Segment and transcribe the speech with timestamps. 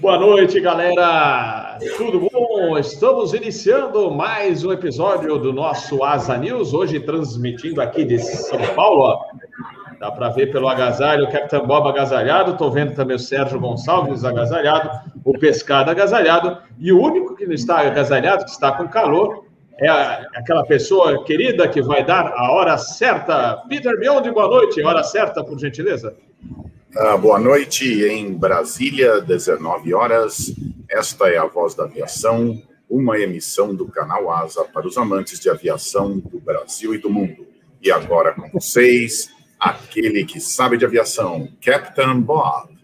[0.00, 1.76] Boa noite, galera.
[1.98, 2.78] Tudo bom?
[2.78, 9.22] Estamos iniciando mais um episódio do nosso Asa News, hoje transmitindo aqui de São Paulo.
[9.98, 14.24] Dá para ver pelo agasalho o Capitão Bob agasalhado, estou vendo também o Sérgio Gonçalves
[14.24, 14.90] agasalhado,
[15.22, 19.44] o Pescado agasalhado, e o único que não está agasalhado, que está com calor,
[19.78, 19.88] é
[20.34, 23.62] aquela pessoa querida que vai dar a hora certa.
[23.68, 24.82] Peter Biondi, boa noite.
[24.82, 26.16] Hora certa, por gentileza.
[26.96, 30.52] Ah, boa noite em Brasília, 19 horas.
[30.88, 35.48] Esta é a Voz da Aviação, uma emissão do canal Asa para os amantes de
[35.48, 37.46] aviação do Brasil e do mundo.
[37.80, 42.76] E agora com vocês, aquele que sabe de aviação, Captain Bob.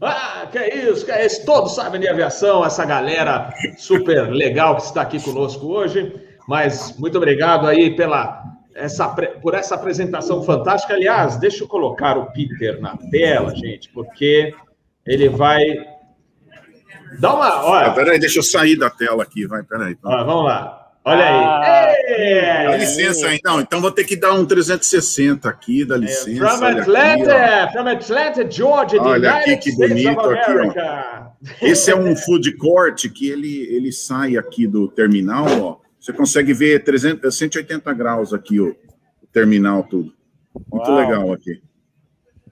[0.00, 1.44] Ah, que é isso, que é isso.
[1.44, 6.14] Todos sabem de aviação, essa galera super legal que está aqui conosco hoje.
[6.48, 8.42] Mas muito obrigado aí pela
[8.78, 10.94] essa, por essa apresentação fantástica.
[10.94, 14.54] Aliás, deixa eu colocar o Peter na tela, gente, porque
[15.06, 15.60] ele vai.
[17.18, 17.64] Dá uma.
[17.64, 17.86] Olha.
[17.86, 19.92] Ah, peraí, deixa eu sair da tela aqui, vai, peraí.
[19.92, 20.10] Então.
[20.10, 20.74] Ah, vamos lá.
[21.04, 22.66] Olha ah, aí.
[22.66, 23.60] Dá licença, então.
[23.60, 26.30] Então vou ter que dar um 360 aqui, dá licença.
[26.30, 31.28] É, from Atlanta, aqui, from Atlanta, Georgia, Olha aqui que bonito aqui, ó.
[31.62, 35.87] Esse é um food court que ele, ele sai aqui do terminal, ó.
[36.00, 40.12] Você consegue ver 300, 180 graus aqui o, o terminal tudo.
[40.70, 40.96] Muito Uau.
[40.96, 41.60] legal aqui.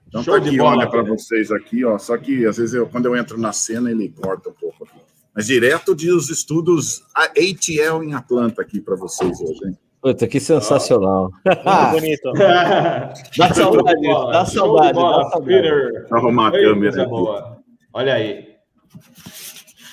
[0.07, 1.97] Então Show tá aqui, bola, olha para vocês aqui, ó.
[1.97, 4.99] Só que às vezes eu, quando eu entro na cena ele corta um pouco aqui.
[5.35, 9.77] Mas direto de os estudos ATL em Atlanta aqui para vocês hoje, hein?
[10.01, 11.31] Puta, que sensacional.
[11.45, 12.31] Muito bonito.
[13.37, 14.93] dá saudade, dá saudade.
[14.93, 16.07] Dá saudade.
[16.11, 17.61] Arrumar a câmera aqui.
[17.93, 18.47] Olha aí.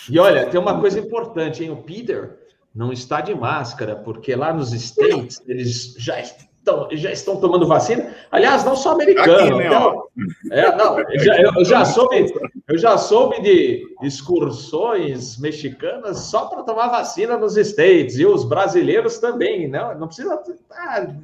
[0.09, 1.71] E olha, tem uma coisa importante, hein?
[1.71, 2.44] O Peter
[2.75, 8.13] não está de máscara, porque lá nos States eles já estão, já estão tomando vacina.
[8.33, 9.59] Aliás, não só americano.
[9.59, 10.03] Aqui, então,
[10.51, 12.27] é, não, eu já, eu já soube,
[12.67, 19.19] eu já soube de excursões mexicanas só para tomar vacina nos States, e os brasileiros
[19.19, 20.43] também, não, não precisa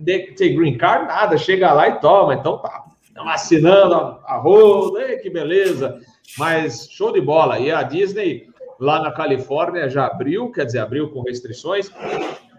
[0.05, 2.35] ter green card, nada, chega lá e toma.
[2.35, 3.95] Então tá, tá vacinando
[4.25, 5.99] a roda, que beleza.
[6.39, 7.59] Mas show de bola.
[7.59, 8.50] E a Disney
[8.81, 11.91] lá na Califórnia já abriu, quer dizer, abriu com restrições.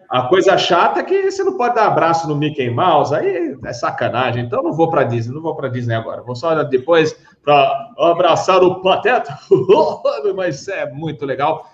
[0.07, 3.73] A coisa chata é que você não pode dar abraço no Mickey Mouse, aí é
[3.73, 4.43] sacanagem.
[4.43, 6.21] Então não vou para Disney, não vou para Disney agora.
[6.21, 9.37] Vou só depois para abraçar o Pateta,
[10.35, 11.65] mas é muito legal.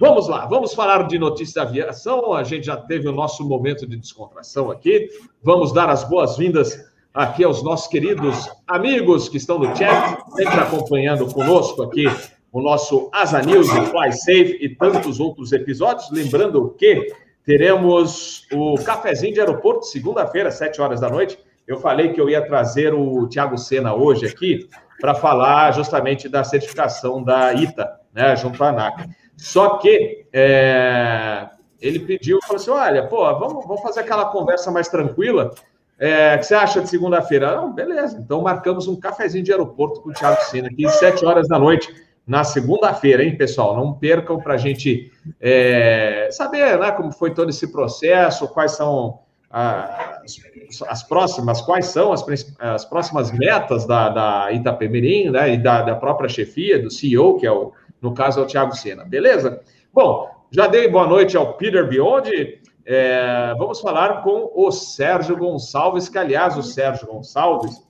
[0.00, 2.32] Vamos lá, vamos falar de notícias da aviação.
[2.32, 5.08] A gente já teve o nosso momento de descontração aqui.
[5.42, 6.76] Vamos dar as boas-vindas
[7.12, 12.06] aqui aos nossos queridos amigos que estão no chat, sempre acompanhando conosco aqui
[12.54, 16.08] o nosso Asa News, Fly Safe e tantos outros episódios.
[16.12, 17.12] Lembrando que
[17.44, 21.36] teremos o cafezinho de aeroporto, segunda-feira, sete horas da noite.
[21.66, 24.68] Eu falei que eu ia trazer o Tiago Sena hoje aqui
[25.00, 29.04] para falar justamente da certificação da ITA, né, junto à ANAC.
[29.36, 31.48] Só que é,
[31.80, 35.50] ele pediu, falou assim: olha, pô, vamos, vamos fazer aquela conversa mais tranquila.
[35.98, 37.60] É, que você acha de segunda-feira?
[37.66, 38.16] Beleza.
[38.16, 41.92] Então marcamos um cafezinho de aeroporto com o Thiago Sena aqui, sete horas da noite
[42.26, 43.76] na segunda-feira, hein, pessoal?
[43.76, 49.20] Não percam para a gente é, saber né, como foi todo esse processo, quais são
[49.50, 50.40] as,
[50.88, 52.24] as próximas, quais são as,
[52.58, 57.46] as próximas metas da, da Itapemirim né, e da, da própria chefia, do CEO, que
[57.46, 59.60] é o, no caso, é o Thiago Sena, beleza?
[59.92, 62.60] Bom, já dei boa noite ao Peter Biondi.
[62.86, 67.82] É, vamos falar com o Sérgio Gonçalves, que, aliás, o Sérgio Gonçalves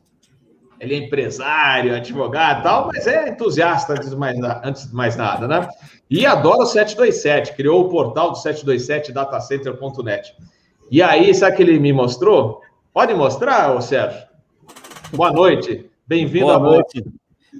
[0.84, 5.16] ele é empresário, advogado e tal, mas é entusiasta antes de, mais, antes de mais
[5.16, 5.66] nada, né?
[6.10, 10.34] E adora o 727, criou o portal do 727 datacenter.net.
[10.90, 12.60] E aí, sabe que ele me mostrou?
[12.92, 14.22] Pode mostrar, ô Sérgio?
[15.12, 17.04] Boa noite, bem-vindo à noite.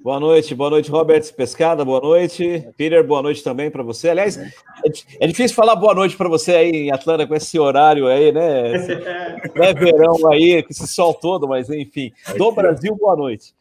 [0.03, 2.66] Boa noite, boa noite, Robert Pescada, boa noite.
[2.77, 4.10] Peter, boa noite também para você.
[4.10, 4.38] Aliás,
[5.21, 8.75] é difícil falar boa noite para você aí em Atlanta com esse horário aí, né?
[8.75, 8.94] Esse,
[9.56, 12.12] né verão aí, com esse sol todo, mas enfim.
[12.37, 13.55] Do Brasil, boa noite.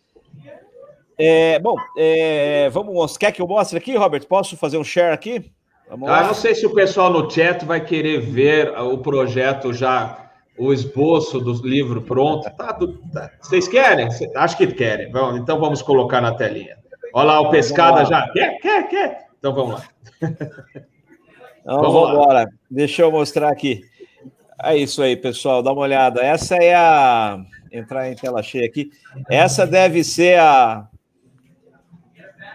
[1.18, 3.18] É, bom, é, vamos.
[3.18, 4.26] Quer que eu mostre aqui, Robert?
[4.26, 5.52] Posso fazer um share aqui?
[5.90, 10.23] Vamos ah, não sei se o pessoal no chat vai querer ver o projeto já
[10.58, 12.44] o esboço do livro pronto.
[12.56, 13.32] Tá, tá.
[13.42, 14.08] Vocês querem?
[14.36, 15.12] Acho que querem.
[15.12, 16.78] Vamos, então vamos colocar na telinha.
[17.14, 18.28] Olha lá o pescada já.
[18.32, 19.28] Quer, quer, quer.
[19.38, 19.88] Então vamos lá.
[21.66, 22.46] Então, vamos embora.
[22.70, 23.84] Deixa eu mostrar aqui.
[24.62, 25.64] É isso aí, pessoal.
[25.64, 26.22] Dá uma olhada.
[26.22, 27.40] Essa é a.
[27.72, 28.92] Entrar em tela cheia aqui.
[29.30, 30.88] Essa deve ser a.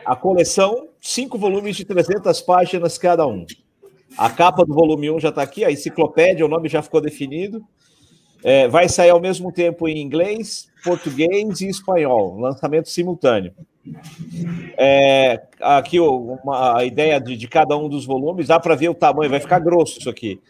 [0.05, 3.47] A coleção, cinco volumes de 300 páginas cada um.
[4.17, 7.63] A capa do volume 1 já está aqui, a enciclopédia, o nome já ficou definido.
[8.43, 13.53] É, vai sair ao mesmo tempo em inglês português e espanhol, lançamento simultâneo.
[14.77, 18.95] É, aqui uma, a ideia de, de cada um dos volumes, dá para ver o
[18.95, 20.41] tamanho, vai ficar grosso isso aqui.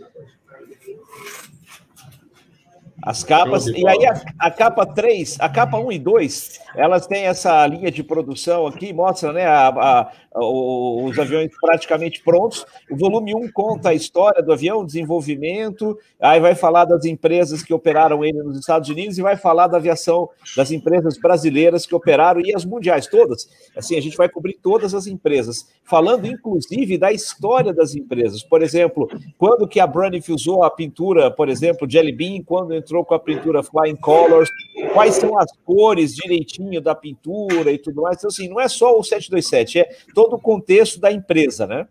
[3.01, 7.25] As capas, e aí a, a, capa 3, a capa 1 e 2, elas têm
[7.25, 12.65] essa linha de produção aqui, mostra né, a, a, os aviões praticamente prontos.
[12.91, 17.73] O volume 1 conta a história do avião, desenvolvimento, aí vai falar das empresas que
[17.73, 22.41] operaram ele nos Estados Unidos e vai falar da aviação das empresas brasileiras que operaram
[22.41, 23.49] e as mundiais todas.
[23.77, 28.43] Assim, a gente vai cobrir todas as empresas, falando inclusive da história das empresas.
[28.43, 33.05] Por exemplo, quando que a Braniff usou a pintura, por exemplo, Jelly Bean, quando entrou
[33.05, 34.49] com a pintura Flying Colors,
[34.93, 38.19] quais são as cores direitinho da pintura e tudo mais.
[38.19, 39.89] Então, assim, não é só o 727, é
[40.19, 41.87] todo o contexto da empresa, né?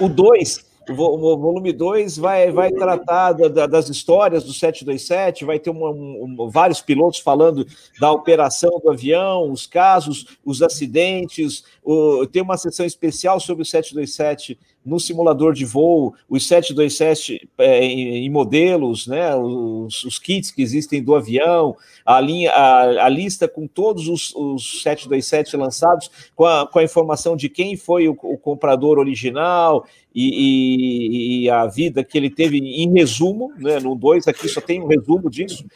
[0.00, 5.70] O 2, o volume 2 vai, vai tratar da, das histórias do 727, vai ter
[5.70, 7.64] uma, um, vários pilotos falando
[8.00, 13.66] da operação do avião, os casos, os acidentes, o, tem uma sessão especial sobre o
[13.66, 20.52] 727 no simulador de voo, os 727 é, em, em, modelos, né, os, os, kits
[20.52, 26.08] que existem do avião, a, linha, a, a lista com todos os, os 727 lançados,
[26.36, 29.84] com a, com a informação de quem foi o, o comprador original
[30.14, 34.60] e, e, e, a vida que ele teve em resumo, né, no 2 aqui só
[34.60, 35.66] tem um resumo disso,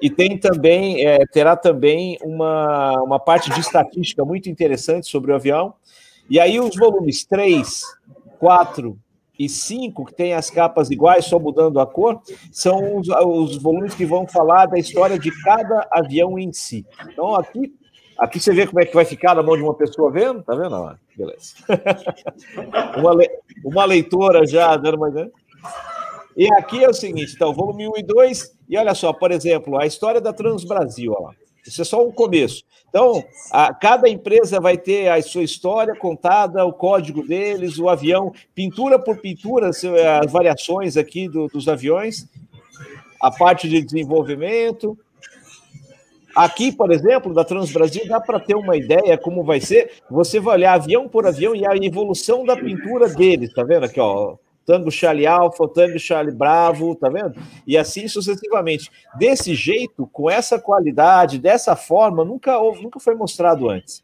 [0.00, 5.34] e tem também, é, terá também uma, uma parte de estatística muito interessante sobre o
[5.34, 5.74] avião,
[6.28, 7.82] e aí os volumes 3,
[8.44, 8.98] 4
[9.38, 12.20] e 5, que tem as capas iguais, só mudando a cor,
[12.52, 16.84] são os, os volumes que vão falar da história de cada avião em si.
[17.08, 17.72] Então, aqui,
[18.18, 20.54] aqui você vê como é que vai ficar na mão de uma pessoa vendo, tá
[20.54, 20.74] vendo?
[20.74, 21.54] Ah, beleza.
[22.98, 23.30] uma, le,
[23.64, 25.14] uma leitora já dando mais.
[25.14, 25.30] Né?
[26.36, 29.80] E aqui é o seguinte, então, volume 1 e 2, e olha só, por exemplo,
[29.80, 31.32] a história da Transbrasil, ó.
[31.66, 32.64] Isso é só um começo.
[32.88, 38.32] Então, a, cada empresa vai ter a sua história contada, o código deles, o avião,
[38.54, 42.28] pintura por pintura, as variações aqui do, dos aviões,
[43.20, 44.96] a parte de desenvolvimento.
[46.36, 49.90] Aqui, por exemplo, da Transbrasil, dá para ter uma ideia como vai ser.
[50.10, 54.00] Você vai olhar avião por avião e a evolução da pintura deles, tá vendo aqui,
[54.00, 54.36] ó?
[54.64, 57.34] Tango Charlie Alfa, Tango Charlie Bravo, tá vendo?
[57.66, 58.90] E assim sucessivamente.
[59.16, 64.02] Desse jeito, com essa qualidade, dessa forma, nunca, nunca foi mostrado antes.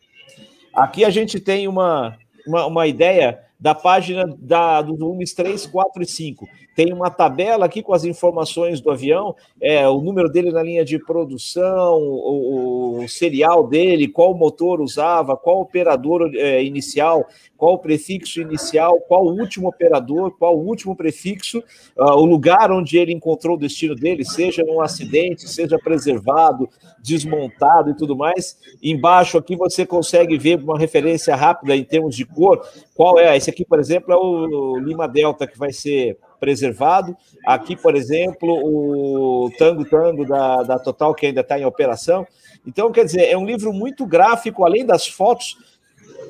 [0.74, 2.16] Aqui a gente tem uma,
[2.46, 6.46] uma, uma ideia da página da, dos volumes 3, 4 e 5.
[6.82, 10.82] Tem uma tabela aqui com as informações do avião, é, o número dele na linha
[10.82, 18.40] de produção, o, o serial dele, qual motor usava, qual operador é, inicial, qual prefixo
[18.40, 21.58] inicial, qual último operador, qual último prefixo,
[21.98, 26.66] uh, o lugar onde ele encontrou o destino dele, seja num acidente, seja preservado,
[27.02, 28.58] desmontado e tudo mais.
[28.82, 32.66] Embaixo aqui você consegue ver uma referência rápida em termos de cor.
[32.94, 33.36] Qual é?
[33.36, 37.16] Esse aqui, por exemplo, é o Lima Delta que vai ser preservado.
[37.46, 42.26] Aqui, por exemplo, o Tango Tango da, da Total, que ainda está em operação.
[42.66, 45.56] Então, quer dizer, é um livro muito gráfico, além das fotos,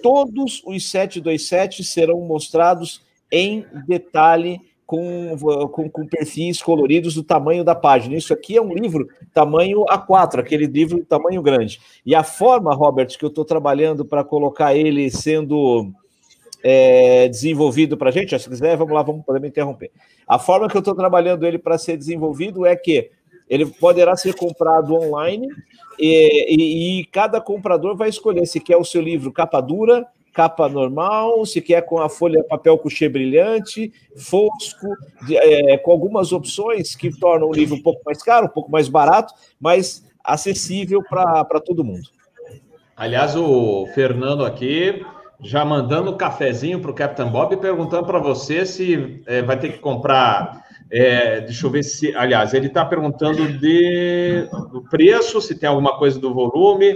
[0.02, 4.60] todos os 727 serão mostrados em detalhe
[4.90, 5.36] com,
[5.70, 8.16] com, com, perfis coloridos do tamanho da página.
[8.16, 11.80] Isso aqui é um livro tamanho A4, aquele livro tamanho grande.
[12.04, 15.92] E a forma, Robert, que eu estou trabalhando para colocar ele sendo
[16.62, 19.90] é, desenvolvido para a gente, se quiser, vamos lá, vamos poder me interromper.
[20.26, 23.10] A forma que eu estou trabalhando ele para ser desenvolvido é que
[23.48, 25.48] ele poderá ser comprado online
[25.98, 30.68] e, e, e, cada comprador vai escolher se quer o seu livro capa dura, capa
[30.68, 34.86] normal, se quer com a folha papel couché brilhante, fosco,
[35.28, 38.88] é, com algumas opções que tornam o livro um pouco mais caro, um pouco mais
[38.88, 42.08] barato, mas acessível para todo mundo.
[42.96, 45.04] Aliás, o Fernando aqui
[45.42, 49.72] já mandando um cafezinho para o Captain Bob perguntando para você se é, vai ter
[49.72, 50.64] que comprar.
[50.90, 52.14] É, deixa eu ver se.
[52.16, 56.94] Aliás, ele está perguntando de, do preço, se tem alguma coisa do volume.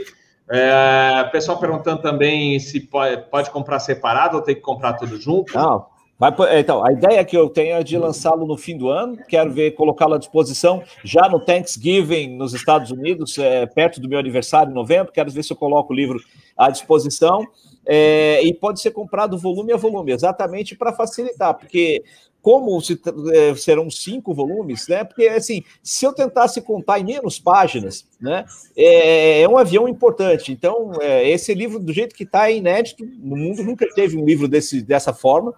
[0.50, 5.54] É, pessoal perguntando também se pode, pode comprar separado ou tem que comprar tudo junto.
[5.54, 5.86] Não,
[6.18, 9.18] Vai, então, a ideia que eu tenho é de lançá-lo no fim do ano.
[9.28, 14.18] Quero ver colocá-lo à disposição já no Thanksgiving nos Estados Unidos, é, perto do meu
[14.18, 15.12] aniversário, em novembro.
[15.12, 16.20] Quero ver se eu coloco o livro
[16.56, 17.44] à disposição.
[17.86, 22.02] É, e pode ser comprado volume a volume, exatamente para facilitar, porque
[22.44, 23.00] como se,
[23.32, 25.02] é, serão cinco volumes, né?
[25.02, 28.44] Porque, assim, se eu tentasse contar em menos páginas, né?
[28.76, 30.52] É, é um avião importante.
[30.52, 33.02] Então, é, esse livro, do jeito que está, é inédito.
[33.18, 35.54] No mundo nunca teve um livro desse, dessa forma.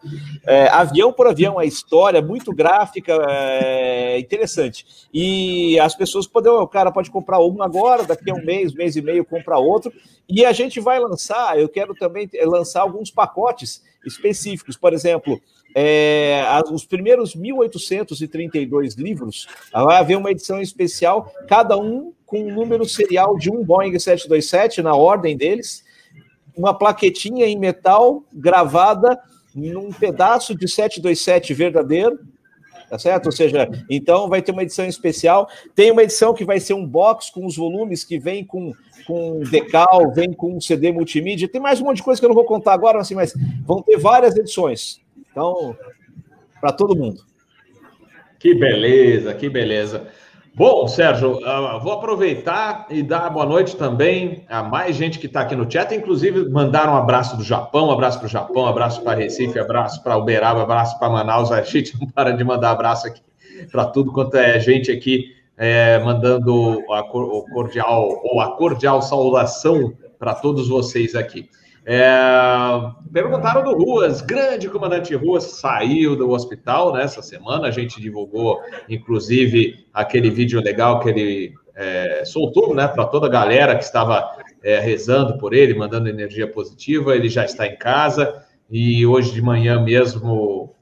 [0.46, 5.08] É, avião por avião, a história muito gráfica, é, interessante.
[5.12, 8.94] E as pessoas podem, o cara pode comprar um agora, daqui a um mês, mês
[8.94, 9.92] e meio, comprar outro.
[10.28, 14.76] E a gente vai lançar, eu quero também lançar alguns pacotes específicos.
[14.76, 15.40] Por exemplo,
[15.78, 16.42] é,
[16.72, 23.36] os primeiros 1.832 livros, vai haver uma edição especial, cada um com um número serial
[23.36, 25.84] de um Boeing 727, na ordem deles,
[26.56, 29.20] uma plaquetinha em metal gravada
[29.54, 32.20] num pedaço de 727 verdadeiro,
[32.88, 33.26] tá certo?
[33.26, 35.46] Ou seja, então vai ter uma edição especial.
[35.74, 38.72] Tem uma edição que vai ser um box com os volumes que vem com,
[39.06, 41.48] com decal, vem com CD multimídia.
[41.48, 43.34] Tem mais um monte de coisa que eu não vou contar agora, assim, mas
[43.66, 45.04] vão ter várias edições.
[45.36, 45.76] Então,
[46.62, 47.20] para todo mundo.
[48.38, 50.08] Que beleza, que beleza.
[50.54, 55.42] Bom, Sérgio, uh, vou aproveitar e dar boa noite também a mais gente que está
[55.42, 58.66] aqui no chat, inclusive mandar um abraço do Japão, um abraço para o Japão, um
[58.66, 61.52] abraço para Recife, um abraço para Uberaba, um abraço para Manaus.
[61.52, 63.20] A gente não para de mandar abraço aqui
[63.70, 69.92] para tudo quanto é gente aqui, é, mandando a, o cordial ou a cordial saudação
[70.18, 71.46] para todos vocês aqui.
[71.88, 72.04] É,
[73.12, 77.68] perguntaram do Ruas, grande comandante Ruas, saiu do hospital nessa semana.
[77.68, 83.30] A gente divulgou, inclusive, aquele vídeo legal que ele é, soltou né, para toda a
[83.30, 87.14] galera que estava é, rezando por ele, mandando energia positiva.
[87.14, 90.74] Ele já está em casa e hoje de manhã mesmo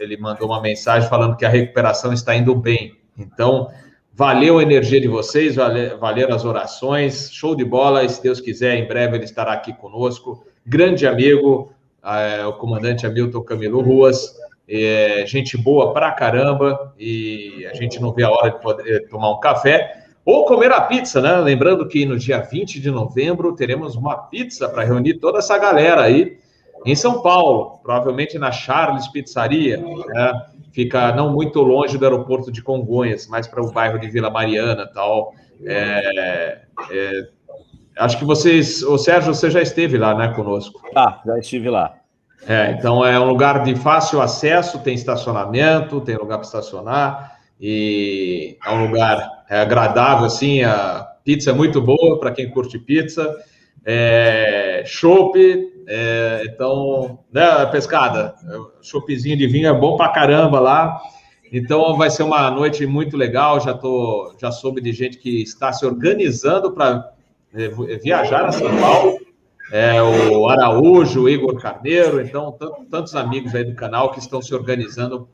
[0.00, 2.96] ele mandou uma mensagem falando que a recuperação está indo bem.
[3.16, 3.70] Então,
[4.14, 8.04] Valeu a energia de vocês, valeram as orações, show de bola.
[8.04, 10.44] E se Deus quiser, em breve ele estará aqui conosco.
[10.66, 11.72] Grande amigo,
[12.04, 14.34] é, o comandante Hamilton Camilo Ruas,
[14.68, 19.30] é, gente boa pra caramba, e a gente não vê a hora de poder tomar
[19.30, 21.36] um café ou comer a pizza, né?
[21.38, 26.02] Lembrando que no dia 20 de novembro teremos uma pizza para reunir toda essa galera
[26.02, 26.38] aí
[26.84, 29.78] em São Paulo, provavelmente na Charles Pizzaria.
[29.78, 30.32] Né?
[30.72, 34.90] Fica não muito longe do aeroporto de Congonhas, mais para o bairro de Vila Mariana
[34.92, 35.34] tal.
[35.64, 37.28] É, é,
[37.98, 40.80] acho que vocês, o Sérgio, você já esteve lá, né, conosco?
[40.96, 41.94] Ah, já estive lá.
[42.46, 48.56] É, então é um lugar de fácil acesso, tem estacionamento, tem lugar para estacionar e
[48.64, 53.36] é um lugar é agradável, assim, a pizza é muito boa para quem curte pizza,
[53.84, 55.38] é, chopp,
[55.86, 58.34] é, então, né, pescada,
[58.80, 61.00] choppzinho de vinho é bom pra caramba lá.
[61.52, 63.60] Então vai ser uma noite muito legal.
[63.60, 67.12] Já tô, já soube de gente que está se organizando para
[67.54, 69.18] é, viajar a São Paulo.
[69.70, 72.54] É, o Araújo, o Igor Carneiro, então
[72.90, 75.26] tantos amigos aí do canal que estão se organizando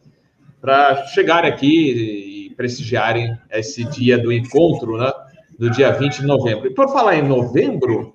[0.61, 5.13] para chegarem aqui e prestigiarem esse dia do encontro, né?
[5.59, 6.67] Do dia 20 de novembro.
[6.69, 8.13] E por falar em novembro,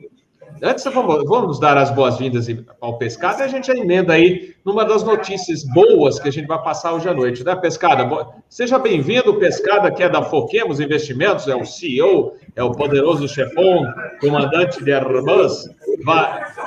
[0.65, 2.47] Antes, vamos, vamos dar as boas-vindas
[2.79, 6.57] ao Pescada e a gente emenda aí numa das notícias boas que a gente vai
[6.63, 8.09] passar hoje à noite, né, Pescada?
[8.47, 13.85] Seja bem-vindo, Pescada, que é da Foquemos Investimentos, é o CEO, é o poderoso chefão,
[14.21, 15.69] comandante de Airbus.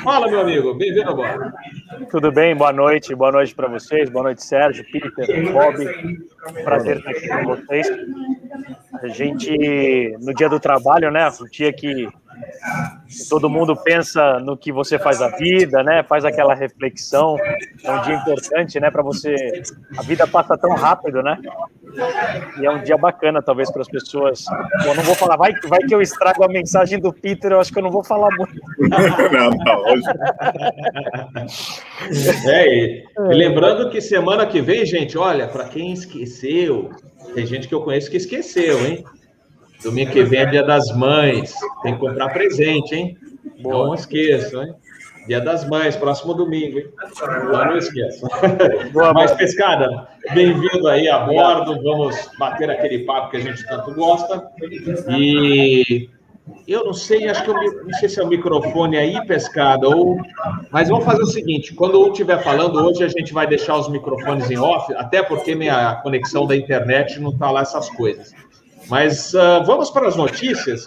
[0.04, 1.54] Fala, meu amigo, bem-vindo agora.
[2.10, 6.22] Tudo bem, boa noite, boa noite para vocês, boa noite, Sérgio, Peter, Bob.
[6.64, 7.88] Prazer estar aqui com vocês.
[9.02, 12.06] A gente, no dia do trabalho, né, o dia que
[13.28, 16.02] todo mundo pensa no que você faz a vida, né?
[16.02, 17.36] Faz aquela reflexão.
[17.82, 18.90] É um dia importante, né?
[18.90, 19.34] Para você.
[19.96, 21.38] A vida passa tão rápido, né?
[22.60, 24.44] E é um dia bacana, talvez, para as pessoas.
[24.84, 27.72] Bom, não vou falar, vai, vai que eu estrago a mensagem do Peter, eu acho
[27.72, 28.54] que eu não vou falar muito.
[29.32, 30.04] não, não, hoje.
[32.46, 36.90] É, e, e lembrando que semana que vem, gente, olha, para quem esqueceu,
[37.34, 39.04] tem gente que eu conheço que esqueceu, hein?
[39.82, 41.54] Domingo que vem é dia das mães.
[41.82, 43.16] Tem que comprar presente, hein?
[43.60, 43.86] Boa.
[43.86, 44.74] Não esqueçam, hein?
[45.26, 46.86] Dia das Mães, próximo domingo, hein?
[47.50, 48.28] Não, não esqueça.
[48.92, 51.82] Boa, Mas, Pescada, bem-vindo aí a bordo.
[51.82, 54.48] Vamos bater aquele papo que a gente tanto gosta.
[55.18, 56.08] E
[56.68, 60.16] eu não sei, acho que eu não sei se é o microfone aí, Pescada, ou.
[60.70, 63.88] Mas vamos fazer o seguinte: quando um estiver falando, hoje a gente vai deixar os
[63.88, 68.32] microfones em off, até porque minha conexão da internet não está lá essas coisas.
[68.88, 70.86] Mas uh, vamos para as notícias.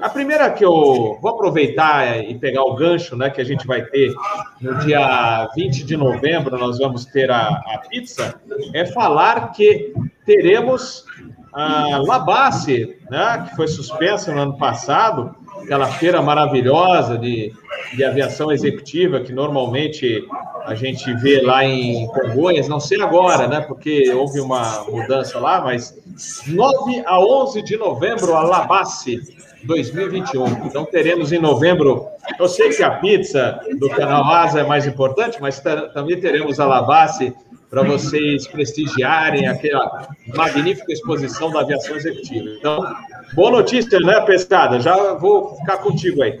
[0.00, 3.82] A primeira que eu vou aproveitar e pegar o gancho, né, que a gente vai
[3.84, 4.12] ter
[4.60, 8.40] no dia 20 de novembro, nós vamos ter a, a pizza,
[8.72, 9.92] é falar que
[10.24, 11.04] teremos
[11.52, 17.52] a Labasse, né, que foi suspensa no ano passado, aquela feira maravilhosa de,
[17.94, 20.24] de aviação executiva que normalmente
[20.64, 23.60] a gente vê lá em Congonhas, não sei agora, né?
[23.60, 25.98] Porque houve uma mudança lá, mas
[26.46, 29.20] 9 a 11 de novembro, a Labasse
[29.64, 30.66] 2021.
[30.66, 32.06] Então teremos em novembro.
[32.38, 35.60] Eu sei que a pizza do canal Asa é mais importante, mas
[35.94, 37.34] também teremos a Labasse
[37.68, 42.50] para vocês prestigiarem aquela magnífica exposição da aviação executiva.
[42.58, 42.84] Então,
[43.32, 44.80] boa notícia, né, Pescada?
[44.80, 46.38] Já vou ficar contigo aí.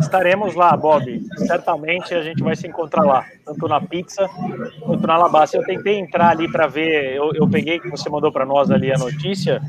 [0.00, 1.22] Estaremos lá, Bob.
[1.46, 4.28] Certamente a gente vai se encontrar lá, tanto na pizza
[4.80, 5.56] quanto na Labassa.
[5.56, 8.92] Eu tentei entrar ali para ver, eu, eu, peguei que você mandou para nós ali
[8.92, 9.60] a notícia,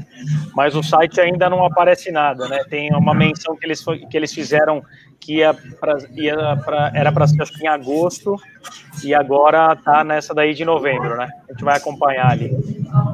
[0.56, 2.64] mas o site ainda não aparece nada, né?
[2.70, 4.84] Tem uma menção que eles, que eles fizeram
[5.20, 8.36] que ia pra, ia pra, era para ser em agosto
[9.04, 11.28] e agora tá nessa daí de novembro, né?
[11.50, 12.52] A gente vai acompanhar ali.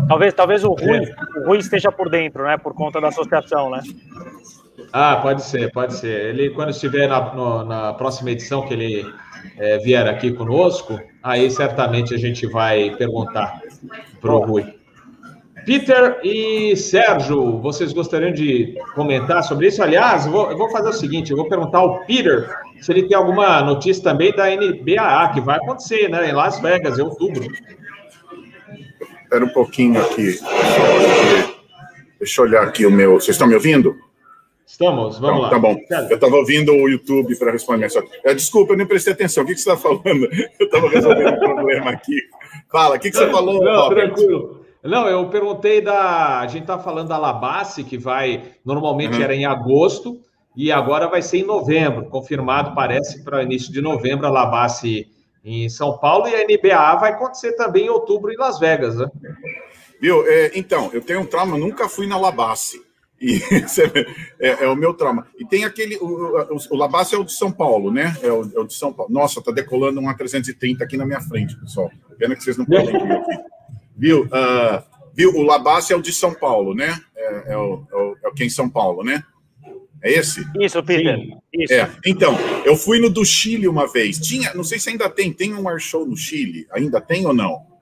[0.07, 2.57] Talvez, talvez o Rui, o Rui esteja por dentro, né?
[2.57, 3.81] Por conta da associação, né?
[4.95, 6.29] Ah, pode ser, pode ser.
[6.29, 9.03] Ele, quando estiver na, no, na próxima edição que ele
[9.57, 13.59] é, vier aqui conosco, aí certamente a gente vai perguntar
[14.21, 14.71] para o Rui.
[15.65, 19.81] Peter e Sérgio, vocês gostariam de comentar sobre isso?
[19.81, 23.07] Aliás, eu vou, eu vou fazer o seguinte: eu vou perguntar ao Peter se ele
[23.07, 27.47] tem alguma notícia também da NBAA, que vai acontecer, né, em Las Vegas, em outubro.
[29.23, 30.37] Espera um pouquinho aqui.
[32.19, 33.13] Deixa eu olhar aqui o meu.
[33.13, 34.12] Vocês estão me ouvindo?
[34.73, 35.49] Estamos, vamos lá.
[35.51, 35.75] Tá bom.
[36.09, 37.89] Eu estava ouvindo o YouTube para responder.
[38.23, 39.43] É, desculpa, eu nem prestei atenção.
[39.43, 40.25] O que, que você está falando?
[40.59, 42.19] Eu estava resolvendo um problema aqui.
[42.71, 43.63] Fala, o que, que você falou?
[43.63, 44.15] Não, Robert?
[44.15, 44.65] tranquilo.
[44.81, 46.39] Não, eu perguntei da.
[46.39, 48.45] A gente está falando da Labasse, que vai.
[48.65, 49.23] Normalmente uhum.
[49.23, 50.19] era em agosto,
[50.55, 52.05] e agora vai ser em novembro.
[52.05, 55.07] Confirmado, parece, para início de novembro, a Labasse
[55.45, 59.07] em São Paulo, e a NBA vai acontecer também em outubro em Las Vegas, né?
[60.01, 60.27] Viu?
[60.27, 62.82] É, então, eu tenho um trauma, nunca fui na Labasse.
[63.23, 63.39] E
[64.37, 65.25] é, é, o meu trauma.
[65.39, 65.95] E tem aquele.
[65.95, 66.05] O,
[66.53, 68.17] o, o Labassa é o de São Paulo, né?
[68.21, 69.09] É o, é o de São Paulo.
[69.11, 71.89] Nossa, tá decolando um A330 aqui na minha frente, pessoal.
[72.19, 73.39] Pena que vocês não podem ver aqui.
[73.95, 74.23] Viu?
[74.25, 75.33] Uh, viu?
[75.37, 76.99] O Labassa é o de São Paulo, né?
[77.15, 79.23] É, é, o, é, o, é que é em São Paulo, né?
[80.03, 80.45] É esse?
[80.59, 81.17] Isso, Peter.
[81.53, 81.73] Isso.
[81.73, 81.89] É.
[82.05, 84.19] Então, eu fui no do Chile uma vez.
[84.19, 86.67] Tinha, não sei se ainda tem, tem um ar show no Chile.
[86.73, 87.72] Ainda tem ou não?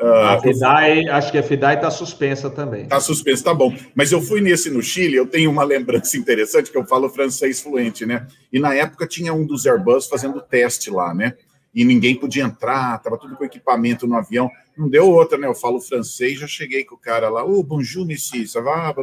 [0.00, 2.82] Uh, a FIDAI, acho que a FIDAI está suspensa também.
[2.82, 3.74] Está suspensa, tá bom.
[3.94, 7.60] Mas eu fui nesse no Chile, eu tenho uma lembrança interessante, que eu falo francês
[7.60, 8.26] fluente, né?
[8.52, 11.34] E na época tinha um dos Airbus fazendo teste lá, né?
[11.74, 14.48] E ninguém podia entrar, tava tudo com equipamento no avião.
[14.76, 15.46] Não deu outra, né?
[15.46, 18.94] Eu falo francês, já cheguei com o cara lá, ô, oh, bonjour, monsieur, ça va?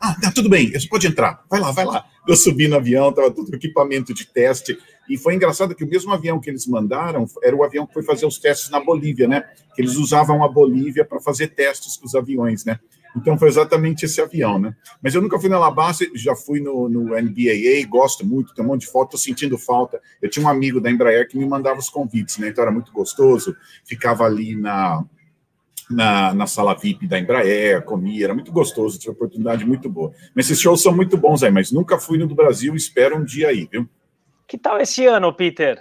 [0.00, 2.04] Ah, tá, tudo bem, você pode entrar, vai lá, vai lá.
[2.26, 6.12] Eu subi no avião, tava tudo equipamento de teste, e foi engraçado que o mesmo
[6.12, 9.42] avião que eles mandaram era o avião que foi fazer os testes na Bolívia, né?
[9.74, 12.78] Que eles usavam a Bolívia para fazer testes com os aviões, né?
[13.16, 14.74] Então foi exatamente esse avião, né?
[15.02, 18.68] Mas eu nunca fui na Alabasta, já fui no, no NBAA, gosto muito, tem um
[18.68, 20.00] monte de foto, tô sentindo falta.
[20.20, 22.48] Eu tinha um amigo da Embraer que me mandava os convites, né?
[22.48, 25.04] Então era muito gostoso, ficava ali na,
[25.90, 30.12] na, na sala VIP da Embraer, comia, era muito gostoso, tinha oportunidade muito boa.
[30.34, 33.24] Mas esses shows são muito bons aí, mas nunca fui no do Brasil, espero um
[33.24, 33.86] dia aí, viu?
[34.52, 35.80] Que tal esse ano, Peter?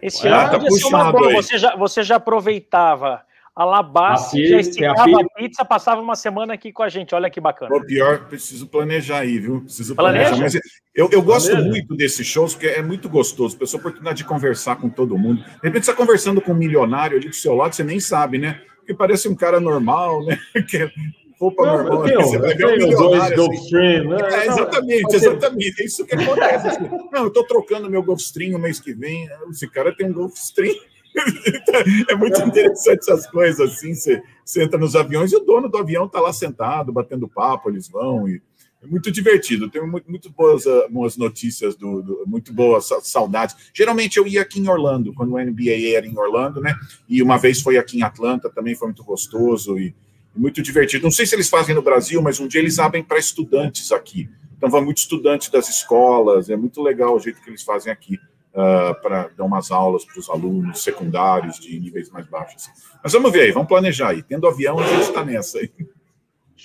[0.00, 3.22] Esse ah, ano tá puxado você já, você já aproveitava
[3.56, 7.12] a Labassi, já esticava a, a, pizza, passava uma semana aqui com a gente.
[7.12, 7.74] Olha que bacana.
[7.74, 9.62] O pior, preciso planejar aí, viu?
[9.62, 10.36] Preciso planejar.
[10.36, 10.60] Planeja?
[10.60, 11.68] Mas eu, eu gosto Planeja.
[11.68, 13.58] muito desses shows, porque é muito gostoso.
[13.58, 15.42] Pessoa oportunidade de conversar com todo mundo.
[15.42, 18.38] De repente, você está conversando com um milionário ali do seu lado, você nem sabe,
[18.38, 18.62] né?
[18.76, 20.38] Porque parece um cara normal, né?
[21.38, 22.04] Roupa não, normal.
[22.04, 23.50] Tenho, você vai ver um milionário.
[23.50, 24.08] Assim.
[24.08, 24.16] né?
[24.32, 25.82] é, exatamente, exatamente.
[25.82, 26.68] É isso que acontece.
[26.68, 26.88] Assim.
[27.12, 29.28] Não, eu estou trocando meu Gulfstream o mês que vem.
[29.50, 30.74] Esse cara tem um Gulfstream
[32.08, 33.94] é muito interessante essas coisas assim.
[33.94, 37.70] Você, você entra nos aviões e o dono do avião está lá sentado, batendo papo,
[37.70, 38.28] eles vão.
[38.28, 38.40] E
[38.82, 39.70] é muito divertido.
[39.70, 43.56] Tenho muito, muito boas, uh, boas notícias, do, do, muito boas saudades.
[43.74, 46.74] Geralmente eu ia aqui em Orlando, quando o NBA era em Orlando, né?
[47.08, 49.94] E uma vez foi aqui em Atlanta, também foi muito gostoso e
[50.36, 51.04] muito divertido.
[51.04, 54.28] Não sei se eles fazem no Brasil, mas um dia eles abrem para estudantes aqui.
[54.56, 58.18] Então, vão muitos estudantes das escolas, é muito legal o jeito que eles fazem aqui
[58.54, 62.68] uh, para dar umas aulas para os alunos secundários de níveis mais baixos.
[63.02, 64.22] Mas vamos ver aí, vamos planejar aí.
[64.22, 65.70] Tendo avião, a gente está nessa aí.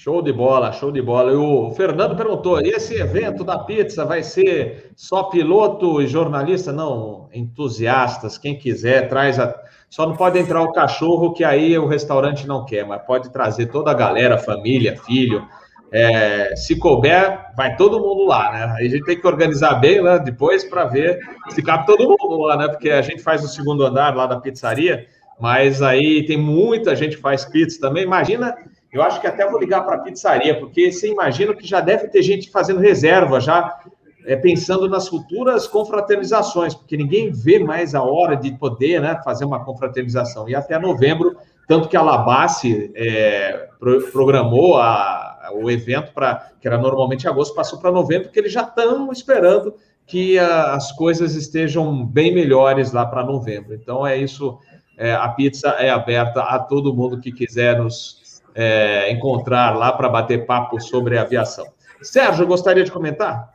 [0.03, 1.31] Show de bola, show de bola.
[1.31, 6.71] E o Fernando perguntou: esse evento da pizza vai ser só piloto e jornalista?
[6.71, 9.53] Não, entusiastas, quem quiser, traz a.
[9.91, 13.67] Só não pode entrar o cachorro, que aí o restaurante não quer, mas pode trazer
[13.67, 15.47] toda a galera, família, filho.
[15.91, 18.75] É, se couber, vai todo mundo lá, né?
[18.79, 22.39] Aí a gente tem que organizar bem né, depois para ver se cabe todo mundo
[22.39, 22.67] lá, né?
[22.69, 25.05] Porque a gente faz o segundo andar lá da pizzaria,
[25.39, 28.03] mas aí tem muita gente que faz pizza também.
[28.03, 28.55] Imagina,
[28.91, 32.07] eu acho que até vou ligar para a pizzaria, porque você imagina que já deve
[32.09, 33.79] ter gente fazendo reserva já
[34.25, 39.45] é, pensando nas futuras confraternizações, porque ninguém vê mais a hora de poder né, fazer
[39.45, 40.47] uma confraternização.
[40.47, 41.35] E até novembro,
[41.67, 47.55] tanto que a Labasse é, pro, programou a, o evento para que era normalmente agosto,
[47.55, 49.73] passou para novembro, porque eles já estão esperando
[50.05, 53.73] que a, as coisas estejam bem melhores lá para novembro.
[53.73, 54.59] Então é isso.
[54.97, 58.20] É, a pizza é aberta a todo mundo que quiser nos
[58.55, 61.65] é, encontrar lá para bater papo sobre aviação.
[62.01, 63.51] Sérgio, gostaria de comentar?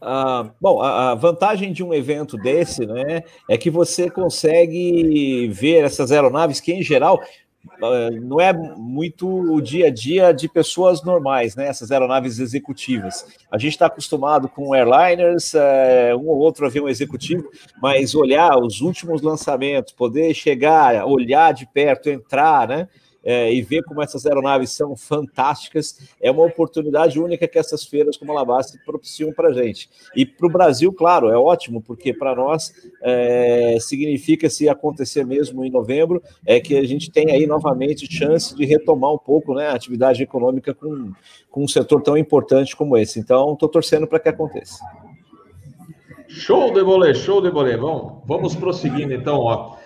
[0.00, 6.10] Ah, bom, a, vantagem de um evento desse, né, é que você consegue ver essas
[6.10, 7.20] aeronaves que, em geral,
[7.80, 11.68] ah, não é muito o dia a dia de pessoas normais, né?
[11.68, 13.24] Essas aeronaves executivas.
[13.50, 17.48] A gente está acostumado com airliners, é, um ou outro avião executivo,
[17.80, 22.88] mas olhar os últimos lançamentos, poder chegar, olhar de perto, entrar, né?
[23.24, 28.16] É, e ver como essas aeronaves são fantásticas, é uma oportunidade única que essas feiras
[28.16, 29.88] como a Labastre propiciam para a gente.
[30.14, 35.64] E para o Brasil, claro, é ótimo, porque para nós é, significa, se acontecer mesmo
[35.64, 39.68] em novembro, é que a gente tem aí novamente chance de retomar um pouco né,
[39.68, 41.12] a atividade econômica com,
[41.50, 43.20] com um setor tão importante como esse.
[43.20, 44.78] Então, estou torcendo para que aconteça.
[46.28, 47.76] Show de bolê, show de bolê.
[47.76, 49.76] Vamos, vamos prosseguindo então, ó.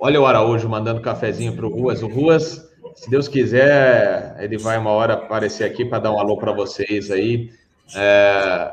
[0.00, 2.02] Olha o Araújo mandando cafezinho para o Ruas.
[2.02, 6.36] O Ruas se Deus quiser, ele vai uma hora aparecer aqui para dar um alô
[6.36, 7.50] para vocês aí.
[7.94, 8.72] É,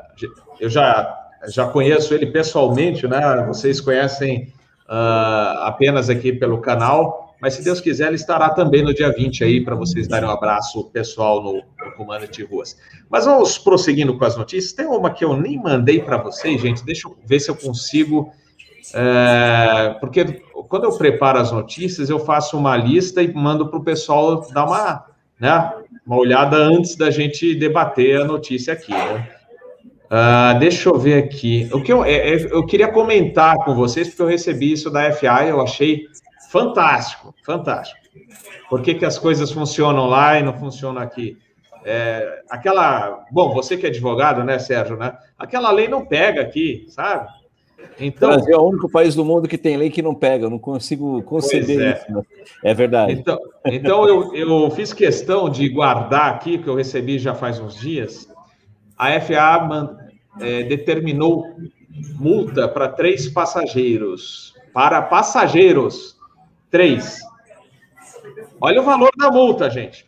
[0.60, 3.46] eu já, já conheço ele pessoalmente, né?
[3.48, 4.54] Vocês conhecem
[4.88, 9.44] uh, apenas aqui pelo canal, mas se Deus quiser, ele estará também no dia 20
[9.44, 12.78] aí para vocês darem um abraço pessoal no, no Comando de Ruas.
[13.10, 14.74] Mas vamos prosseguindo com as notícias.
[14.74, 16.84] Tem uma que eu nem mandei para vocês, gente.
[16.84, 18.32] Deixa eu ver se eu consigo.
[18.94, 23.84] É, porque quando eu preparo as notícias, eu faço uma lista e mando para o
[23.84, 25.06] pessoal dar uma,
[25.40, 25.74] né,
[26.06, 28.94] uma olhada antes da gente debater a notícia aqui.
[28.94, 29.28] Né?
[30.06, 31.68] Uh, deixa eu ver aqui.
[31.74, 35.12] O que eu, é, é, eu queria comentar com vocês, porque eu recebi isso da
[35.12, 36.06] FA eu achei
[36.52, 38.00] fantástico, fantástico.
[38.70, 41.38] Por que, que as coisas funcionam lá e não funcionam aqui?
[41.84, 43.26] É, aquela.
[43.32, 45.18] Bom, você que é advogado, né, Sérgio, né?
[45.38, 47.28] Aquela lei não pega aqui, sabe?
[48.00, 50.46] Então, o Brasil é o único país do mundo que tem lei que não pega,
[50.46, 51.94] eu não consigo conceber é.
[51.94, 52.12] isso.
[52.12, 52.22] Né?
[52.64, 53.12] É verdade.
[53.12, 57.78] Então, então eu, eu fiz questão de guardar aqui, que eu recebi já faz uns
[57.78, 58.30] dias.
[58.98, 59.98] A FAA
[60.40, 61.46] é, determinou
[62.18, 64.54] multa para três passageiros.
[64.74, 66.18] Para passageiros,
[66.72, 67.20] três.
[68.62, 70.08] Olha o valor da multa, gente.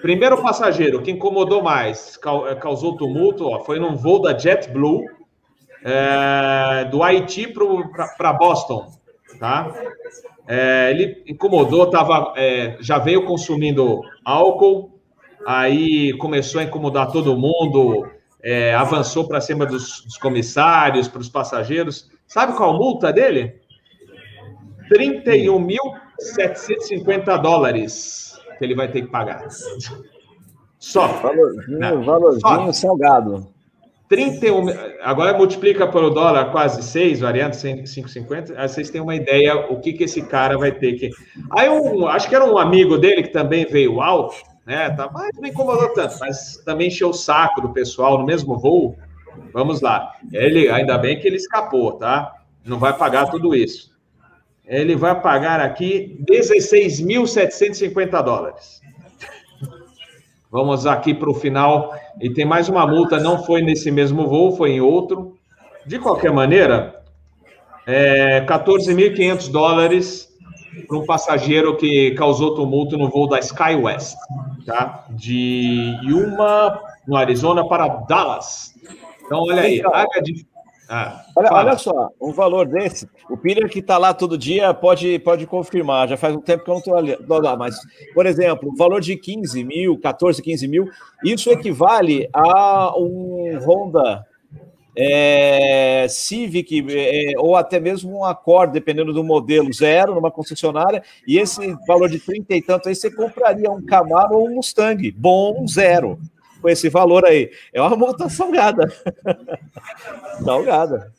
[0.00, 2.18] Primeiro passageiro que incomodou mais,
[2.60, 5.06] causou tumulto, ó, foi num voo da JetBlue
[5.84, 7.52] é, do Haiti
[8.16, 8.90] para Boston,
[9.38, 9.70] tá?
[10.48, 14.98] É, ele incomodou, tava, é, já veio consumindo álcool,
[15.46, 18.08] aí começou a incomodar todo mundo,
[18.42, 22.10] é, avançou para cima dos, dos comissários, para os passageiros.
[22.26, 23.60] Sabe qual a multa dele?
[24.90, 29.46] 31.750 dólares que ele vai ter que pagar.
[30.78, 31.08] Só.
[31.08, 32.72] Valorzinho, valorzinho Só.
[32.72, 33.53] salgado.
[34.14, 34.66] 31,
[35.02, 39.92] agora multiplica pelo dólar quase 6, variante 5,50, aí vocês têm uma ideia o que,
[39.92, 41.10] que esse cara vai ter que.
[41.50, 44.90] Aí um, acho que era um amigo dele que também veio alto, né?
[44.90, 48.96] Tá, mas não incomodou tanto, mas também encheu o saco do pessoal no mesmo voo.
[49.52, 50.12] Vamos lá.
[50.32, 52.32] Ele, ainda bem que ele escapou, tá?
[52.64, 53.92] Não vai pagar tudo isso.
[54.64, 58.80] Ele vai pagar aqui 16.750 dólares.
[60.54, 61.92] Vamos aqui para o final.
[62.20, 65.36] E tem mais uma multa, não foi nesse mesmo voo, foi em outro.
[65.84, 67.02] De qualquer maneira,
[67.84, 70.32] é 14.500 dólares
[70.86, 74.14] para um passageiro que causou tumulto no voo da SkyWest,
[74.64, 75.06] tá?
[75.10, 78.76] De Yuma, no Arizona, para Dallas.
[79.26, 80.46] Então, olha aí, área de
[80.88, 85.18] ah, olha, olha, só, um valor desse, o Peter que está lá todo dia pode,
[85.20, 87.76] pode confirmar, já faz um tempo que eu não estou lá, mas,
[88.12, 90.88] por exemplo, o valor de 15 mil, 14, 15 mil,
[91.24, 94.26] isso equivale a um Honda
[94.96, 101.38] é, Civic é, ou até mesmo um Accord, dependendo do modelo, zero numa concessionária, e
[101.38, 105.66] esse valor de 30 e tanto aí você compraria um Camaro ou um Mustang, bom,
[105.66, 106.18] zero
[106.64, 107.50] com esse valor aí.
[107.74, 108.90] É uma multa salgada.
[110.42, 111.12] salgada.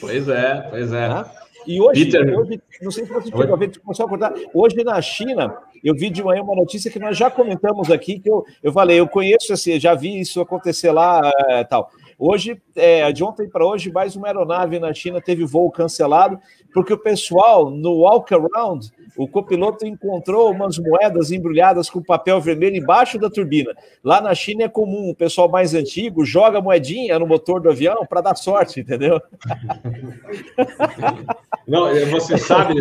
[0.00, 1.08] Pois é, pois é.
[1.08, 1.32] Tá?
[1.64, 2.36] E hoje, Peter...
[2.36, 4.34] hoje, não sei se você chegou a ver, começou a acordar.
[4.52, 8.28] Hoje na China, eu vi de manhã uma notícia que nós já comentamos aqui, que
[8.28, 11.88] eu, eu falei, eu conheço, assim, já vi isso acontecer lá é, tal.
[12.18, 16.40] Hoje, é, de ontem para hoje, mais uma aeronave na China teve voo cancelado,
[16.72, 22.76] porque o pessoal no walk around, o copiloto encontrou umas moedas embrulhadas com papel vermelho
[22.76, 23.74] embaixo da turbina.
[24.02, 28.06] Lá na China é comum, o pessoal mais antigo joga moedinha no motor do avião
[28.06, 29.20] para dar sorte, entendeu?
[31.66, 32.74] Não, você sabe,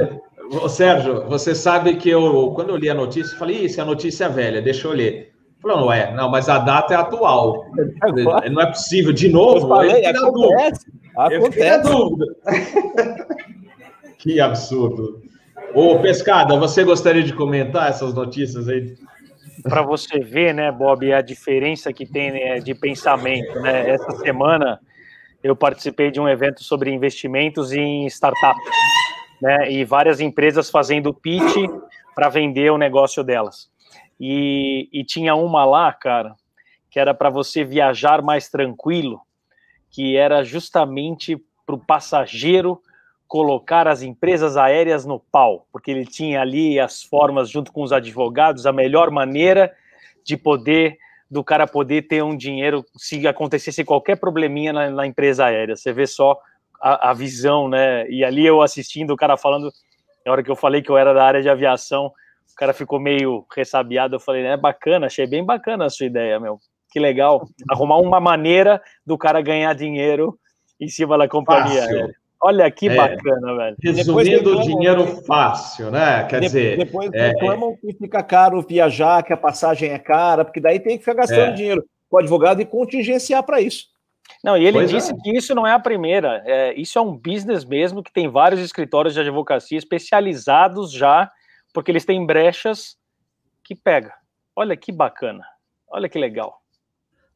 [0.69, 4.29] Sérgio, você sabe que eu, quando eu li a notícia, falei, isso é a notícia
[4.29, 5.33] velha, deixa eu ler.
[5.61, 7.65] Falou, não é, não, mas a data é atual.
[8.49, 9.65] Não é possível, de novo.
[9.65, 10.85] Eu falei, acontece,
[11.17, 11.83] acontece.
[11.83, 12.25] dúvida.
[14.19, 15.23] que absurdo.
[15.73, 18.95] Ô, Pescada, você gostaria de comentar essas notícias aí?
[19.63, 23.89] Para você ver, né, Bob, a diferença que tem né, de pensamento, né?
[23.89, 24.79] Essa semana
[25.43, 28.63] eu participei de um evento sobre investimentos em startups
[29.41, 29.71] né?
[29.71, 31.55] E várias empresas fazendo pitch
[32.13, 33.69] para vender o negócio delas.
[34.19, 36.35] E, e tinha uma lá, cara,
[36.89, 39.21] que era para você viajar mais tranquilo,
[39.89, 42.81] que era justamente para o passageiro
[43.29, 47.93] colocar as empresas aéreas no pau, porque ele tinha ali as formas, junto com os
[47.93, 49.71] advogados, a melhor maneira
[50.25, 50.97] de poder
[51.29, 55.75] do cara poder ter um dinheiro se acontecesse qualquer probleminha na, na empresa aérea.
[55.75, 56.39] Você vê só
[56.81, 58.09] a, a, visão, né?
[58.09, 59.71] E ali eu assistindo o cara falando,
[60.25, 62.99] na hora que eu falei que eu era da área de aviação, o cara ficou
[62.99, 64.15] meio ressabiado.
[64.15, 66.57] Eu falei, é bacana, achei bem bacana a sua ideia, meu.
[66.91, 67.47] Que legal.
[67.69, 70.35] Arrumar uma maneira do cara ganhar dinheiro
[70.81, 71.85] em cima da companhia.
[72.41, 72.95] Olha que é.
[72.95, 73.75] bacana, velho.
[73.83, 76.23] Resumindo, reclamam, dinheiro fácil, né?
[76.23, 76.77] Quer depois, dizer.
[76.77, 80.97] Depois é, reclamam que fica caro viajar, que a passagem é cara, porque daí tem
[80.97, 81.53] que ficar gastando é.
[81.53, 83.87] dinheiro com o advogado e contingenciar para isso.
[84.43, 85.15] Não, e ele pois disse é.
[85.15, 86.41] que isso não é a primeira.
[86.45, 91.29] É, isso é um business mesmo que tem vários escritórios de advocacia especializados já,
[91.73, 92.95] porque eles têm brechas
[93.63, 94.13] que pega.
[94.55, 95.43] Olha que bacana.
[95.89, 96.61] Olha que legal.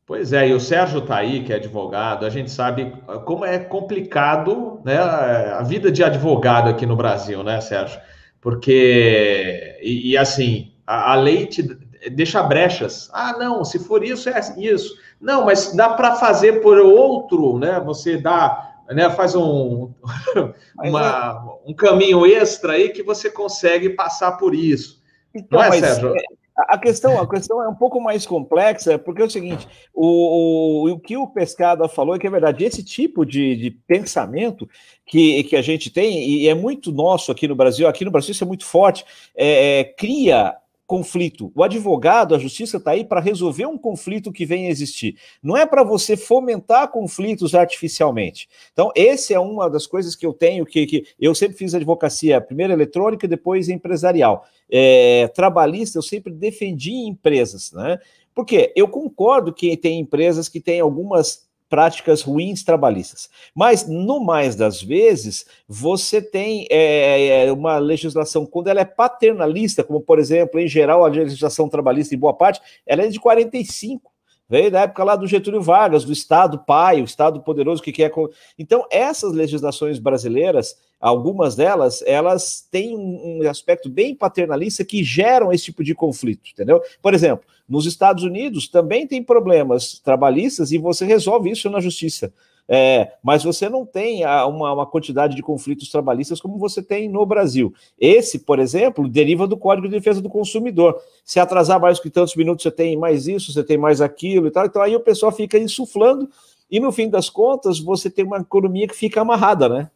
[0.06, 2.94] Pois é, e o Sérgio está aí, que é advogado, a gente sabe
[3.26, 8.02] como é complicado né, a vida de advogado aqui no Brasil, né, Sérgio?
[8.42, 11.64] Porque, e, e assim, a, a lei te
[12.12, 13.10] deixa brechas.
[13.14, 14.94] Ah, não, se for isso, é isso.
[15.20, 17.82] Não, mas dá para fazer por outro, né?
[17.86, 19.10] Você dá, né?
[19.10, 19.94] Faz um,
[20.84, 25.02] uma, um caminho extra aí que você consegue passar por isso.
[25.34, 26.14] Então, Não é, Sérgio?
[26.16, 26.22] É,
[26.56, 30.92] a questão, a questão é um pouco mais complexa, porque é o seguinte: o, o,
[30.92, 34.70] o que o Pescada falou é que é verdade, esse tipo de, de pensamento
[35.06, 38.32] que, que a gente tem, e é muito nosso aqui no Brasil, aqui no Brasil
[38.32, 39.04] isso é muito forte,
[39.36, 40.56] é, é, cria
[40.94, 41.52] conflito.
[41.56, 45.18] O advogado, a justiça está aí para resolver um conflito que vem a existir.
[45.42, 48.48] Não é para você fomentar conflitos artificialmente.
[48.72, 52.40] Então, essa é uma das coisas que eu tenho, que, que eu sempre fiz advocacia,
[52.40, 54.46] primeiro eletrônica, depois empresarial.
[54.72, 57.98] É, trabalhista, eu sempre defendi empresas, né?
[58.36, 63.28] Porque eu concordo que tem empresas que têm algumas práticas ruins trabalhistas.
[63.56, 69.84] Mas, no mais das vezes, você tem é, é, uma legislação, quando ela é paternalista,
[69.84, 74.14] como, por exemplo, em geral, a legislação trabalhista, em boa parte, ela é de 45.
[74.48, 78.12] Veio da época lá do Getúlio Vargas, do Estado pai, o Estado poderoso que quer.
[78.56, 85.64] Então, essas legislações brasileiras, algumas delas, elas têm um aspecto bem paternalista que geram esse
[85.64, 86.80] tipo de conflito, entendeu?
[87.02, 92.34] Por exemplo, nos Estados Unidos também tem problemas trabalhistas e você resolve isso na justiça.
[92.68, 97.26] É, mas você não tem uma, uma, quantidade de conflitos trabalhistas como você tem no
[97.26, 97.74] Brasil.
[98.00, 100.98] Esse, por exemplo, deriva do Código de Defesa do Consumidor.
[101.26, 104.52] Se atrasar mais que tantos minutos, você tem mais isso, você tem mais aquilo e
[104.52, 104.66] tal.
[104.66, 106.30] Então aí o pessoal fica insuflando
[106.72, 109.92] e no fim das contas você tem uma economia que fica amarrada, né?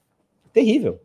[0.52, 1.00] Terrível.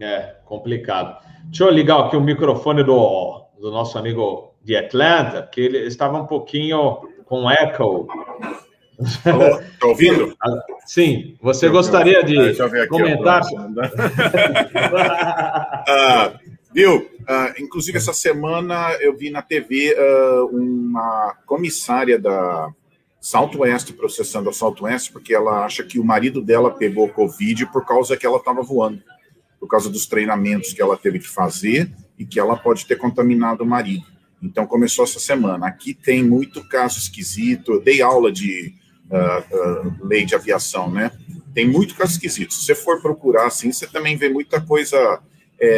[0.00, 1.22] É, complicado.
[1.44, 6.18] Deixa eu ligar aqui o microfone do, do nosso amigo de Atlanta, que ele estava
[6.18, 8.08] um pouquinho com echo.
[8.98, 10.34] Está ouvindo?
[10.86, 11.36] Sim.
[11.42, 13.42] Você gostaria de aqui, comentar?
[15.86, 16.38] ah,
[16.72, 17.10] viu?
[17.28, 22.70] Ah, inclusive, essa semana eu vi na TV ah, uma comissária da
[23.20, 28.16] Southwest processando a Southwest porque ela acha que o marido dela pegou Covid por causa
[28.16, 29.02] que ela estava voando,
[29.58, 33.64] por causa dos treinamentos que ela teve que fazer e que ela pode ter contaminado
[33.64, 34.13] o marido.
[34.44, 35.66] Então, começou essa semana.
[35.66, 37.72] Aqui tem muito caso esquisito.
[37.72, 38.74] Eu dei aula de
[39.10, 41.10] uh, uh, lei de aviação, né?
[41.54, 42.52] Tem muito caso esquisito.
[42.52, 45.20] Se você for procurar, assim, você também vê muita coisa,
[45.58, 45.68] é,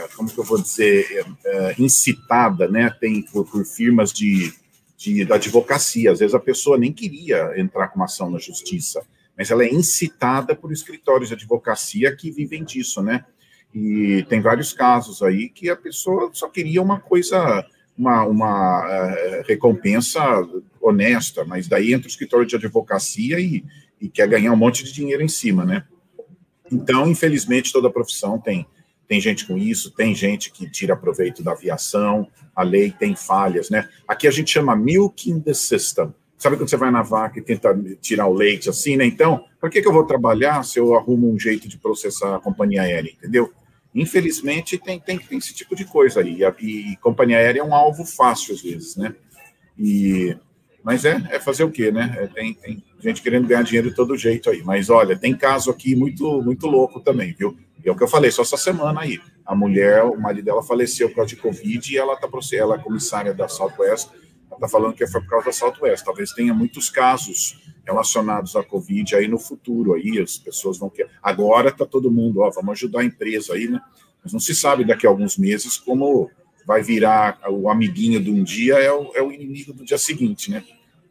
[0.00, 2.88] é, como que eu vou dizer, é, incitada, né?
[2.98, 4.52] Tem por, por firmas de,
[4.96, 6.10] de da advocacia.
[6.10, 9.02] Às vezes a pessoa nem queria entrar com uma ação na justiça,
[9.36, 13.26] mas ela é incitada por escritórios de advocacia que vivem disso, né?
[13.74, 19.42] E tem vários casos aí que a pessoa só queria uma coisa uma, uma uh,
[19.46, 20.20] recompensa
[20.80, 23.64] honesta, mas daí entra o escritório de advocacia e,
[24.00, 25.84] e quer ganhar um monte de dinheiro em cima, né?
[26.70, 28.66] Então, infelizmente, toda profissão tem,
[29.06, 33.70] tem gente com isso, tem gente que tira proveito da aviação, a lei tem falhas,
[33.70, 33.88] né?
[34.08, 36.12] Aqui a gente chama milking the system.
[36.36, 39.06] Sabe quando você vai na vaca e tenta tirar o leite assim, né?
[39.06, 42.40] Então, para que, que eu vou trabalhar se eu arrumo um jeito de processar a
[42.40, 43.52] companhia aérea, entendeu?
[43.94, 46.42] Infelizmente, tem, tem, tem esse tipo de coisa aí.
[46.60, 49.14] E, e companhia aérea é um alvo fácil, às vezes, né?
[49.78, 50.36] E,
[50.82, 52.14] mas é, é fazer o quê, né?
[52.18, 54.62] É, tem, tem gente querendo ganhar dinheiro de todo jeito aí.
[54.62, 57.56] Mas olha, tem caso aqui muito, muito louco também, viu?
[57.84, 59.20] E é o que eu falei, só essa semana aí.
[59.46, 62.78] A mulher, o marido dela faleceu por causa de Covid e ela tá ela é
[62.78, 64.08] comissária da Southwest,
[64.54, 66.04] ela tá falando que foi por causa da Southwest.
[66.04, 71.10] Talvez tenha muitos casos relacionados à Covid aí no futuro aí, as pessoas vão querer.
[71.22, 73.80] Agora tá todo mundo, ó, vamos ajudar a empresa aí, né?
[74.22, 76.30] Mas não se sabe daqui a alguns meses como
[76.66, 80.50] vai virar o amiguinho de um dia é o, é o inimigo do dia seguinte,
[80.50, 80.64] né?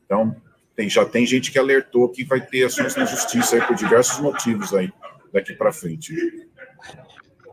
[0.06, 0.36] Então,
[0.76, 4.20] tem, já tem gente que alertou que vai ter ações na justiça aí por diversos
[4.20, 4.92] motivos aí
[5.32, 6.16] daqui para frente.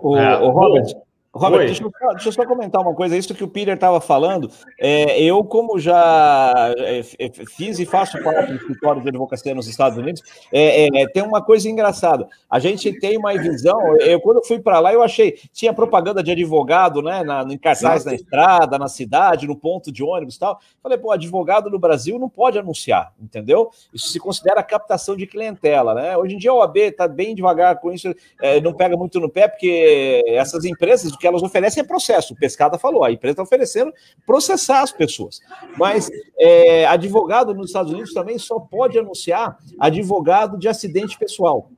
[0.00, 0.94] O, é, o Robert,
[1.32, 3.16] Robert, deixa eu, deixa eu, só comentar uma coisa.
[3.16, 8.20] Isso que o Peter estava falando, é, eu, como já é, é, fiz e faço
[8.20, 12.26] parte do escritório de advocacia nos Estados Unidos, é, é, tem uma coisa engraçada.
[12.50, 13.96] A gente tem uma visão.
[13.98, 15.38] Eu, quando eu fui para lá, eu achei.
[15.52, 17.22] Tinha propaganda de advogado, né?
[17.22, 20.58] Na, em cartaz na estrada, na cidade, no ponto de ônibus e tal.
[20.82, 23.70] Falei, pô, advogado no Brasil não pode anunciar, entendeu?
[23.94, 26.16] Isso se considera captação de clientela, né?
[26.16, 28.12] Hoje em dia a OAB está bem devagar com isso,
[28.42, 32.32] é, não pega muito no pé, porque essas empresas que elas oferecem é processo.
[32.32, 33.92] O Pescada falou, a empresa está oferecendo
[34.26, 35.40] processar as pessoas.
[35.76, 41.70] Mas é, advogado nos Estados Unidos também só pode anunciar advogado de acidente pessoal.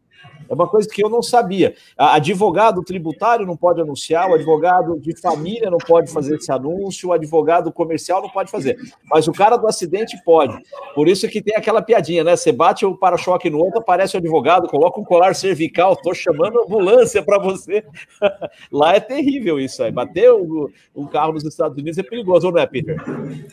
[0.52, 1.74] É uma coisa que eu não sabia.
[1.96, 7.12] Advogado tributário não pode anunciar, o advogado de família não pode fazer esse anúncio, o
[7.14, 8.78] advogado comercial não pode fazer.
[9.10, 10.62] Mas o cara do acidente pode.
[10.94, 12.36] Por isso que tem aquela piadinha, né?
[12.36, 16.60] Você bate o para-choque no outro, aparece o advogado, coloca um colar cervical, tô chamando
[16.60, 17.82] a ambulância para você.
[18.70, 19.90] Lá é terrível isso aí.
[19.90, 20.30] Bater
[20.94, 22.96] um carro nos Estados Unidos é perigoso, não é, Peter?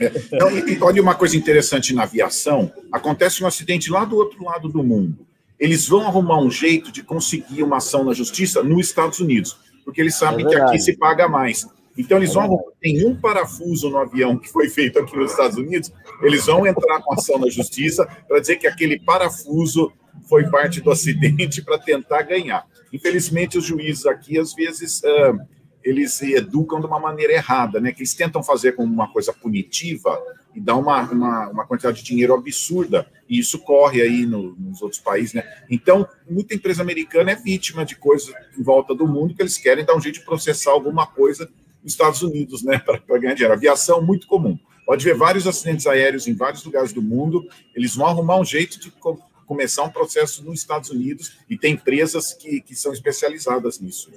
[0.02, 0.12] É.
[0.36, 0.50] Então,
[0.82, 5.29] olha uma coisa interessante na aviação: acontece um acidente lá do outro lado do mundo
[5.60, 10.00] eles vão arrumar um jeito de conseguir uma ação na justiça nos Estados Unidos, porque
[10.00, 11.68] eles sabem é que aqui se paga mais.
[11.98, 15.58] Então, eles vão arrumar, tem um parafuso no avião que foi feito aqui nos Estados
[15.58, 15.92] Unidos,
[16.22, 19.92] eles vão entrar com ação na justiça para dizer que aquele parafuso
[20.30, 22.66] foi parte do acidente para tentar ganhar.
[22.94, 25.40] Infelizmente, os juízes aqui, às vezes, uh,
[25.84, 27.92] eles educam de uma maneira errada, né?
[27.92, 30.18] Que eles tentam fazer como uma coisa punitiva
[30.56, 33.08] e dá uma, uma, uma quantidade de dinheiro absurda.
[33.28, 35.44] E isso corre aí no, nos outros países, né?
[35.70, 39.86] Então, muita empresa americana é vítima de coisas em volta do mundo que eles querem
[39.86, 41.50] dar um jeito de processar alguma coisa
[41.84, 42.80] nos Estados Unidos, né?
[43.06, 43.54] Para ganhar dinheiro.
[43.54, 44.58] Aviação muito comum.
[44.86, 47.48] Pode ver vários acidentes aéreos em vários lugares do mundo.
[47.76, 51.74] Eles vão arrumar um jeito de co começar um processo nos Estados Unidos e tem
[51.74, 54.12] empresas que, que são especializadas nisso.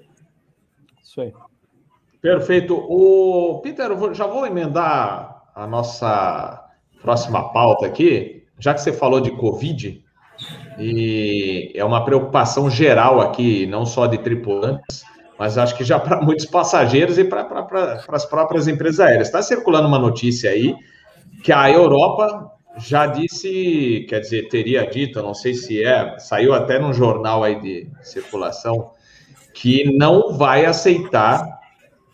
[1.03, 1.33] Isso aí.
[2.21, 2.75] Perfeito.
[2.75, 6.65] O Peter, eu já vou emendar a nossa
[7.01, 10.03] próxima pauta aqui, já que você falou de Covid,
[10.79, 15.05] e é uma preocupação geral aqui, não só de tripulantes,
[15.39, 17.47] mas acho que já para muitos passageiros e para
[18.09, 19.29] as próprias empresas aéreas.
[19.29, 20.75] Está circulando uma notícia aí
[21.43, 26.79] que a Europa já disse, quer dizer, teria dito, não sei se é, saiu até
[26.79, 28.93] num jornal aí de circulação,
[29.53, 31.47] que não vai aceitar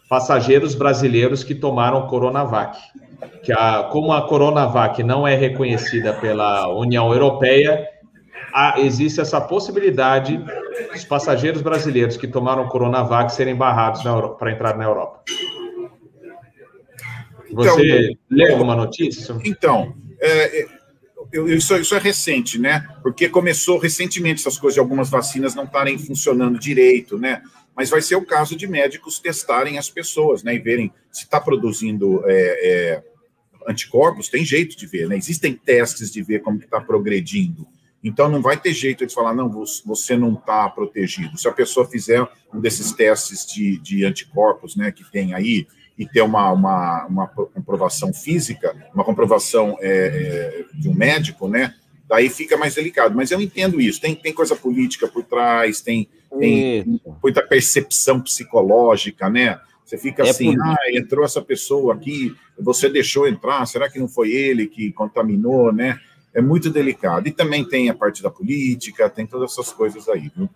[0.08, 2.78] passageiros brasileiros que tomaram Coronavac.
[3.42, 7.86] Que a, como a Coronavac não é reconhecida pela União Europeia,
[8.52, 10.42] há, existe essa possibilidade
[10.92, 14.02] dos passageiros brasileiros que tomaram Coronavac serem barrados
[14.38, 15.22] para entrar na Europa.
[17.52, 19.36] Você então, leu alguma notícia?
[19.44, 20.66] Então, é, é
[21.32, 22.86] isso, isso, é recente, né?
[23.02, 27.42] Porque começou recentemente essas coisas de algumas vacinas não estarem funcionando direito, né?
[27.78, 31.40] Mas vai ser o caso de médicos testarem as pessoas, né, e verem se está
[31.40, 33.04] produzindo é, é,
[33.68, 35.16] anticorpos, tem jeito de ver, né?
[35.16, 37.68] Existem testes de ver como está progredindo.
[38.02, 39.48] Então não vai ter jeito de falar, não,
[39.86, 41.38] você não está protegido.
[41.38, 45.64] Se a pessoa fizer um desses testes de, de anticorpos, né, que tem aí,
[45.96, 51.76] e ter uma, uma, uma comprovação física, uma comprovação é, é, de um médico, né,
[52.08, 53.14] daí fica mais delicado.
[53.14, 54.00] Mas eu entendo isso.
[54.00, 59.60] Tem, tem coisa política por trás, tem, tem muita percepção psicológica, né?
[59.84, 64.08] Você fica é assim, ah, entrou essa pessoa aqui, você deixou entrar, será que não
[64.08, 65.98] foi ele que contaminou, né?
[66.34, 67.26] É muito delicado.
[67.26, 70.48] E também tem a parte da política, tem todas essas coisas aí, viu?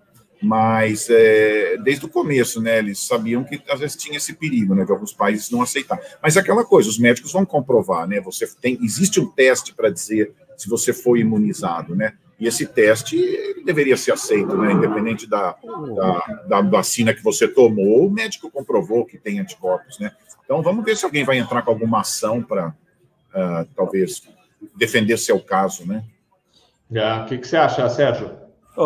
[0.42, 4.84] mas é, desde o começo, né, eles sabiam que às vezes tinha esse perigo, né,
[4.84, 6.00] de alguns países não aceitar.
[6.20, 9.88] Mas é aquela coisa, os médicos vão comprovar, né, você tem, existe um teste para
[9.88, 13.16] dizer se você foi imunizado, né, e esse teste
[13.64, 15.54] deveria ser aceito, né, independente da,
[15.94, 20.10] da, da vacina que você tomou, o médico comprovou que tem anticorpos, né.
[20.44, 24.24] Então vamos ver se alguém vai entrar com alguma ação para uh, talvez
[24.76, 26.02] defender seu caso, né.
[27.22, 28.41] O que, que você acha, Sérgio?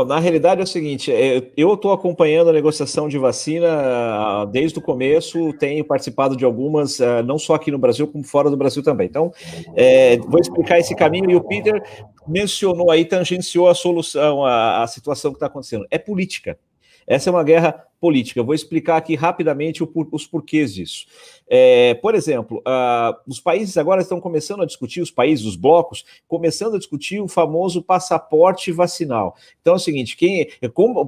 [0.07, 4.80] Na realidade é o seguinte, é, eu estou acompanhando a negociação de vacina ah, desde
[4.80, 8.57] o começo, tenho participado de algumas, ah, não só aqui no Brasil, como fora do
[8.57, 9.07] Brasil também.
[9.07, 9.32] Então,
[9.76, 11.80] é, vou explicar esse caminho e o Peter
[12.26, 15.87] mencionou aí, tangenciou a solução, a, a situação que está acontecendo.
[15.89, 16.59] É política.
[17.07, 18.40] Essa é uma guerra política.
[18.40, 21.07] Eu vou explicar aqui rapidamente os porquês disso.
[21.49, 26.05] É, por exemplo, uh, os países agora estão começando a discutir, os países, os blocos,
[26.26, 29.36] começando a discutir o famoso passaporte vacinal.
[29.61, 30.49] Então é o seguinte: quem,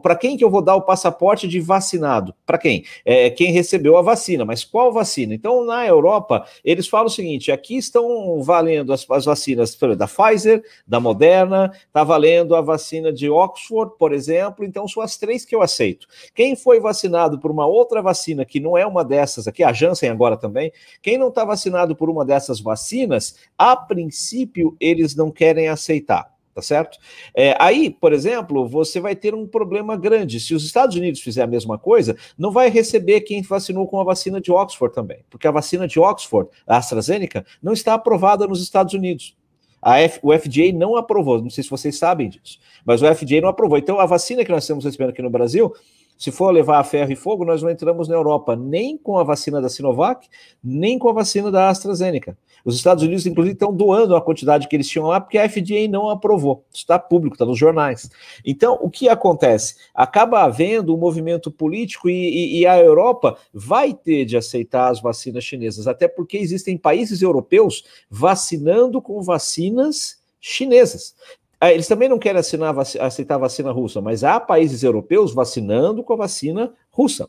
[0.00, 2.34] para quem que eu vou dar o passaporte de vacinado?
[2.46, 2.84] Para quem?
[3.04, 5.34] É, quem recebeu a vacina, mas qual vacina?
[5.34, 10.62] Então, na Europa, eles falam o seguinte: aqui estão valendo as, as vacinas da Pfizer,
[10.86, 15.54] da Moderna, está valendo a vacina de Oxford, por exemplo, então são as três que
[15.54, 16.06] eu aceito.
[16.34, 20.10] Quem foi vacinado por uma outra vacina que não é uma dessas aqui, a Janssen
[20.10, 20.72] agora também,
[21.02, 26.62] quem não está vacinado por uma dessas vacinas, a princípio eles não querem aceitar tá
[26.62, 26.98] certo?
[27.32, 30.40] É, aí, por exemplo, você vai ter um problema grande.
[30.40, 34.04] Se os Estados Unidos fizer a mesma coisa, não vai receber quem vacinou com a
[34.04, 38.60] vacina de Oxford também, porque a vacina de Oxford, a AstraZeneca, não está aprovada nos
[38.60, 39.36] Estados Unidos.
[39.80, 43.48] F, o FDA não aprovou, não sei se vocês sabem disso, mas o FDA não
[43.48, 43.78] aprovou.
[43.78, 45.72] Então, a vacina que nós estamos recebendo aqui no Brasil
[46.18, 49.22] se for levar a ferro e fogo, nós não entramos na Europa nem com a
[49.22, 50.28] vacina da Sinovac,
[50.62, 52.36] nem com a vacina da AstraZeneca.
[52.64, 55.86] Os Estados Unidos, inclusive, estão doando a quantidade que eles tinham lá, porque a FDA
[55.88, 56.64] não aprovou.
[56.72, 58.10] Isso está público, está nos jornais.
[58.44, 59.76] Então, o que acontece?
[59.94, 65.00] Acaba havendo um movimento político e, e, e a Europa vai ter de aceitar as
[65.00, 71.14] vacinas chinesas, até porque existem países europeus vacinando com vacinas chinesas.
[71.60, 76.04] Ah, eles também não querem assinar, aceitar a vacina russa, mas há países europeus vacinando
[76.04, 77.28] com a vacina russa.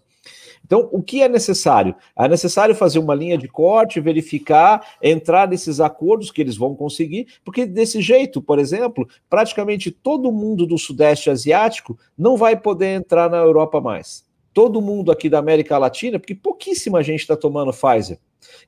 [0.63, 1.95] Então, o que é necessário?
[2.15, 7.27] É necessário fazer uma linha de corte, verificar, entrar nesses acordos que eles vão conseguir,
[7.43, 13.29] porque desse jeito, por exemplo, praticamente todo mundo do Sudeste Asiático não vai poder entrar
[13.31, 14.23] na Europa mais.
[14.53, 18.19] Todo mundo aqui da América Latina, porque pouquíssima gente está tomando Pfizer.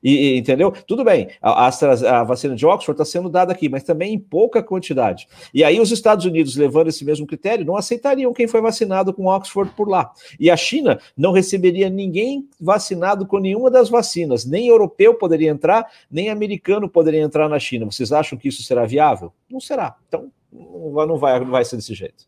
[0.02, 0.72] E, entendeu?
[0.86, 4.18] Tudo bem, a, a, a vacina de Oxford está sendo dada aqui, mas também em
[4.18, 5.28] pouca quantidade.
[5.54, 9.26] E aí os Estados Unidos, levando esse mesmo critério, não aceitariam quem foi vacinado com
[9.26, 10.10] Oxford por lá.
[10.38, 14.44] E a China não receberia ninguém vacinado com nenhuma das vacinas.
[14.44, 17.86] Nem europeu poderia entrar, nem americano poderia entrar na China.
[17.86, 19.32] Vocês acham que isso será viável?
[19.50, 19.96] Não será.
[20.08, 22.26] Então, não vai, não vai ser desse jeito.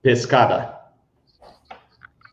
[0.00, 0.78] Pescada.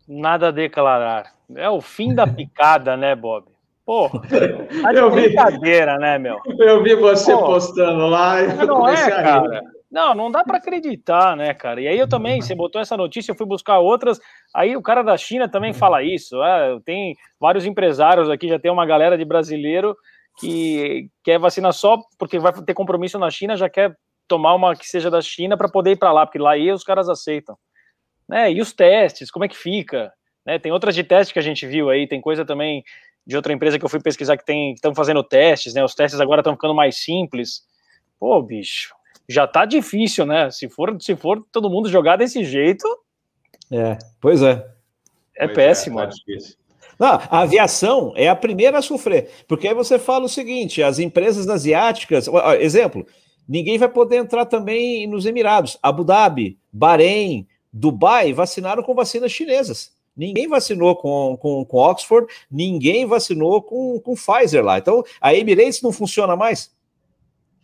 [0.07, 1.33] Nada a declarar.
[1.55, 3.54] É o fim da picada, né, Bob?
[3.85, 4.09] Pô,
[4.81, 6.39] tá eu brincadeira, vi, né, meu?
[6.59, 8.41] Eu vi você postando lá.
[8.41, 9.61] E não é, cara.
[9.91, 11.79] Não, não dá para acreditar, né, cara?
[11.79, 14.19] E aí eu também, você botou essa notícia, eu fui buscar outras.
[14.53, 16.43] Aí o cara da China também fala isso.
[16.43, 19.95] É, tem vários empresários aqui, já tem uma galera de brasileiro
[20.37, 23.95] que quer vacina só porque vai ter compromisso na China, já quer
[24.27, 26.83] tomar uma que seja da China para poder ir para lá, porque lá aí os
[26.83, 27.55] caras aceitam.
[28.27, 28.51] Né?
[28.51, 30.11] E os testes, como é que fica?
[30.45, 30.59] Né?
[30.59, 32.83] Tem outras de teste que a gente viu aí, tem coisa também
[33.25, 35.83] de outra empresa que eu fui pesquisar que tem estão fazendo testes, né?
[35.83, 37.63] Os testes agora estão ficando mais simples.
[38.19, 38.93] Pô, bicho,
[39.27, 40.51] já tá difícil, né?
[40.51, 42.85] Se for, se for todo mundo jogar desse jeito.
[43.71, 44.67] É, pois é.
[45.35, 45.99] É pois péssimo.
[45.99, 46.13] É, tá
[46.99, 50.99] Não, a aviação é a primeira a sofrer, porque aí você fala o seguinte: as
[50.99, 52.27] empresas asiáticas,
[52.59, 53.05] exemplo,
[53.47, 55.77] ninguém vai poder entrar também nos Emirados.
[55.81, 59.94] Abu Dhabi, Bahrein, Dubai vacinaram com vacinas chinesas.
[60.15, 64.77] Ninguém vacinou com, com, com Oxford, ninguém vacinou com, com Pfizer lá.
[64.77, 66.73] Então, a Emirates não funciona mais.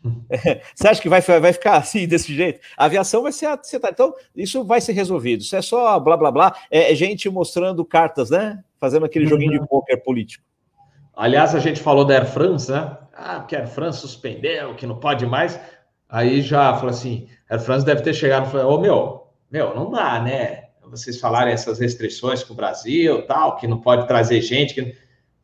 [0.75, 2.59] Você acha que vai, vai ficar assim, desse jeito?
[2.75, 3.47] A aviação vai ser.
[3.89, 5.41] Então, isso vai ser resolvido.
[5.41, 6.55] Isso é só blá blá blá.
[6.69, 8.63] É, é gente mostrando cartas, né?
[8.79, 9.67] Fazendo aquele joguinho de uhum.
[9.67, 10.43] pôquer político.
[11.15, 12.97] Aliás, a gente falou da Air France, né?
[13.13, 15.59] Ah, que a Air France suspendeu, que não pode mais.
[16.09, 19.75] Aí já falou assim: a Air France deve ter chegado e falou: Ô meu, meu,
[19.75, 20.70] não dá, né?
[20.91, 24.95] Vocês falarem essas restrições com o Brasil, tal, que não pode trazer gente, que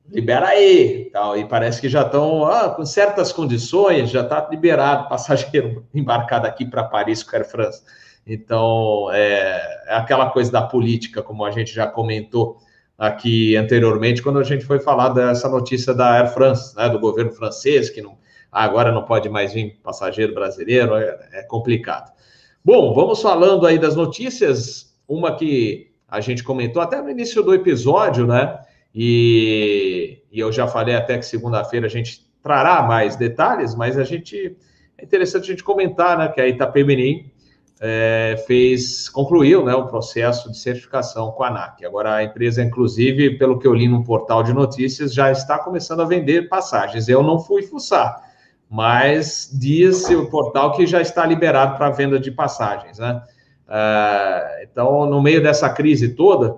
[0.10, 5.08] libera aí, tal, e parece que já estão ah, com certas condições, já está liberado
[5.10, 7.82] passageiro embarcado aqui para Paris com a Air France.
[8.26, 12.58] Então, é, é, aquela coisa da política, como a gente já comentou
[12.98, 17.32] aqui anteriormente, quando a gente foi falar dessa notícia da Air France, né, do governo
[17.32, 18.18] francês, que não,
[18.52, 22.12] agora não pode mais vir passageiro brasileiro, é, é complicado.
[22.66, 27.54] Bom, vamos falando aí das notícias uma que a gente comentou até no início do
[27.54, 28.60] episódio, né?
[28.94, 34.04] E, e eu já falei até que segunda-feira a gente trará mais detalhes, mas a
[34.04, 34.56] gente
[34.98, 36.28] é interessante a gente comentar, né?
[36.30, 37.32] Que a Itapemirim
[37.80, 41.86] é, fez, concluiu, né, o processo de certificação com a ANAC.
[41.86, 46.02] Agora a empresa, inclusive, pelo que eu li no portal de notícias, já está começando
[46.02, 47.08] a vender passagens.
[47.08, 48.20] Eu não fui fuçar,
[48.70, 53.22] mas diz o portal que já está liberado para venda de passagens, né?
[53.68, 56.58] Uh, então, no meio dessa crise toda,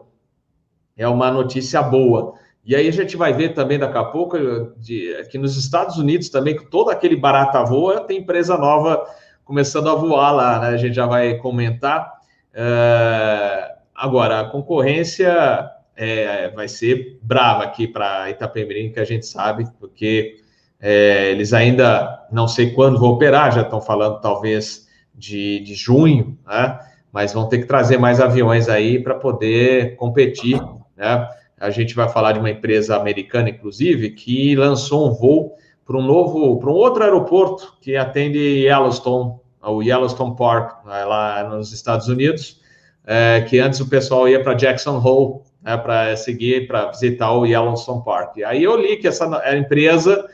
[0.95, 2.36] é uma notícia boa.
[2.64, 4.38] E aí a gente vai ver também daqui a pouco
[4.78, 9.03] de, que nos Estados Unidos também, que todo aquele barata voa, tem empresa nova
[9.43, 10.68] começando a voar lá, né?
[10.68, 12.20] A gente já vai comentar.
[12.53, 19.66] Uh, agora, a concorrência é, vai ser brava aqui para Itapemirim, que a gente sabe,
[19.80, 20.38] porque
[20.80, 26.38] é, eles ainda não sei quando vão operar, já estão falando talvez de, de junho,
[26.45, 26.80] né?
[27.12, 30.62] Mas vão ter que trazer mais aviões aí para poder competir.
[30.95, 31.28] Né?
[31.60, 35.55] A gente vai falar de uma empresa americana, inclusive, que lançou um voo
[35.86, 41.43] para um novo, para um outro aeroporto que atende Yellowstone, o Yellowstone Park, né, lá
[41.49, 42.62] nos Estados Unidos,
[43.05, 47.43] é, que antes o pessoal ia para Jackson Hole, né, para seguir, para visitar o
[47.45, 48.38] Yellowstone Park.
[48.38, 49.26] E aí eu li que essa
[49.57, 50.30] empresa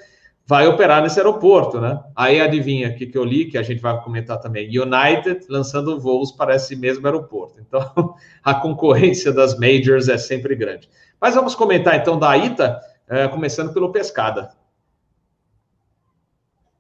[0.48, 2.04] vai operar nesse aeroporto, né?
[2.16, 4.68] Aí adivinha o que, que eu li, que a gente vai comentar também.
[4.68, 7.60] United lançando voos para esse mesmo aeroporto.
[7.60, 10.88] Então, a concorrência das majors é sempre grande.
[11.20, 12.80] Mas vamos comentar então da ITA,
[13.10, 14.52] é, começando pelo Pescada.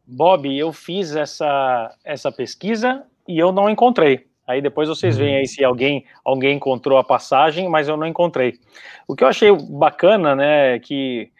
[0.05, 4.27] Bob, eu fiz essa, essa pesquisa e eu não encontrei.
[4.47, 8.59] Aí depois vocês veem aí se alguém, alguém encontrou a passagem, mas eu não encontrei.
[9.07, 11.31] O que eu achei bacana, né, é que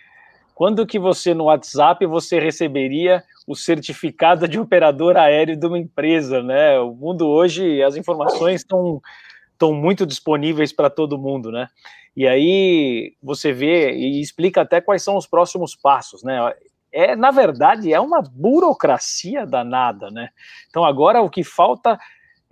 [0.56, 6.42] quando que você no WhatsApp você receberia o certificado de operador aéreo de uma empresa,
[6.42, 6.80] né?
[6.80, 9.02] O mundo hoje as informações estão
[9.52, 11.68] estão muito disponíveis para todo mundo, né?
[12.16, 16.54] E aí você vê e explica até quais são os próximos passos, né?
[16.92, 20.30] É na verdade é uma burocracia danada, né?
[20.70, 22.00] Então agora o que falta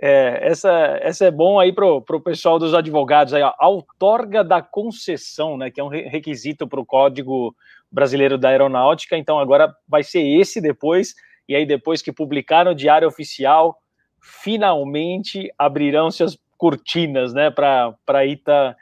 [0.01, 0.69] é, essa,
[1.01, 5.71] essa é bom aí para o pessoal dos advogados aí, a outorga da concessão, né?
[5.71, 7.55] Que é um requisito para o código
[7.93, 11.13] Brasileiro da Aeronáutica, então agora vai ser esse depois,
[11.47, 13.77] e aí depois que publicar no Diário Oficial,
[14.19, 18.75] finalmente abrirão-se as cortinas, né, para a ITA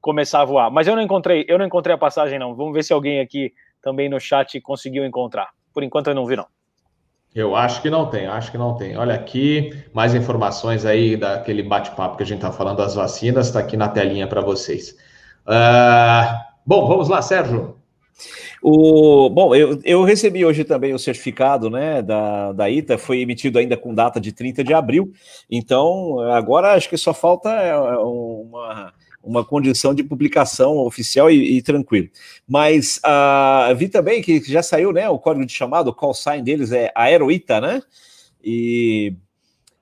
[0.00, 0.70] começar a voar.
[0.70, 2.56] Mas eu não encontrei, eu não encontrei a passagem não.
[2.56, 5.50] Vamos ver se alguém aqui também no chat conseguiu encontrar.
[5.72, 6.46] Por enquanto eu não vi não.
[7.34, 8.96] Eu acho que não tem, acho que não tem.
[8.96, 13.60] Olha aqui, mais informações aí daquele bate-papo que a gente está falando das vacinas, está
[13.60, 14.96] aqui na telinha para vocês.
[15.46, 16.34] Uh,
[16.66, 17.77] bom, vamos lá, Sérgio.
[18.62, 23.58] O, bom, eu, eu recebi hoje também o certificado né, da, da ITA, foi emitido
[23.58, 25.12] ainda com data de 30 de abril,
[25.50, 28.92] então agora acho que só falta é, é uma,
[29.22, 32.08] uma condição de publicação oficial e, e tranquilo.
[32.46, 36.42] Mas uh, vi também que já saiu né, o código de chamado, o call sign
[36.42, 37.82] deles é Aeroita, né?
[38.42, 39.14] E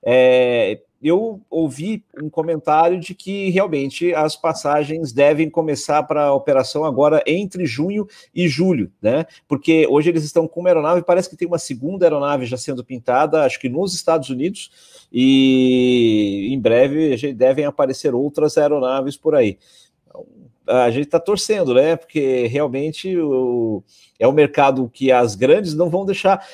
[0.03, 6.83] é, eu ouvi um comentário de que realmente as passagens devem começar para a operação
[6.83, 9.25] agora entre junho e julho, né?
[9.47, 12.83] Porque hoje eles estão com uma aeronave, parece que tem uma segunda aeronave já sendo
[12.83, 14.71] pintada, acho que nos Estados Unidos,
[15.11, 19.57] e em breve devem aparecer outras aeronaves por aí.
[20.05, 20.25] Então,
[20.67, 21.95] a gente está torcendo, né?
[21.95, 23.81] Porque realmente o,
[24.19, 26.45] é um mercado que as grandes não vão deixar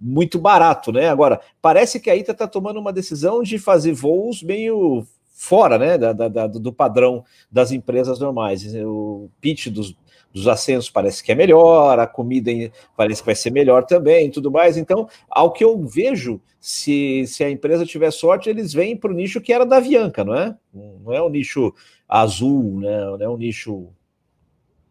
[0.00, 1.08] muito barato, né?
[1.08, 5.06] Agora, parece que a ITA está tomando uma decisão de fazer voos meio
[5.42, 8.64] fora, né, da, da, do padrão das empresas normais.
[8.76, 9.96] O pitch dos,
[10.32, 12.50] dos assentos parece que é melhor, a comida
[12.96, 14.76] parece que vai ser melhor também, tudo mais.
[14.76, 19.14] Então, ao que eu vejo, se, se a empresa tiver sorte, eles vêm para o
[19.14, 20.56] nicho que era da Avianca, não é?
[20.72, 21.74] Não é o nicho
[22.08, 23.00] azul, né?
[23.18, 23.88] Não é nicho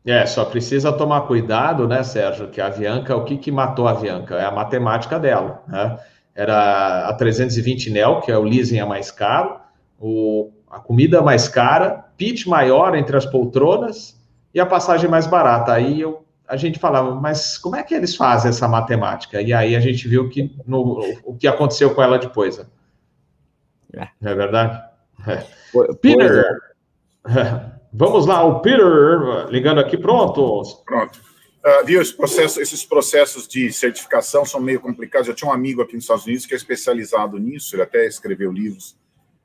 [0.05, 3.91] é, só precisa tomar cuidado, né, Sérgio, que a Avianca, o que, que matou a
[3.91, 4.35] Avianca?
[4.35, 5.99] É a matemática dela, né?
[6.33, 9.59] Era a 320 Nel, que é o leasing é mais caro,
[9.99, 14.19] o, a comida mais cara, pitch maior entre as poltronas
[14.53, 15.73] e a passagem mais barata.
[15.73, 19.41] Aí eu, a gente falava, mas como é que eles fazem essa matemática?
[19.41, 22.57] E aí a gente viu que no, o que aconteceu com ela depois.
[22.57, 22.65] Né?
[23.93, 24.07] É.
[24.19, 24.81] Não é verdade?
[25.27, 25.43] É.
[26.01, 26.43] Peter!
[27.93, 30.63] Vamos lá, o Peter ligando aqui, pronto.
[30.85, 31.19] Pronto.
[31.63, 35.27] Uh, viu, esse processo, esses processos de certificação são meio complicados.
[35.27, 38.51] Eu tinha um amigo aqui nos Estados Unidos que é especializado nisso, ele até escreveu
[38.51, 38.97] livros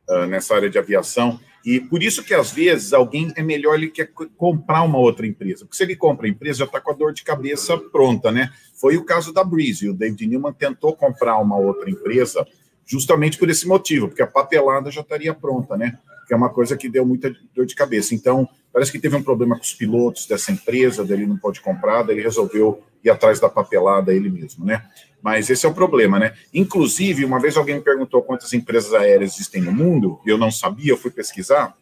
[0.09, 1.39] uh, nessa área de aviação.
[1.65, 5.65] E por isso que, às vezes, alguém é melhor ele quer comprar uma outra empresa.
[5.65, 8.51] Porque se ele compra a empresa, já está com a dor de cabeça pronta, né?
[8.81, 9.91] Foi o caso da Breeze.
[9.91, 12.47] O David Newman tentou comprar uma outra empresa
[12.87, 15.99] justamente por esse motivo, porque a papelada já estaria pronta, né?
[16.27, 18.15] Que é uma coisa que deu muita dor de cabeça.
[18.15, 22.03] Então, parece que teve um problema com os pilotos dessa empresa, dele não pode comprar,
[22.03, 24.85] daí ele resolveu ir atrás da papelada ele mesmo, né?
[25.23, 26.35] Mas esse é o problema, né?
[26.53, 30.93] Inclusive, uma vez alguém me perguntou quantas empresas aéreas existem no mundo, eu não sabia,
[30.93, 31.77] eu fui pesquisar.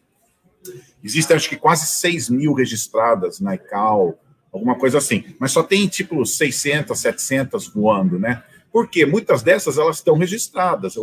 [1.03, 4.17] Existem, acho que quase 6 mil registradas na ICAO,
[4.51, 5.23] alguma coisa assim.
[5.39, 8.43] Mas só tem, tipo, 600, 700 voando, né?
[8.71, 10.95] Porque muitas dessas, elas estão registradas.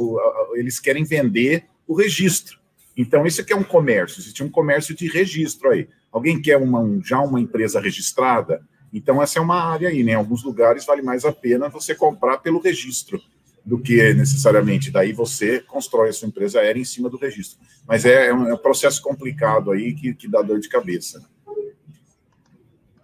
[0.55, 2.62] Eles querem vender o registro.
[2.97, 5.88] Então, isso aqui é um comércio, existe um comércio de registro aí.
[6.11, 8.62] Alguém quer uma, já uma empresa registrada?
[8.93, 10.12] Então, essa é uma área aí, né?
[10.12, 13.18] Em alguns lugares vale mais a pena você comprar pelo registro
[13.64, 17.59] do que necessariamente daí você constrói a sua empresa aérea em cima do registro.
[17.86, 21.24] Mas é, é um, é um processo complicado aí que, que dá dor de cabeça.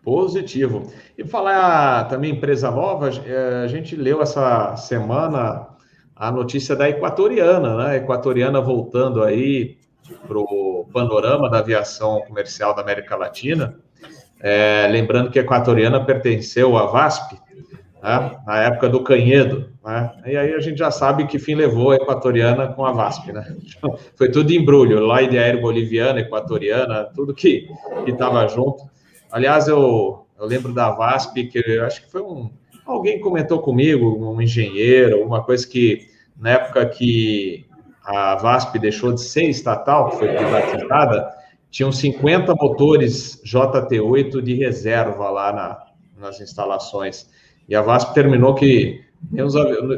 [0.03, 0.93] Positivo.
[1.17, 5.69] E falar também empresa nova, é, a gente leu essa semana
[6.15, 7.97] a notícia da Equatoriana, né?
[7.99, 9.78] Equatoriana voltando aí
[10.27, 13.77] para o panorama da aviação comercial da América Latina.
[14.41, 17.37] É, lembrando que a Equatoriana pertenceu à VASP,
[18.03, 18.39] né?
[18.47, 19.73] na época do Canhedo.
[19.85, 20.13] Né?
[20.27, 23.33] E aí a gente já sabe que fim levou a Equatoriana com a VASP.
[23.33, 23.57] Né?
[24.17, 27.69] Foi tudo embrulho, lá de aéreo boliviana, equatoriana, tudo que
[28.07, 28.85] estava junto.
[29.31, 32.51] Aliás, eu, eu lembro da VASP, que eu acho que foi um,
[32.89, 37.67] Alguém comentou comigo, um engenheiro, uma coisa que, na época que
[38.09, 41.31] a VASP deixou de ser estatal, foi privatizada,
[41.71, 45.87] tinham 50 motores JT8 de reserva lá na,
[46.19, 47.29] nas instalações.
[47.69, 49.53] E a VASP terminou que nem os,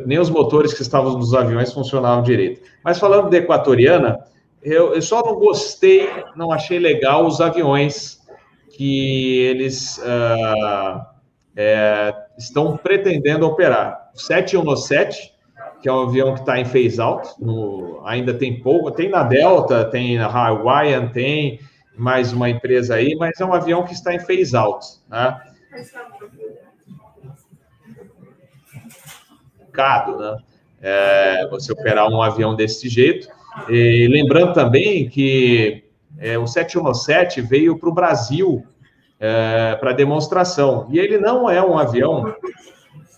[0.07, 2.63] nem os motores que estavam nos aviões funcionavam direito.
[2.83, 4.19] Mas falando de equatoriana,
[4.61, 8.19] eu, eu só não gostei, não achei legal os aviões
[8.71, 9.99] que eles.
[9.99, 11.11] Uh,
[11.57, 14.11] é, estão pretendendo operar.
[14.15, 15.30] O 717,
[15.81, 19.23] que é um avião que está em phase out, no, ainda tem pouco, tem na
[19.23, 21.61] Delta, tem na Hawaiian, tem
[21.97, 24.87] mais uma empresa aí, mas é um avião que está em phase out.
[25.09, 25.41] Né?
[29.59, 30.39] Complicado, né?
[30.83, 33.29] É, você operar um avião desse jeito.
[33.69, 35.85] E lembrando também que
[36.19, 38.65] é, o 717 veio para o Brasil
[39.19, 40.89] é, para demonstração.
[40.91, 42.35] E ele não é um avião,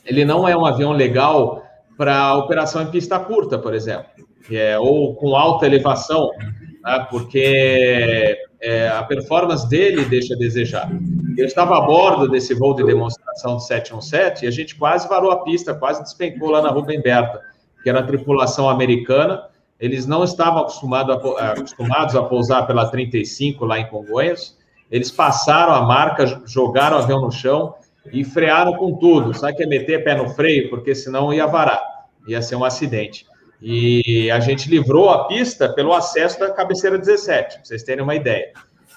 [0.04, 1.61] ele não é um avião legal
[1.96, 4.06] para operação em pista curta, por exemplo,
[4.50, 10.90] é, ou com alta elevação, né, porque é, a performance dele deixa a desejar.
[11.36, 15.30] Eu estava a bordo desse voo de demonstração do 717 e a gente quase varou
[15.30, 17.40] a pista, quase despencou lá na Rubem Berta,
[17.82, 19.48] que era a tripulação americana.
[19.80, 24.56] Eles não estavam acostumados a, acostumados a pousar pela 35 lá em Congonhas,
[24.92, 27.74] eles passaram a marca, jogaram o avião no chão
[28.10, 29.34] e frearam com tudo.
[29.34, 30.70] Sabe que é meter pé no freio?
[30.70, 31.82] Porque senão ia varar,
[32.26, 33.26] ia ser um acidente.
[33.60, 38.14] E a gente livrou a pista pelo acesso da cabeceira 17, para vocês terem uma
[38.14, 38.52] ideia.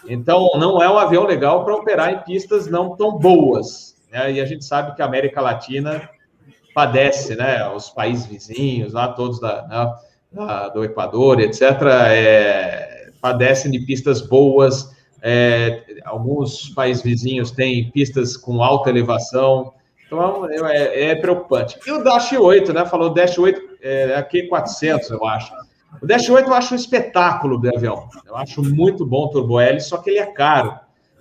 [0.07, 3.95] Então, não é um avião legal para operar em pistas não tão boas.
[4.11, 4.33] Né?
[4.33, 6.09] E a gente sabe que a América Latina
[6.73, 7.67] padece, né?
[7.69, 9.93] Os países vizinhos, lá todos da, né?
[10.31, 11.61] da do Equador, etc.,
[12.09, 14.94] é, padecem de pistas boas,
[15.27, 19.73] é, alguns países vizinhos têm pistas com alta elevação,
[20.05, 21.79] então é, é, preocupante.
[21.83, 22.85] E o Dash 8, né?
[22.85, 25.51] Falou Dash 8, é, aqui 400, eu acho.
[25.99, 28.07] O Dash 8 eu acho um espetáculo de avião.
[28.23, 30.77] Eu acho muito bom o Turbo L, só que ele é caro.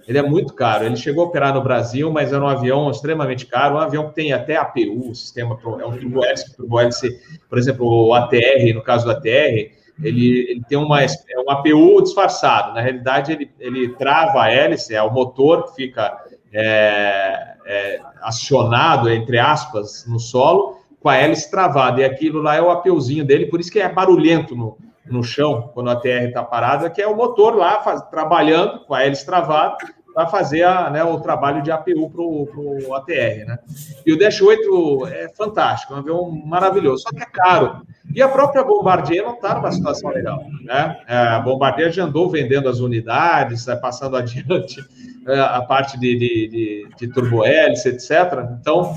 [0.06, 0.84] Ele é muito caro.
[0.84, 3.76] Ele chegou a operar no Brasil, mas era um avião extremamente caro.
[3.76, 6.54] Um avião que tem até APU, sistema é um Turbo Hélice.
[6.54, 7.08] Turbo Hélice,
[7.48, 12.02] por exemplo, o ATR, no caso do ATR, ele, ele tem uma, é um APU
[12.02, 12.74] disfarçado.
[12.74, 19.10] Na realidade, ele, ele trava a hélice, é o motor que fica é, é, acionado,
[19.10, 22.00] entre aspas, no solo, com a hélice travada.
[22.00, 24.76] E aquilo lá é o APUzinho dele, por isso que é barulhento no,
[25.06, 28.94] no chão, quando a TR está parada, que é o motor lá faz, trabalhando com
[28.94, 29.76] a hélice travada
[30.14, 33.46] para fazer a, né, o trabalho de APU para o ATR.
[33.46, 33.58] Né?
[34.06, 37.82] E o Dash 8 é fantástico, é um avião maravilhoso, só que é caro.
[38.14, 40.44] E a própria Bombardier não está numa situação legal.
[40.62, 41.00] Né?
[41.08, 44.84] É, a Bombardier já andou vendendo as unidades, né, passando adiante
[45.26, 48.10] é, a parte de, de, de, de etc.
[48.60, 48.94] Então,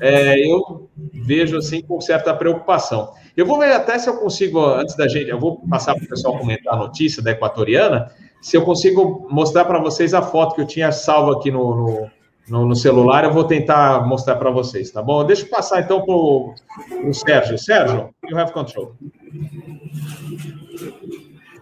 [0.00, 3.12] é, eu vejo assim com certa preocupação.
[3.36, 6.08] Eu vou ver até se eu consigo, antes da gente, eu vou passar para o
[6.08, 8.10] pessoal comentar a notícia da Equatoriana,
[8.40, 12.10] se eu consigo mostrar para vocês a foto que eu tinha salvo aqui no, no,
[12.50, 15.24] no, no celular, eu vou tentar mostrar para vocês, tá bom?
[15.24, 16.54] Deixa eu passar então para o
[17.12, 17.58] Sérgio.
[17.58, 18.94] Sérgio, you have control.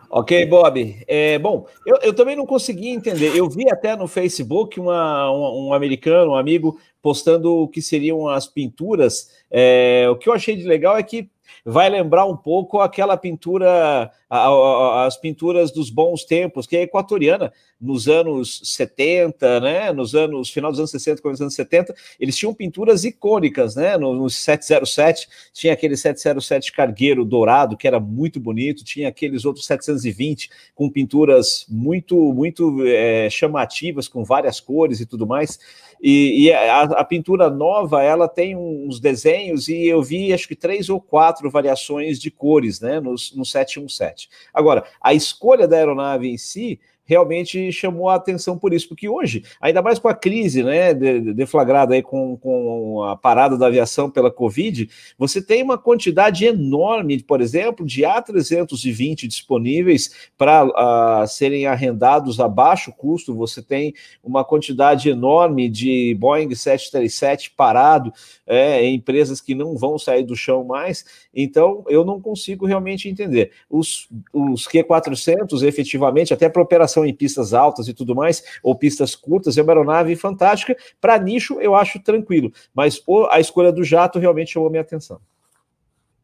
[0.09, 1.05] Ok, Bob.
[1.07, 3.37] É, bom, eu, eu, também não consegui entender.
[3.37, 8.29] Eu vi até no Facebook uma, um, um americano, um amigo, postando o que seriam
[8.29, 9.31] as pinturas.
[9.51, 11.29] É, o que eu achei de legal é que
[11.65, 18.09] vai lembrar um pouco aquela pintura, as pinturas dos bons tempos, que é equatoriana, nos
[18.09, 19.93] anos 70, né?
[19.93, 23.97] Nos anos, final dos anos 60, começo dos anos 70, eles tinham pinturas icônicas, né?
[23.97, 29.67] No, no 707, tinha aquele 707 cargueiro dourado, que era muito bonito, tinha aqueles outros
[29.67, 35.59] 720 com pinturas muito, muito é, chamativas, com várias cores e tudo mais.
[36.03, 40.55] E, e a, a, pintura nova, ela tem uns desenhos e eu vi acho que
[40.55, 44.16] três ou quatro variações de cores, né, no, no 717.
[44.53, 49.45] Agora, a escolha da aeronave em si realmente chamou a atenção por isso, porque hoje,
[49.61, 54.31] ainda mais com a crise né, deflagrada aí com, com a parada da aviação pela
[54.31, 62.41] Covid, você tem uma quantidade enorme, por exemplo, de A320 disponíveis para uh, serem arrendados
[62.41, 68.13] a baixo custo, você tem uma quantidade enorme de Boeing 737 parado
[68.47, 71.05] é, em empresas que não vão sair do chão mais,
[71.35, 73.53] então eu não consigo realmente entender.
[73.71, 79.15] Os, os Q400, efetivamente, até para operação em pistas altas e tudo mais, ou pistas
[79.15, 80.77] curtas, é uma aeronave fantástica.
[81.01, 85.21] Para nicho, eu acho tranquilo, mas a escolha do jato realmente chamou minha atenção.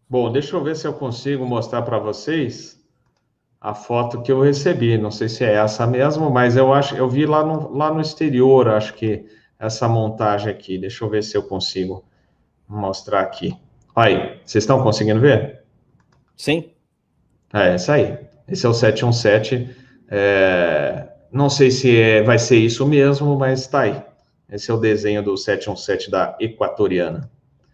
[0.08, 2.78] Bom, deixa eu ver se eu consigo mostrar para vocês
[3.60, 4.98] a foto que eu recebi.
[4.98, 8.00] Não sei se é essa mesmo, mas eu acho, eu vi lá no, lá no
[8.00, 9.24] exterior, acho que
[9.58, 10.76] essa montagem aqui.
[10.76, 12.04] Deixa eu ver se eu consigo
[12.68, 13.56] mostrar aqui.
[13.94, 15.62] Aí, vocês estão conseguindo ver?
[16.36, 16.72] Sim.
[17.52, 18.18] É, essa aí.
[18.48, 19.81] Esse é o 717
[20.14, 23.96] é, não sei se é, vai ser isso mesmo, mas tá aí.
[24.50, 27.30] Esse é o desenho do 717 da Equatoriana.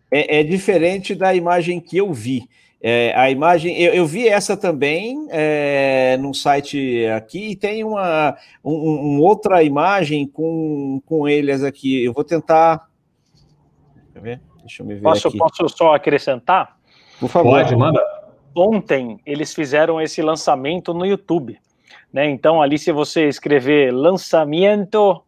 [0.09, 2.49] É, é diferente da imagem que eu vi.
[2.81, 8.37] É, a imagem, eu, eu, vi essa também é, no site aqui, e tem uma
[8.65, 12.05] um, um outra imagem com, com eles aqui.
[12.05, 12.89] Eu vou tentar.
[13.97, 15.39] Deixa eu ver, Deixa eu me ver posso, aqui.
[15.39, 16.77] Posso só acrescentar?
[17.19, 17.51] Por favor.
[17.51, 18.01] Pode, manda.
[18.55, 21.59] Ontem eles fizeram esse lançamento no YouTube.
[22.13, 22.29] Né?
[22.31, 25.23] Então, ali, se você escrever lançamento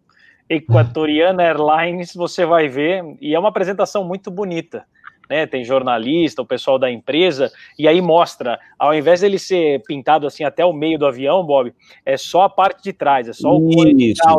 [0.49, 4.85] Equatoriana Airlines, você vai ver, e é uma apresentação muito bonita.
[5.29, 10.27] Né, tem jornalista, o pessoal da empresa, e aí mostra, ao invés dele ser pintado
[10.27, 11.73] assim até o meio do avião, Bob,
[12.05, 13.87] é só a parte de trás, é só o cor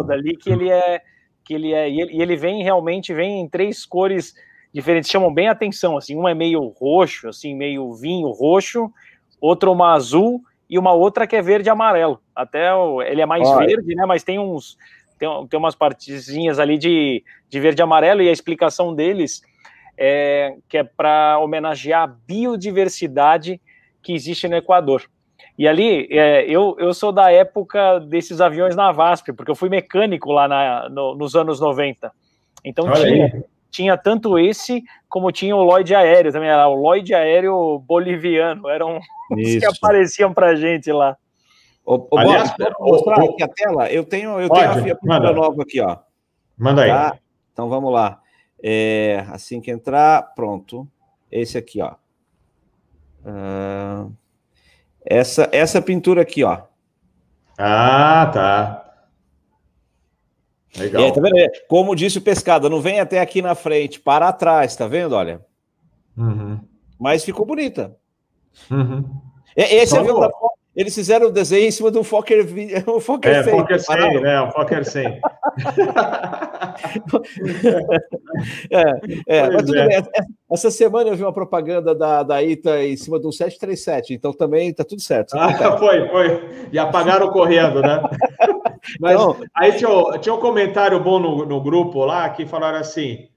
[0.03, 1.01] dali que ele é,
[1.45, 4.33] que ele é, e ele, e ele vem realmente vem em três cores
[4.73, 8.91] diferentes, chamam bem a atenção, assim, um é meio roxo, assim, meio vinho roxo,
[9.39, 12.21] outro uma azul e uma outra que é verde e amarelo.
[12.33, 13.67] Até o, ele é mais Olha.
[13.67, 14.05] verde, né?
[14.05, 14.77] Mas tem uns
[15.19, 19.41] tem, tem umas partezinhas ali de, de verde e amarelo e a explicação deles
[19.97, 23.59] é que é para homenagear a biodiversidade
[24.01, 25.03] que existe no Equador.
[25.59, 29.67] E ali, é, eu, eu sou da época desses aviões na VASP, porque eu fui
[29.67, 32.11] mecânico lá na, no, nos anos 90.
[32.63, 36.75] Então Olha tinha, aí tinha tanto esse como tinha o Lloyd aéreo também, era o
[36.75, 38.99] Lloyd aéreo boliviano, eram
[39.31, 41.17] os que apareciam pra gente lá.
[41.85, 43.91] Ô, ô, Aliás, Bob, mostrar ô, aqui a tela?
[43.91, 45.97] Eu tenho, eu pode, tenho a pintura nova aqui, ó.
[46.57, 46.89] Manda aí.
[46.89, 47.17] Tá?
[47.51, 48.19] Então vamos lá.
[48.63, 50.87] É, assim que entrar, pronto.
[51.31, 51.95] Esse aqui, ó.
[53.25, 54.13] Uh,
[55.03, 56.61] essa, essa pintura aqui, ó.
[57.57, 58.80] Ah, tá.
[60.77, 61.03] Legal.
[61.03, 61.35] É, tá vendo?
[61.67, 65.13] Como disse o Pescada, não vem até aqui na frente, para atrás, tá vendo?
[65.15, 65.41] Olha.
[66.17, 66.59] Uhum.
[66.99, 67.95] Mas ficou bonita.
[68.69, 69.03] Uhum.
[69.55, 70.29] Esse avião da
[70.73, 72.47] eles fizeram o desenho em cima do Fokker,
[72.87, 73.53] um Fokker é, 100.
[73.53, 74.41] Fokker 100, né?
[74.41, 75.05] O Fokker 100.
[78.71, 78.83] é,
[79.27, 79.87] é, mas tudo é.
[79.87, 80.01] bem.
[80.49, 84.73] Essa semana eu vi uma propaganda da, da ITA em cima do 737, então também
[84.73, 85.33] tá tudo certo.
[85.37, 86.69] Ah, foi, foi.
[86.71, 88.01] E apagaram correndo, né?
[88.99, 93.29] Mas então, aí tinha, tinha um comentário bom no, no grupo lá que falaram assim: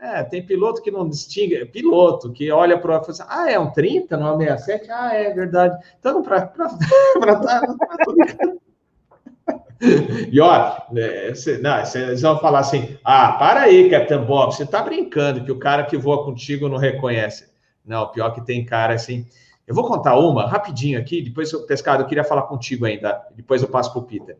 [0.00, 3.70] é, tem piloto que não distingue, piloto que olha para o assim, ah, é um
[3.70, 4.90] 30, não é um 67?
[4.90, 5.76] Ah, é verdade.
[5.98, 6.52] Então, para
[10.32, 14.82] E ó, é, não, vocês vão falar assim: ah, para aí, Capitão Bob, você tá
[14.82, 17.48] brincando que o cara que voa contigo não reconhece.
[17.84, 19.26] Não, pior que tem cara assim.
[19.66, 23.68] Eu vou contar uma rapidinho aqui, depois, Pescado, eu queria falar contigo ainda, depois eu
[23.68, 24.36] passo para o Peter.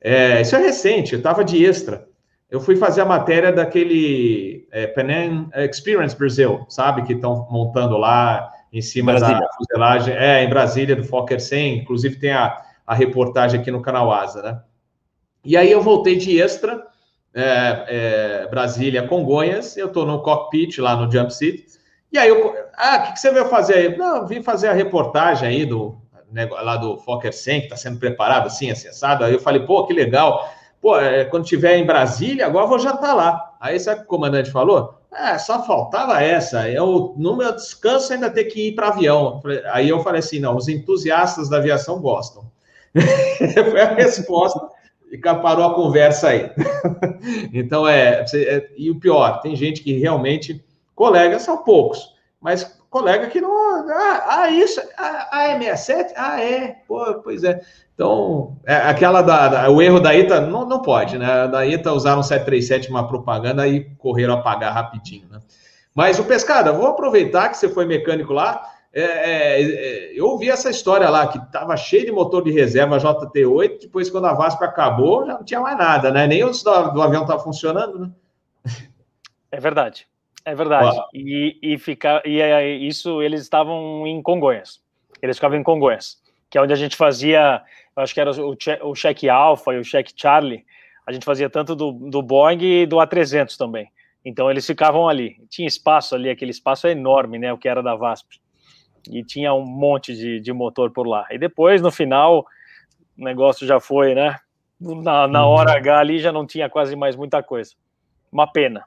[0.00, 2.06] É, isso é recente, eu estava de extra
[2.50, 7.02] eu fui fazer a matéria daquele é, Penang Experience Brasil, sabe?
[7.02, 9.40] Que estão montando lá em cima Brasília.
[9.40, 10.14] da fuselagem.
[10.14, 11.78] É, em Brasília, do Fokker 100.
[11.78, 14.60] Inclusive tem a, a reportagem aqui no canal Asa, né?
[15.44, 16.86] E aí eu voltei de extra,
[17.34, 19.76] é, é, Brasília, Congonhas.
[19.76, 21.66] Eu estou no cockpit lá no Jump Seat.
[22.12, 22.54] E aí eu...
[22.76, 23.96] Ah, o que, que você veio fazer aí?
[23.96, 26.00] Não, vim fazer a reportagem aí do,
[26.32, 29.24] lá do Fokker 100, que está sendo preparado assim, acessado.
[29.24, 30.50] Aí eu falei, pô, que legal.
[30.80, 33.56] Pô, é, quando estiver em Brasília, agora vou jantar lá.
[33.60, 34.94] Aí sabe o que o comandante falou?
[35.12, 36.68] É, só faltava essa.
[36.68, 39.40] Eu, no meu descanso, ainda ter que ir para avião.
[39.72, 42.44] Aí eu falei assim: não, os entusiastas da aviação gostam.
[42.94, 44.68] Foi a resposta.
[45.10, 46.50] E parou a conversa aí.
[47.52, 48.68] então, é, é.
[48.76, 50.62] E o pior, tem gente que realmente.
[50.94, 53.88] Colegas são poucos, mas colega que não.
[53.90, 54.80] Ah, ah isso.
[54.96, 56.14] Ah, ah, é 67?
[56.16, 56.76] Ah, é.
[56.86, 57.60] Pô, pois é.
[57.94, 61.48] Então, é, aquela da, da, o erro da ITA não, não pode, né?
[61.48, 65.40] Da ITA usaram 737 uma propaganda e correram a pagar rapidinho, né?
[65.94, 68.62] Mas o Pescada, vou aproveitar que você foi mecânico lá.
[68.92, 72.98] É, é, é eu ouvi essa história lá, que estava cheio de motor de reserva
[72.98, 76.26] JT8, depois quando a VASP acabou, já não tinha mais nada, né?
[76.26, 78.10] Nem o do, do avião estava funcionando, né?
[79.50, 80.06] É verdade,
[80.46, 80.96] é verdade.
[81.12, 84.80] E, e, fica, e é, isso, eles estavam em Congonhas.
[85.20, 87.62] Eles ficavam em Congonhas, que é onde a gente fazia
[87.96, 90.64] eu acho que era o, o cheque Alpha e o cheque Charlie,
[91.06, 93.90] a gente fazia tanto do, do Boeing e do A300 também.
[94.22, 95.36] Então eles ficavam ali.
[95.48, 97.52] Tinha espaço ali, aquele espaço é enorme, né?
[97.52, 98.40] O que era da VASP.
[99.10, 101.26] E tinha um monte de, de motor por lá.
[101.30, 102.44] E depois, no final,
[103.16, 104.36] o negócio já foi, né?
[104.78, 105.52] Na, na uhum.
[105.52, 107.72] hora H ali já não tinha quase mais muita coisa.
[108.30, 108.84] Uma pena.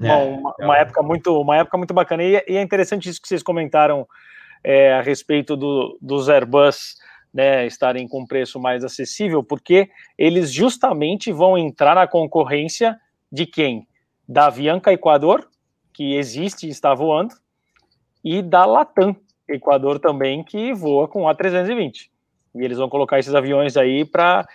[0.00, 0.82] É, uma, uma é.
[0.82, 2.22] época muito, uma época muito bacana.
[2.22, 4.06] E, e, é interessante isso que vocês comentaram
[4.62, 6.96] é, a respeito do, dos Airbus
[7.32, 12.98] né, estarem com preço mais acessível, porque eles justamente vão entrar na concorrência
[13.30, 13.86] de quem?
[14.26, 15.48] Da Avianca Equador,
[15.92, 17.34] que existe e está voando,
[18.24, 19.16] e da Latam
[19.48, 22.08] Equador também, que voa com A320.
[22.60, 24.46] E eles vão colocar esses aviões aí para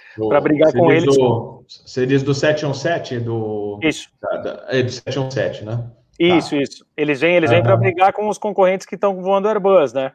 [0.41, 1.15] brigar com eles.
[1.15, 3.19] Do, você diz do 717?
[3.19, 4.09] Do, isso.
[4.21, 5.89] Da, da, é do 717, né?
[6.19, 6.57] Isso, tá.
[6.57, 6.85] isso.
[6.95, 10.11] Eles vêm, eles vêm para brigar com os concorrentes que estão voando Airbus, né?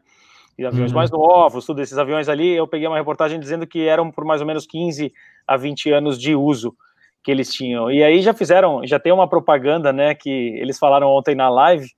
[0.59, 0.97] e aviões uhum.
[0.97, 4.41] mais novos, tudo esses aviões ali, eu peguei uma reportagem dizendo que eram por mais
[4.41, 5.13] ou menos 15
[5.47, 6.77] a 20 anos de uso
[7.23, 7.89] que eles tinham.
[7.91, 11.89] E aí já fizeram, já tem uma propaganda, né, que eles falaram ontem na live,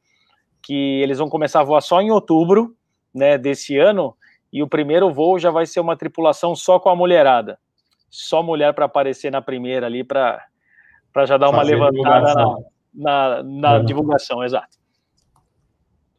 [0.63, 2.77] que eles vão começar a voar só em outubro,
[3.15, 4.15] né, desse ano,
[4.53, 7.59] e o primeiro voo já vai ser uma tripulação só com a mulherada.
[8.09, 10.43] Só mulher para aparecer na primeira ali, para
[11.25, 12.57] já dar uma Fazer levantada na,
[12.93, 13.85] na, na uhum.
[13.85, 14.81] divulgação, exato.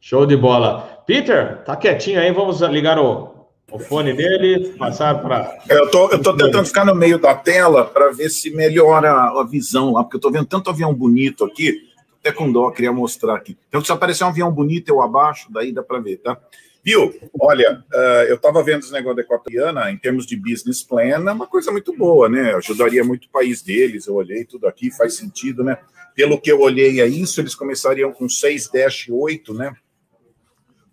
[0.00, 1.02] Show de bola.
[1.06, 5.58] Peter, tá quietinho aí, vamos ligar o, o fone dele, passar para.
[5.68, 9.44] Eu tô, eu tô tentando ficar no meio da tela para ver se melhora a
[9.44, 13.36] visão lá, porque eu tô vendo tanto avião bonito aqui, até com dó, queria mostrar
[13.36, 13.56] aqui.
[13.68, 16.38] Então, se aparecer um avião bonito eu abaixo, daí dá para ver, tá?
[16.84, 17.14] Viu?
[17.40, 21.32] Olha, uh, eu estava vendo os negócios da equatoriana, em termos de business plan, é
[21.32, 22.54] uma coisa muito boa, né?
[22.54, 25.78] Ajudaria muito o país deles, eu olhei tudo aqui, faz sentido, né?
[26.14, 29.74] Pelo que eu olhei a isso, eles começariam com 6 Dash 8, né?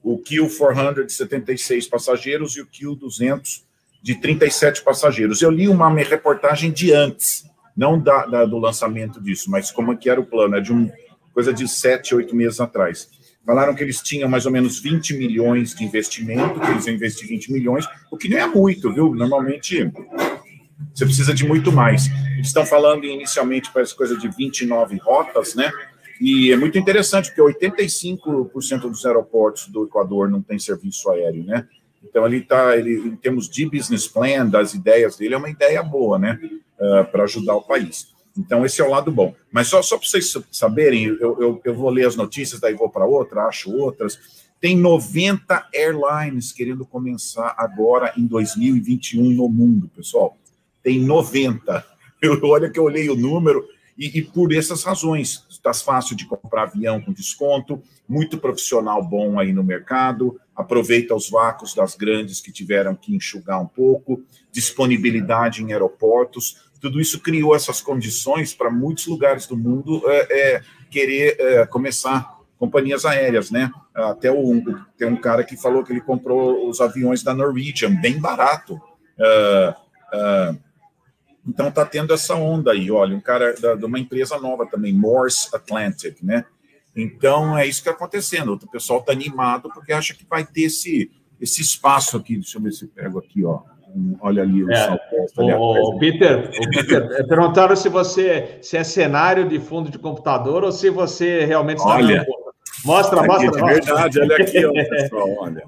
[0.04, 3.64] o Q400 de 76 passageiros e o Q200
[4.02, 5.42] de 37 passageiros.
[5.42, 9.96] Eu li uma reportagem de antes, não da, da, do lançamento disso, mas como é
[9.96, 10.90] que era o plano, é de um,
[11.34, 13.10] coisa de sete, oito meses atrás.
[13.46, 17.28] Falaram que eles tinham mais ou menos 20 milhões de investimento, que eles iam investir
[17.28, 19.14] 20 milhões, o que não é muito, viu?
[19.16, 19.92] Normalmente
[20.94, 22.08] você precisa de muito mais.
[22.34, 25.72] Eles estão falando inicialmente para essa coisa de 29 rotas, né?
[26.20, 31.66] E é muito interessante, porque 85% dos aeroportos do Equador não tem serviço aéreo, né?
[32.04, 35.82] Então, ele está, ele, em termos de business plan, das ideias dele, é uma ideia
[35.84, 36.40] boa, né?
[36.80, 38.08] Uh, para ajudar o país.
[38.40, 39.36] Então, esse é o lado bom.
[39.52, 42.90] Mas só, só para vocês saberem, eu, eu, eu, vou ler as notícias, daí vou
[42.90, 44.18] para outra, acho outras.
[44.62, 50.38] Tem 90 airlines querendo começar agora em 2021 no mundo, pessoal.
[50.82, 51.86] Tem 90.
[52.22, 53.66] Eu, olha que eu olhei o número,
[53.98, 59.40] e, e por essas razões, está fácil de comprar avião com desconto, muito profissional bom
[59.40, 64.22] aí no mercado, aproveita os vácuos das grandes que tiveram que enxugar um pouco,
[64.52, 70.62] disponibilidade em aeroportos, tudo isso criou essas condições para muitos lugares do mundo é, é,
[70.90, 73.72] querer é, começar companhias aéreas, né?
[73.94, 74.62] Até o,
[74.98, 78.76] tem um cara que falou que ele comprou os aviões da Norwegian, bem barato.
[79.18, 79.72] Uh,
[80.14, 80.60] uh,
[81.48, 84.94] então está tendo essa onda aí, olha, um cara da, de uma empresa nova também,
[84.94, 86.46] Morse Atlantic, né?
[86.94, 88.54] Então é isso que está acontecendo.
[88.54, 91.10] O pessoal está animado porque acha que vai ter esse,
[91.40, 92.36] esse espaço aqui.
[92.36, 93.62] Deixa eu ver se eu pego aqui, ó.
[94.22, 98.84] Olha ali o é, ali o, Peter, o Peter, é, perguntaram se você se é
[98.84, 102.26] cenário de fundo de computador ou se você realmente olha,
[102.86, 103.72] mostra, mostra, mostra.
[103.72, 105.64] É verdade, olha aqui, ó, pessoal, olha.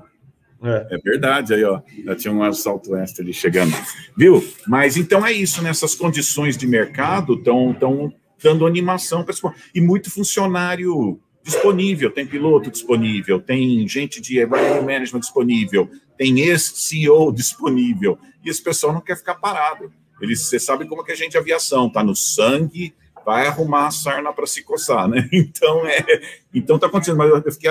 [0.63, 0.87] É.
[0.91, 0.97] é.
[0.99, 1.81] verdade, aí, ó.
[2.05, 3.73] Já tinha um assalto extra ali chegando.
[4.15, 4.43] Viu?
[4.67, 9.53] Mas então é isso, nessas condições de mercado estão tão dando animação pessoal.
[9.73, 17.31] E muito funcionário disponível, tem piloto disponível, tem gente de revenue management disponível, tem ex-CEO
[17.31, 18.17] disponível.
[18.43, 19.91] E esse pessoal não quer ficar parado.
[20.21, 22.93] Eles, você sabe como que a gente aviação, está no sangue,
[23.25, 25.27] vai arrumar a sarna para se coçar, né?
[25.33, 26.21] Então, é,
[26.53, 27.69] então tá acontecendo, mas eu fiquei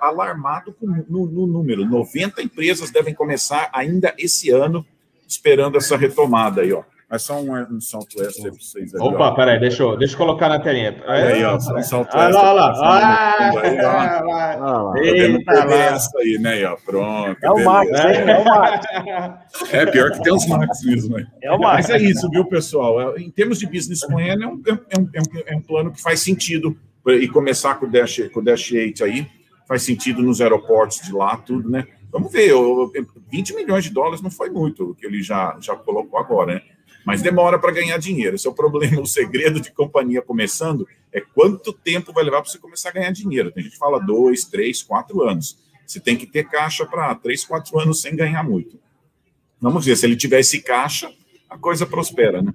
[0.00, 1.84] alarmado com, no, no número.
[1.84, 4.84] 90 empresas devem começar ainda esse ano,
[5.26, 6.82] esperando essa retomada aí, ó.
[7.10, 8.94] Mas só um, um salto extra para vocês.
[8.94, 9.34] Ali, Opa, ó.
[9.34, 11.02] peraí, deixa eu, deixa eu colocar na telinha.
[11.08, 12.40] Aí, ó, um salto ah, extra.
[12.40, 14.92] Olha lá, olha lá.
[14.92, 15.74] Ah, Eita, lá.
[15.74, 16.64] essa aí, né?
[16.66, 17.36] Ó, pronto.
[17.42, 18.86] É o Max, é, é o Max.
[19.72, 21.16] É, pior que tem os Max mesmo.
[21.16, 21.26] Né?
[21.42, 21.88] É o Max.
[21.88, 23.18] Mas é isso, viu, pessoal?
[23.18, 26.00] Em termos de business plan, é um, é um, é um, é um plano que
[26.00, 26.76] faz sentido.
[27.08, 29.26] E começar com o Dash, com o Dash 8 aí,
[29.66, 31.86] faz sentido nos aeroportos de lá, tudo, né?
[32.12, 32.52] Vamos ver,
[33.30, 36.62] 20 milhões de dólares não foi muito o que ele já, já colocou agora, né?
[37.04, 38.36] Mas demora para ganhar dinheiro.
[38.36, 39.00] Esse é o problema.
[39.00, 43.10] O segredo de companhia começando é quanto tempo vai levar para você começar a ganhar
[43.12, 43.50] dinheiro.
[43.50, 45.58] Tem gente que fala dois, três, quatro anos.
[45.86, 48.78] Você tem que ter caixa para três, quatro anos sem ganhar muito.
[49.60, 51.12] Vamos ver, se ele tiver esse caixa,
[51.48, 52.52] a coisa prospera, né?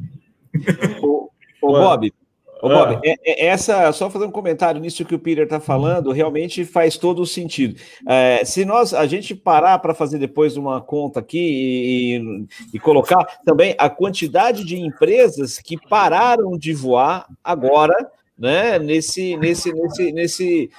[1.02, 1.30] Ô,
[1.62, 2.14] ô Bob,
[2.62, 3.02] Ô, Bob, ah.
[3.04, 6.98] é, é, essa, só fazer um comentário nisso que o Peter está falando, realmente faz
[6.98, 7.80] todo o sentido.
[8.08, 13.26] É, se nós, a gente parar para fazer depois uma conta aqui e, e, colocar
[13.46, 20.70] também a quantidade de empresas que pararam de voar agora, né, nesse, nesse, nesse, nesse,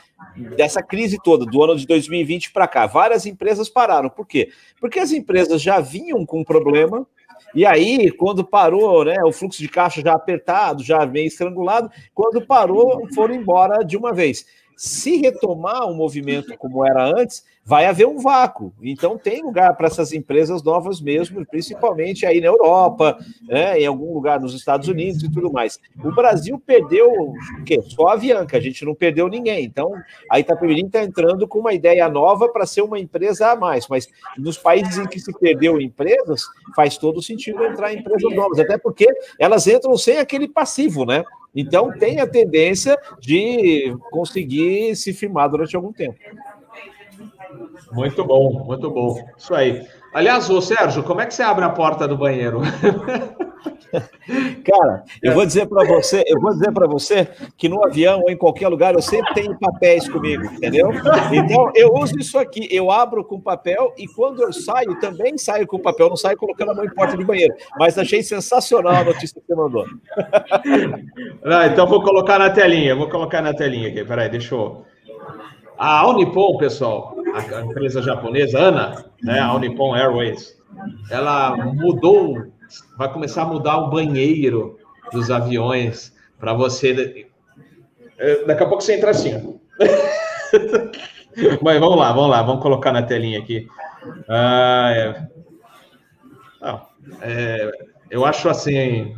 [0.56, 2.86] dessa crise toda, do ano de 2020 para cá.
[2.86, 4.10] Várias empresas pararam.
[4.10, 4.50] Por quê?
[4.80, 7.06] Porque as empresas já vinham com problema,
[7.54, 12.44] e aí, quando parou, né, o fluxo de caixa já apertado, já meio estrangulado, quando
[12.44, 14.46] parou, foram embora de uma vez.
[14.76, 18.72] Se retomar um movimento como era antes, vai haver um vácuo.
[18.80, 24.14] Então tem lugar para essas empresas novas mesmo, principalmente aí na Europa, né, em algum
[24.14, 25.80] lugar nos Estados Unidos e tudo mais.
[26.02, 27.82] O Brasil perdeu o quê?
[27.82, 29.64] Só a Avianca, a gente não perdeu ninguém.
[29.64, 29.92] Então
[30.30, 33.88] a Itapemirim está entrando com uma ideia nova para ser uma empresa a mais.
[33.88, 34.08] Mas
[34.38, 36.44] nos países em que se perdeu empresas,
[36.76, 39.08] faz todo sentido entrar em empresas novas, até porque
[39.40, 41.24] elas entram sem aquele passivo, né?
[41.58, 46.18] Então, tem a tendência de conseguir se firmar durante algum tempo.
[47.92, 49.16] Muito bom, muito bom.
[49.36, 49.86] Isso aí.
[50.12, 52.60] Aliás, ô Sérgio, como é que você abre a porta do banheiro?
[54.64, 58.30] Cara, eu vou dizer para você, eu vou dizer para você que no avião ou
[58.30, 60.90] em qualquer lugar eu sempre tenho papéis comigo, entendeu?
[61.32, 65.66] Então eu uso isso aqui, eu abro com papel e quando eu saio também saio
[65.66, 67.54] com papel, não saio colocando a mão em porta de banheiro.
[67.78, 69.86] Mas achei sensacional a notícia que você mandou.
[71.44, 74.04] Não, então vou colocar na telinha, vou colocar na telinha aqui.
[74.04, 74.84] Peraí, deixa eu.
[75.78, 80.56] A Unipon, pessoal, a empresa japonesa, ANA, né, a Unipon Airways,
[81.10, 82.50] ela mudou
[82.96, 84.78] vai começar a mudar o banheiro
[85.12, 87.26] dos aviões para você.
[88.18, 89.58] É, daqui a pouco você entra assim.
[91.62, 93.68] Mas vamos lá, vamos lá, vamos colocar na telinha aqui.
[94.28, 95.28] Ah, é...
[96.60, 96.86] Não,
[97.20, 97.70] é...
[98.10, 99.14] eu acho assim,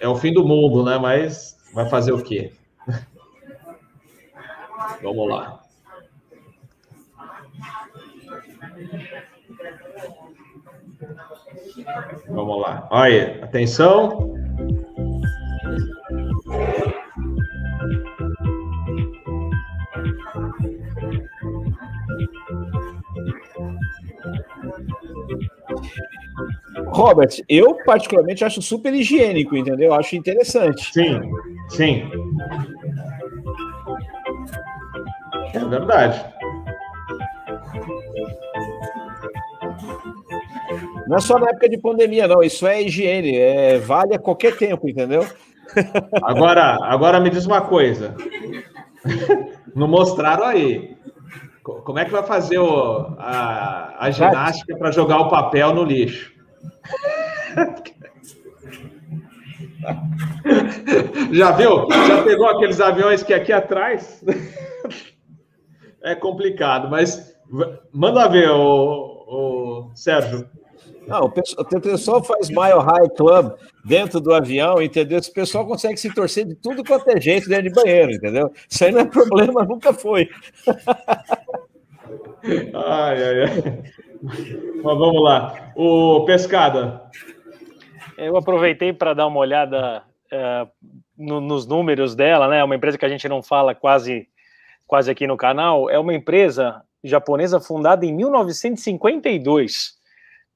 [0.00, 0.98] é o fim do mundo, né?
[0.98, 2.52] Mas vai fazer o quê?
[5.02, 5.59] Vamos lá.
[12.28, 12.88] Vamos lá.
[12.90, 14.34] Olha, atenção.
[26.88, 29.94] Robert, eu particularmente acho super higiênico, entendeu?
[29.94, 30.92] Acho interessante.
[30.92, 31.20] Sim,
[31.68, 32.10] sim.
[35.54, 36.39] É verdade.
[41.10, 42.40] Não é só na época de pandemia, não.
[42.40, 45.26] Isso é higiene, é, vale a qualquer tempo, entendeu?
[46.22, 48.14] Agora, agora me diz uma coisa.
[49.74, 50.96] Não mostraram aí.
[51.64, 56.32] Como é que vai fazer o, a, a ginástica para jogar o papel no lixo?
[61.32, 61.88] Já viu?
[61.90, 64.24] Já pegou aqueles aviões que aqui atrás?
[66.02, 67.36] É complicado, mas
[67.92, 70.48] manda ver, o, o Sérgio.
[71.06, 73.52] Não, o pessoal, o pessoal faz Mile High Club
[73.84, 75.18] dentro do avião, entendeu?
[75.18, 78.52] O pessoal consegue se torcer de tudo quanto é jeito dentro de banheiro, entendeu?
[78.68, 80.28] Isso aí não é problema, nunca foi.
[82.74, 83.82] ai, ai, ai.
[84.82, 85.72] Mas vamos lá.
[85.74, 87.02] O Pescada.
[88.16, 90.68] Eu aproveitei para dar uma olhada uh,
[91.16, 92.62] no, nos números dela, né?
[92.62, 94.28] Uma empresa que a gente não fala quase,
[94.86, 95.88] quase aqui no canal.
[95.88, 99.99] É uma empresa japonesa fundada em 1952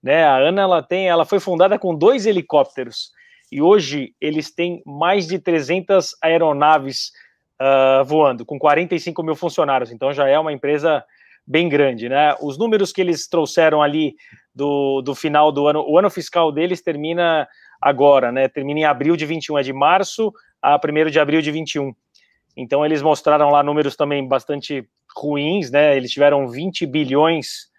[0.05, 0.23] né?
[0.23, 3.11] A Ana ela tem, ela foi fundada com dois helicópteros
[3.51, 7.11] e hoje eles têm mais de 300 aeronaves
[7.59, 9.91] uh, voando, com 45 mil funcionários.
[9.91, 11.03] Então já é uma empresa
[11.47, 12.35] bem grande, né?
[12.43, 14.15] Os números que eles trouxeram ali
[14.55, 17.49] do, do final do ano, o ano fiscal deles termina
[17.81, 18.47] agora, né?
[18.47, 20.31] Termina em abril de 21, é de março
[20.61, 21.95] a 1 de abril de 21.
[22.55, 24.87] Então eles mostraram lá números também bastante
[25.17, 25.97] ruins, né?
[25.97, 27.73] Eles tiveram 20 bilhões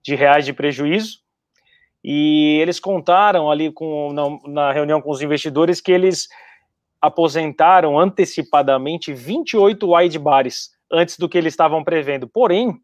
[0.00, 1.21] de reais de prejuízo.
[2.04, 6.28] E eles contaram ali com, na, na reunião com os investidores que eles
[7.00, 12.28] aposentaram antecipadamente 28 wide bares antes do que eles estavam prevendo.
[12.28, 12.76] Porém,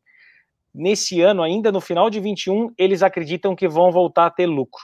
[0.75, 4.83] nesse ano, ainda no final de 21, eles acreditam que vão voltar a ter lucro.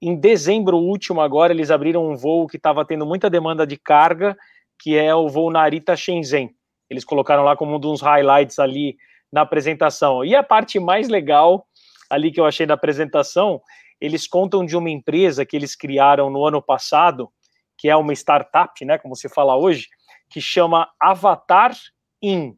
[0.00, 4.36] Em dezembro último, agora, eles abriram um voo que estava tendo muita demanda de carga,
[4.78, 6.50] que é o voo Narita Shenzhen.
[6.88, 8.96] Eles colocaram lá como um dos highlights ali
[9.30, 10.24] na apresentação.
[10.24, 11.66] E a parte mais legal
[12.08, 13.60] ali que eu achei da apresentação,
[14.00, 17.30] eles contam de uma empresa que eles criaram no ano passado,
[17.76, 19.88] que é uma startup, né, como se fala hoje,
[20.28, 21.74] que chama Avatar
[22.22, 22.56] In.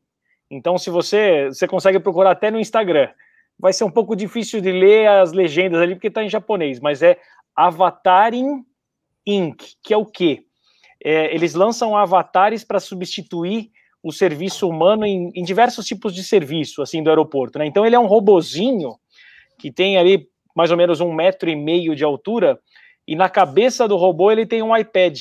[0.51, 3.09] Então, se você você consegue procurar até no Instagram,
[3.59, 7.03] vai ser um pouco difícil de ler as legendas ali porque está em japonês, mas
[7.03, 7.19] é
[7.55, 8.65] Avatarin
[9.27, 10.45] Inc, que é o quê?
[11.03, 13.71] É, eles lançam avatares para substituir
[14.03, 17.67] o serviço humano em, em, diversos tipos de serviço, assim, do aeroporto, né?
[17.67, 18.97] Então ele é um robozinho
[19.61, 22.59] que tem ali mais ou menos um metro e meio de altura
[23.07, 25.21] e na cabeça do robô ele tem um iPad.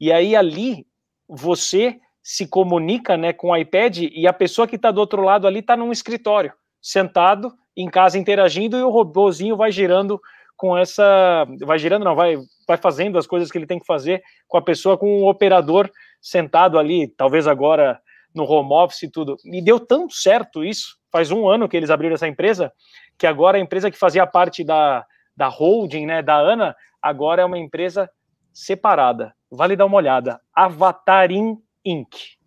[0.00, 0.86] E aí ali
[1.28, 5.46] você se comunica, né, com o iPad e a pessoa que está do outro lado
[5.46, 10.20] ali está num escritório, sentado em casa interagindo e o robozinho vai girando
[10.56, 14.22] com essa, vai girando não, vai vai fazendo as coisas que ele tem que fazer
[14.46, 17.98] com a pessoa, com o operador sentado ali, talvez agora
[18.34, 19.36] no home office e tudo.
[19.44, 22.72] E deu tão certo isso, faz um ano que eles abriram essa empresa,
[23.18, 25.04] que agora a empresa que fazia parte da,
[25.36, 28.08] da holding, né, da ANA, agora é uma empresa
[28.52, 29.34] separada.
[29.50, 30.40] Vale dar uma olhada.
[30.54, 32.38] Avatarin Inc.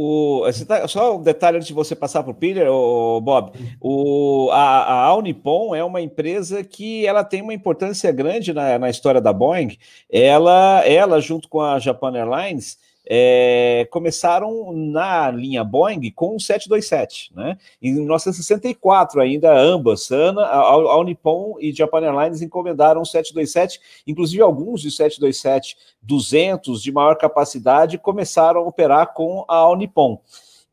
[0.00, 3.50] O, tá, só um detalhe antes de você passar para o Peter, Bob.
[3.80, 8.88] O, a, a Unipon é uma empresa que ela tem uma importância grande na, na
[8.88, 9.76] história da Boeing.
[10.08, 12.78] Ela, ela, junto com a Japan Airlines,
[13.10, 17.56] é, começaram na linha Boeing com o 727, né?
[17.80, 24.42] Em 1964 ainda, ambas, Ana, a, a Unipon e Japan Airlines encomendaram o 727, inclusive
[24.42, 30.20] alguns de 727-200 de maior capacidade começaram a operar com a Unipon.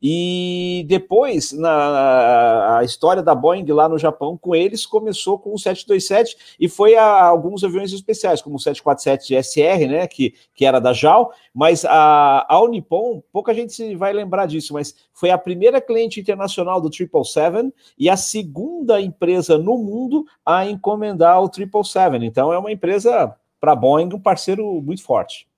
[0.00, 5.58] E depois, na a história da Boeing lá no Japão, com eles, começou com o
[5.58, 10.80] 727 e foi a alguns aviões especiais, como o 747 SR, né, que, que era
[10.80, 15.80] da JAL, mas a, a Unipon, pouca gente vai lembrar disso, mas foi a primeira
[15.80, 22.24] cliente internacional do 777 e a segunda empresa no mundo a encomendar o 777.
[22.24, 25.48] Então é uma empresa para a Boeing, um parceiro muito forte.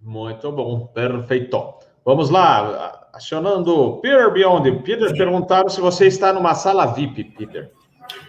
[0.00, 1.74] Muito bom, perfeito.
[2.06, 4.80] Vamos lá, acionando Peter Beyond.
[4.84, 7.72] Peter, perguntaram se você está numa sala VIP, Peter.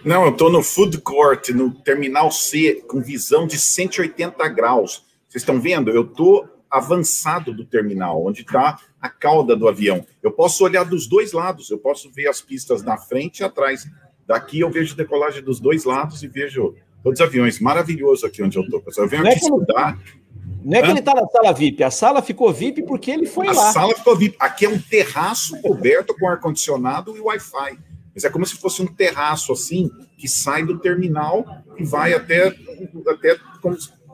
[0.04, 5.04] Não, eu estou no Food Court, no Terminal C, com visão de 180 graus.
[5.28, 5.92] Vocês estão vendo?
[5.92, 10.04] Eu estou avançado do terminal, onde está a cauda do avião.
[10.20, 13.86] Eu posso olhar dos dois lados, eu posso ver as pistas na frente e atrás.
[14.26, 17.60] Daqui eu vejo decolagem dos dois lados e vejo todos os aviões.
[17.60, 19.06] Maravilhoso aqui onde eu estou, pessoal.
[19.06, 19.96] Eu venho aqui estudar.
[20.64, 23.48] Não é que ele está na sala VIP, a sala ficou VIP porque ele foi
[23.48, 23.68] a lá.
[23.68, 24.36] A sala ficou VIP.
[24.38, 27.78] Aqui é um terraço coberto com ar-condicionado e Wi-Fi.
[28.14, 31.46] Mas é como se fosse um terraço assim, que sai do terminal
[31.76, 33.36] e vai até, até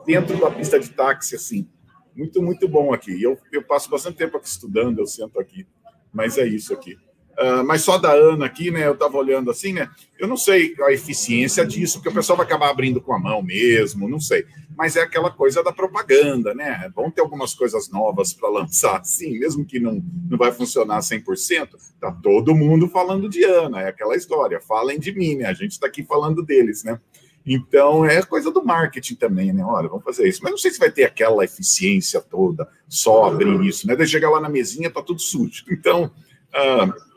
[0.07, 1.67] dentro da pista de táxi, assim.
[2.15, 3.23] Muito, muito bom aqui.
[3.23, 5.67] Eu, eu passo bastante tempo aqui estudando, eu sento aqui.
[6.13, 6.97] Mas é isso aqui.
[7.39, 8.87] Uh, mas só da Ana aqui, né?
[8.87, 9.91] Eu estava olhando assim, né?
[10.19, 13.43] Eu não sei a eficiência disso, porque o pessoal vai acabar abrindo com a mão
[13.43, 14.47] mesmo, não sei.
[14.77, 16.91] Mas é aquela coisa da propaganda, né?
[16.95, 21.68] Bom ter algumas coisas novas para lançar, sim, mesmo que não, não vai funcionar 100%.
[22.01, 24.61] Tá todo mundo falando de Ana, é aquela história.
[24.61, 25.47] Falem de mim, né?
[25.47, 27.01] A gente está aqui falando deles, né?
[27.47, 29.62] Então é coisa do marketing também, né?
[29.64, 30.41] Olha, vamos fazer isso.
[30.43, 33.95] Mas não sei se vai ter aquela eficiência toda só abrir isso, né?
[33.95, 35.64] Daí chegar lá na mesinha, tá tudo sujo.
[35.70, 36.11] Então.
[36.55, 37.14] Uh,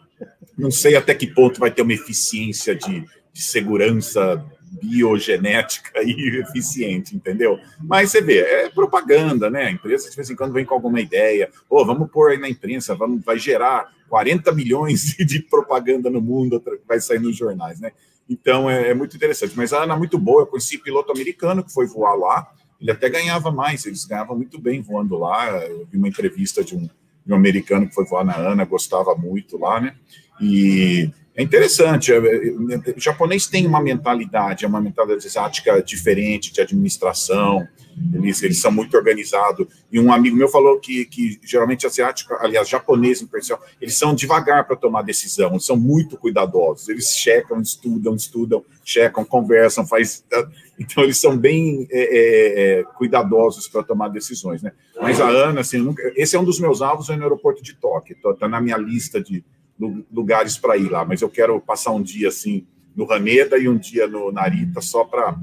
[0.57, 3.01] não sei até que ponto vai ter uma eficiência de,
[3.31, 4.43] de segurança
[4.81, 7.59] biogenética e eficiente, entendeu?
[7.79, 9.65] Mas você vê, é propaganda, né?
[9.65, 12.37] A empresa de vez em quando vem com alguma ideia, ou oh, vamos pôr aí
[12.37, 17.79] na imprensa, vamos, vai gerar 40 milhões de propaganda no mundo, vai sair nos jornais,
[17.79, 17.91] né?
[18.29, 19.53] Então é, é muito interessante.
[19.55, 22.91] Mas a Ana é muito boa, eu conheci piloto americano que foi voar lá, ele
[22.91, 25.49] até ganhava mais, eles ganhavam muito bem voando lá.
[25.65, 26.87] Eu vi uma entrevista de um,
[27.25, 29.95] de um americano que foi voar na Ana, gostava muito lá, né?
[30.39, 32.11] E é interessante.
[32.11, 37.67] É, é, o japonês tem uma mentalidade, é uma mentalidade asiática diferente de administração.
[38.11, 39.67] Eles, eles são muito organizados.
[39.91, 44.15] E um amigo meu falou que, que geralmente asiático, aliás, japonês em especial, eles são
[44.15, 46.89] devagar para tomar decisão, eles são muito cuidadosos.
[46.89, 50.25] Eles checam, estudam, estudam, checam, conversam, faz.
[50.79, 54.71] Então eles são bem é, é, é cuidadosos para tomar decisões, né?
[54.99, 58.17] Mas a Ana, assim, nunca, esse é um dos meus alvos no aeroporto de Tóquio.
[58.25, 59.43] Está na minha lista de
[59.79, 63.77] lugares para ir lá, mas eu quero passar um dia assim no Haneda e um
[63.77, 65.37] dia no Narita só para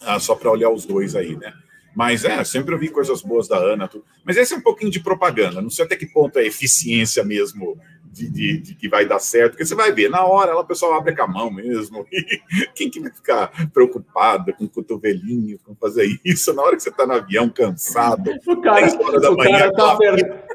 [0.00, 1.52] ah, só para olhar os dois aí, né?
[1.94, 4.04] Mas é, sempre ouvi coisas boas da Ana, tudo.
[4.24, 5.60] mas esse é um pouquinho de propaganda.
[5.60, 7.76] Não sei até que ponto é eficiência mesmo
[8.12, 10.66] de, de, de, que vai dar certo, porque você vai ver, na hora ela, o
[10.66, 12.06] pessoal abre com a mão mesmo.
[12.74, 16.52] Quem que vai ficar preocupado com o cotovelinho, com fazer isso?
[16.52, 18.86] Na hora que você está no avião cansado, o cara,
[19.20, 19.98] da o manhã, cara tá.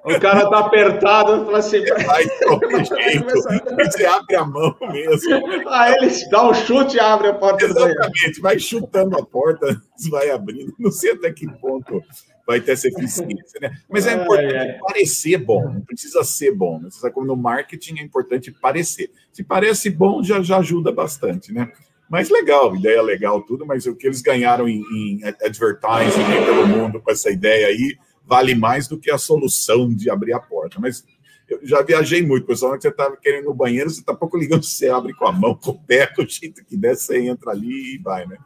[0.05, 3.33] O cara tá apertado, fala assim, vai jeito,
[3.75, 5.35] você abre a mão mesmo.
[5.69, 10.29] Aí ele dá um chute e abre a porta Exatamente, vai chutando a porta, vai
[10.29, 10.73] abrindo.
[10.77, 12.03] Não sei até que ponto
[12.45, 13.75] vai ter essa eficiência, né?
[13.89, 16.79] Mas é importante parecer bom, não precisa ser bom.
[16.81, 19.09] Você sabe como no marketing é importante parecer.
[19.33, 21.71] Se parece bom, já, já ajuda bastante, né?
[22.07, 26.67] Mas legal, ideia legal, tudo, mas o que eles ganharam em, em advertising né, pelo
[26.67, 30.79] mundo com essa ideia aí vale mais do que a solução de abrir a porta.
[30.79, 31.05] Mas
[31.47, 34.37] eu já viajei muito, pessoal, que você está querendo ir no banheiro, você está pouco
[34.37, 37.19] ligando, você abre com a mão, com o pé, com o jeito que der, você
[37.19, 38.37] entra ali e vai, né?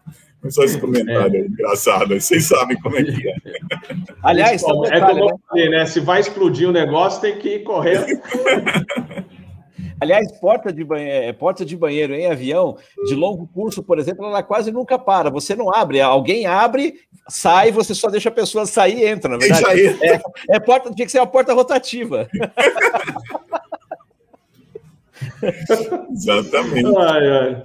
[0.50, 1.48] Só esse comentário é.
[1.48, 3.36] engraçado, vocês sabem como é que é.
[4.24, 5.32] Aliás, Bom, é como né?
[5.32, 5.86] eu falei, né?
[5.86, 8.06] Se vai explodir o negócio, tem que ir correndo.
[10.00, 12.78] Aliás, porta de, banheiro, é, porta de banheiro em avião
[13.08, 15.30] de longo curso, por exemplo, ela quase nunca para.
[15.30, 16.96] Você não abre, alguém abre,
[17.28, 19.88] sai, você só deixa a pessoa sair e entra, na verdade.
[20.02, 22.28] É, é porta, tinha que ser uma porta rotativa.
[26.12, 26.98] Exatamente.
[26.98, 27.64] Ai, ai.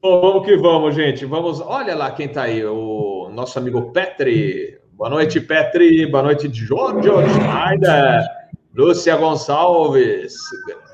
[0.00, 1.24] Bom, vamos que vamos, gente.
[1.24, 1.60] Vamos.
[1.60, 4.78] Olha lá quem está aí, o nosso amigo Petri.
[4.92, 6.06] Boa noite, Petri.
[6.06, 8.24] Boa noite, Jorge Schneider.
[8.74, 10.34] Lúcia Gonçalves.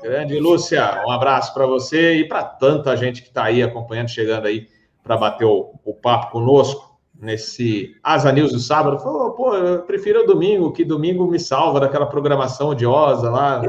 [0.03, 4.45] Grande Lúcia, um abraço para você e para tanta gente que está aí acompanhando, chegando
[4.45, 4.67] aí
[5.01, 8.99] para bater o, o, papo conosco nesse Asa News do sábado.
[8.99, 13.61] Falou, pô, eu prefiro o domingo, que domingo me salva daquela programação odiosa lá.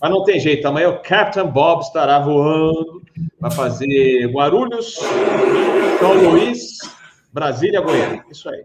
[0.00, 3.04] Mas não tem jeito, amanhã o Captain Bob estará voando
[3.38, 4.94] Vai fazer Guarulhos,
[5.98, 6.78] São Luís,
[7.32, 8.24] Brasília, Goiânia.
[8.30, 8.64] Isso aí.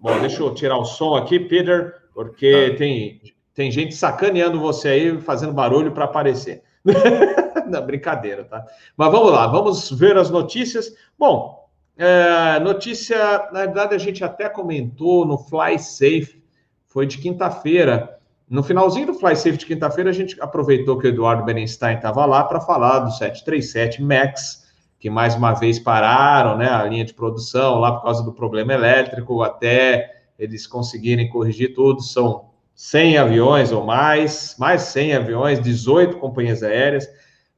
[0.00, 2.78] Bom, deixa eu tirar o som aqui, Peter, porque tá.
[2.78, 3.20] tem,
[3.56, 6.62] tem gente sacaneando você aí, fazendo barulho para aparecer.
[7.66, 8.62] Não, brincadeira, tá?
[8.94, 10.94] Mas vamos lá, vamos ver as notícias.
[11.18, 11.66] Bom,
[11.96, 16.44] é, notícia, na verdade, a gente até comentou no Fly Safe,
[16.86, 18.18] foi de quinta-feira.
[18.46, 22.26] No finalzinho do Fly Safe de quinta-feira, a gente aproveitou que o Eduardo Berenstein estava
[22.26, 24.66] lá para falar do 737 MAX,
[24.98, 28.74] que mais uma vez pararam né, a linha de produção lá por causa do problema
[28.74, 32.02] elétrico, até eles conseguirem corrigir tudo.
[32.02, 37.08] São 100 aviões ou mais, mais 100 aviões, 18 companhias aéreas,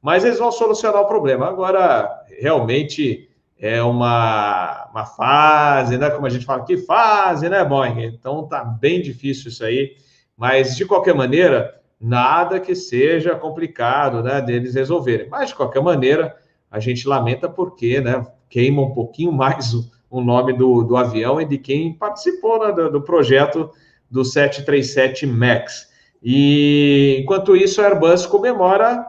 [0.00, 1.48] mas eles vão solucionar o problema.
[1.48, 3.28] Agora, realmente
[3.58, 6.08] é uma, uma fase, né?
[6.10, 8.04] Como a gente fala, que fase, né, Boeing?
[8.04, 9.96] Então tá bem difícil isso aí.
[10.36, 15.28] Mas, de qualquer maneira, nada que seja complicado né, deles resolverem.
[15.28, 16.36] Mas, de qualquer maneira,
[16.70, 21.40] a gente lamenta porque né, queima um pouquinho mais o, o nome do, do avião
[21.40, 23.68] e de quem participou né, do, do projeto
[24.10, 25.88] do 737 MAX.
[26.22, 29.06] E, enquanto isso, a Airbus comemora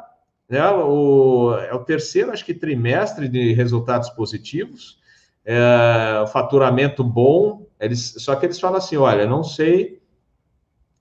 [0.49, 4.97] né, o, é o terceiro, acho que, trimestre de resultados positivos,
[5.45, 9.99] é, faturamento bom, eles, só que eles falam assim, olha, não sei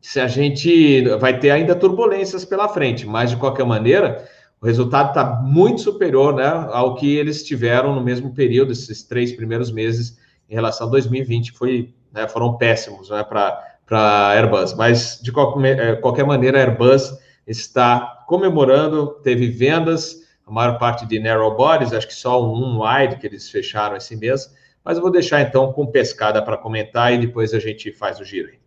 [0.00, 4.28] se a gente vai ter ainda turbulências pela frente, mas de qualquer maneira,
[4.60, 9.32] o resultado está muito superior né, ao que eles tiveram no mesmo período, esses três
[9.32, 10.18] primeiros meses,
[10.48, 14.74] em relação a 2020, foi, né, foram péssimos né, para a Airbus.
[14.74, 20.16] Mas, de qualquer, eh, qualquer maneira, a Airbus está comemorando, teve vendas,
[20.46, 24.16] a maior parte de narrow bodies, acho que só um wide que eles fecharam esse
[24.16, 24.54] mês,
[24.84, 28.24] mas eu vou deixar então com pescada para comentar e depois a gente faz o
[28.24, 28.58] giro aí.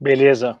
[0.00, 0.58] Beleza.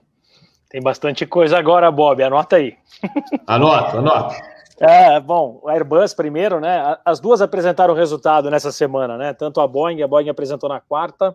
[0.68, 2.22] Tem bastante coisa agora, Bob.
[2.22, 2.76] Anota aí.
[3.46, 4.34] Anota, anota.
[4.78, 6.98] É, bom, o Airbus primeiro, né?
[7.04, 9.32] As duas apresentaram o resultado nessa semana, né?
[9.32, 11.34] Tanto a Boeing, a Boeing apresentou na quarta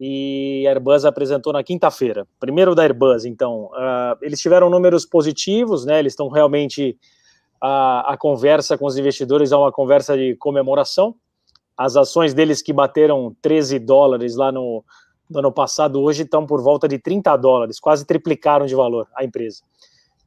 [0.00, 2.26] e a Airbus apresentou na quinta-feira.
[2.40, 5.98] Primeiro da Airbus, então, uh, eles tiveram números positivos, né?
[5.98, 6.98] Eles estão realmente
[7.60, 11.14] a, a conversa com os investidores é uma conversa de comemoração.
[11.76, 14.82] As ações deles que bateram 13 dólares lá no,
[15.28, 19.22] do ano passado hoje estão por volta de 30 dólares, quase triplicaram de valor a
[19.22, 19.62] empresa.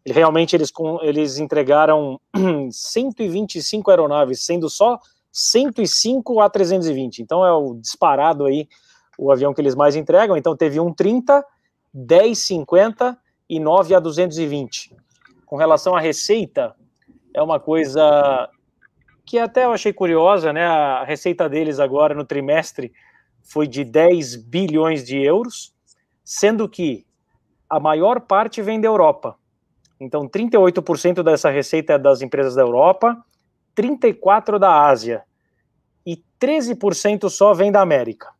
[0.05, 0.71] realmente eles,
[1.01, 2.19] eles entregaram
[2.69, 4.99] 125 aeronaves, sendo só
[5.31, 7.23] 105 a 320.
[7.23, 8.67] Então é o disparado aí
[9.17, 10.35] o avião que eles mais entregam.
[10.37, 11.45] Então teve um 30,
[11.93, 13.17] 10, 50
[13.49, 14.95] e 9 a 220.
[15.45, 16.75] Com relação à receita,
[17.33, 18.49] é uma coisa
[19.25, 20.65] que até eu achei curiosa, né?
[20.65, 22.91] A receita deles agora no trimestre
[23.41, 25.73] foi de 10 bilhões de euros,
[26.23, 27.05] sendo que
[27.69, 29.35] a maior parte vem da Europa.
[29.99, 33.17] Então, 38% dessa receita é das empresas da Europa,
[33.75, 35.23] 34% da Ásia
[36.05, 38.32] e 13% só vem da América.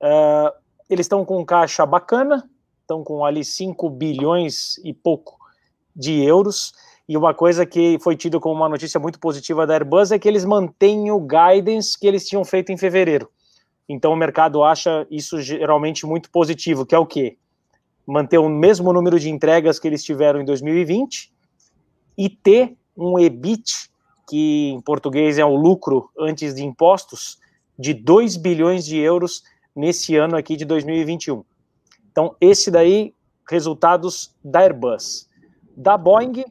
[0.00, 0.52] Uh,
[0.88, 2.48] eles estão com caixa bacana,
[2.80, 5.38] estão com ali 5 bilhões e pouco
[5.94, 6.72] de euros.
[7.08, 10.28] E uma coisa que foi tido como uma notícia muito positiva da Airbus é que
[10.28, 13.28] eles mantêm o guidance que eles tinham feito em fevereiro.
[13.88, 17.38] Então o mercado acha isso geralmente muito positivo, que é o quê?
[18.06, 21.32] Manter o mesmo número de entregas que eles tiveram em 2020
[22.16, 23.90] e ter um EBIT,
[24.28, 27.38] que em português é o lucro antes de impostos,
[27.78, 29.42] de 2 bilhões de euros
[29.78, 31.44] nesse ano aqui de 2021.
[32.10, 33.14] Então, esse daí,
[33.48, 35.28] resultados da Airbus.
[35.76, 36.44] Da Boeing,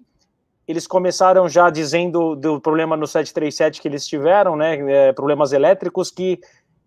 [0.66, 6.10] eles começaram já dizendo do problema no 737 que eles tiveram, né, é, problemas elétricos,
[6.10, 6.40] que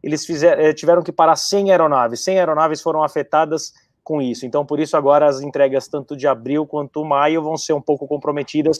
[0.03, 2.25] eles fizeram, é, tiveram que parar 100 aeronaves.
[2.25, 4.47] 100 aeronaves foram afetadas com isso.
[4.47, 8.09] Então, por isso, agora as entregas tanto de abril quanto maio vão ser um pouco
[8.09, 8.79] comprometidas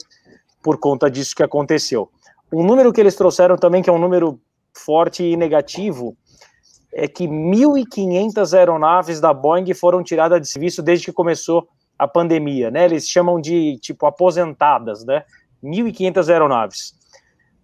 [0.63, 2.09] por conta disso que aconteceu.
[2.51, 4.41] Um número que eles trouxeram também, que é um número
[4.73, 6.17] forte e negativo,
[6.93, 12.71] é que 1.500 aeronaves da Boeing foram tiradas de serviço desde que começou a pandemia,
[12.71, 12.85] né?
[12.85, 15.23] Eles chamam de tipo aposentadas, né?
[15.63, 16.93] 1.500 aeronaves.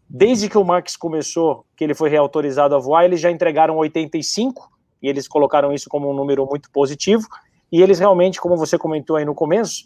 [0.09, 4.69] Desde que o Max começou, que ele foi reautorizado a voar, eles já entregaram 85
[5.01, 7.27] e eles colocaram isso como um número muito positivo.
[7.71, 9.85] E eles realmente, como você comentou aí no começo,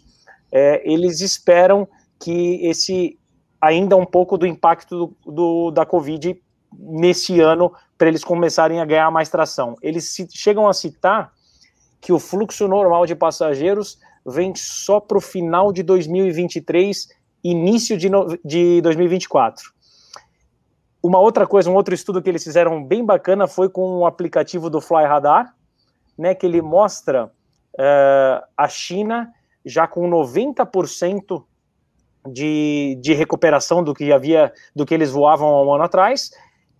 [0.52, 1.88] é, eles esperam
[2.20, 3.18] que esse
[3.60, 6.40] ainda um pouco do impacto do, do da Covid
[6.72, 7.72] nesse ano
[8.02, 9.76] para eles começarem a ganhar mais tração.
[9.80, 11.30] Eles chegam a citar
[12.00, 13.96] que o fluxo normal de passageiros
[14.26, 17.06] vem só para o final de 2023,
[17.44, 19.72] início de, no, de 2024.
[21.00, 24.68] Uma outra coisa, um outro estudo que eles fizeram bem bacana foi com o aplicativo
[24.68, 25.54] do Fly Radar,
[26.18, 29.32] né, que ele mostra uh, a China
[29.64, 31.44] já com 90%
[32.32, 36.32] de, de recuperação do que havia, do que eles voavam há um ano atrás,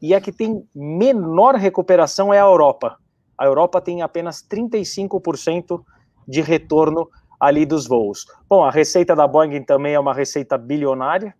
[0.03, 2.99] e a que tem menor recuperação é a Europa.
[3.39, 5.81] A Europa tem apenas 35%
[6.27, 7.09] de retorno
[7.39, 8.27] ali dos voos.
[8.49, 11.35] Bom, a receita da Boeing também é uma receita bilionária,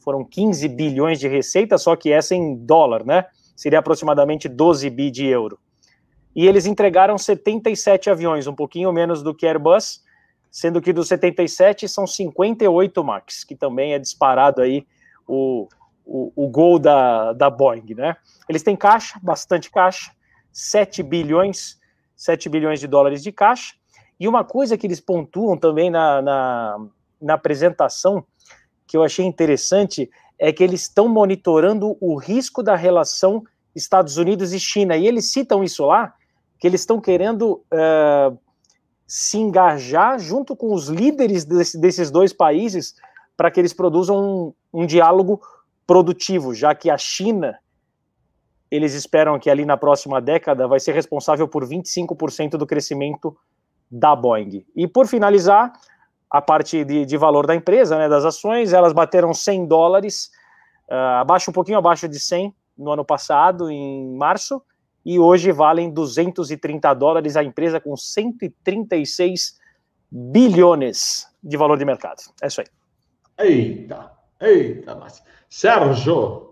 [0.00, 3.26] foram 15 bilhões de receita, só que essa em dólar, né?
[3.54, 5.58] Seria aproximadamente 12 bi de euro.
[6.34, 10.02] E eles entregaram 77 aviões, um pouquinho menos do que Airbus,
[10.50, 14.86] sendo que dos 77 são 58 MAX, que também é disparado aí
[15.26, 15.68] o,
[16.06, 18.16] o, o gol da, da Boeing, né?
[18.48, 20.12] Eles têm caixa, bastante caixa,
[20.52, 21.78] 7 bilhões,
[22.14, 23.74] 7 bilhões de dólares de caixa.
[24.18, 26.86] E uma coisa que eles pontuam também na, na,
[27.20, 28.24] na apresentação,
[28.86, 30.08] que eu achei interessante,
[30.38, 34.96] é que eles estão monitorando o risco da relação Estados Unidos e China.
[34.96, 36.14] E eles citam isso lá,
[36.58, 38.38] que eles estão querendo uh,
[39.06, 42.94] se engajar junto com os líderes desse, desses dois países
[43.36, 45.42] para que eles produzam um, um diálogo
[45.86, 47.58] produtivo, já que a China,
[48.70, 53.36] eles esperam que ali na próxima década vai ser responsável por 25% do crescimento
[53.90, 54.64] da Boeing.
[54.74, 55.72] E por finalizar,
[56.30, 60.30] a parte de, de valor da empresa, né, das ações, elas bateram 100 dólares,
[60.90, 64.60] uh, abaixo um pouquinho abaixo de 100 no ano passado, em março,
[65.04, 69.56] e hoje valem 230 dólares a empresa com 136
[70.10, 72.22] bilhões de valor de mercado.
[72.42, 72.66] É isso aí.
[73.38, 74.10] Eita,
[74.40, 76.46] eita, mas Sérgio.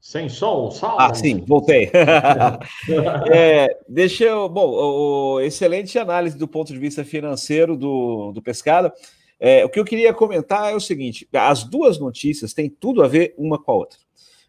[0.00, 1.00] Sem som, sal.
[1.00, 1.90] Ah, sim, voltei.
[3.32, 4.48] é, deixa eu.
[4.48, 8.92] Bom, o, excelente análise do ponto de vista financeiro do, do pescado.
[9.40, 13.08] É, o que eu queria comentar é o seguinte: as duas notícias têm tudo a
[13.08, 13.98] ver uma com a outra.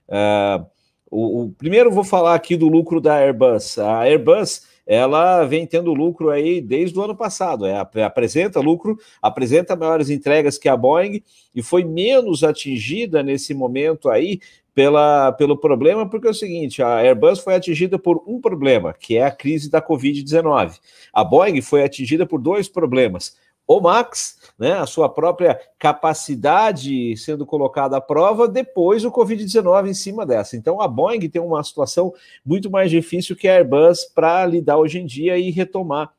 [0.07, 0.65] Uh,
[1.09, 3.79] o, o, primeiro, vou falar aqui do lucro da Airbus.
[3.79, 7.65] A Airbus ela vem tendo lucro aí desde o ano passado.
[7.65, 11.21] É, apresenta lucro, apresenta maiores entregas que a Boeing
[11.53, 14.39] e foi menos atingida nesse momento aí
[14.73, 19.17] pela, pelo problema, porque é o seguinte: a Airbus foi atingida por um problema, que
[19.17, 20.79] é a crise da Covid-19.
[21.11, 23.35] A Boeing foi atingida por dois problemas
[23.67, 29.93] o Max, né, a sua própria capacidade sendo colocada à prova, depois o Covid-19 em
[29.93, 30.55] cima dessa.
[30.55, 32.13] Então a Boeing tem uma situação
[32.45, 36.16] muito mais difícil que a Airbus para lidar hoje em dia e retomar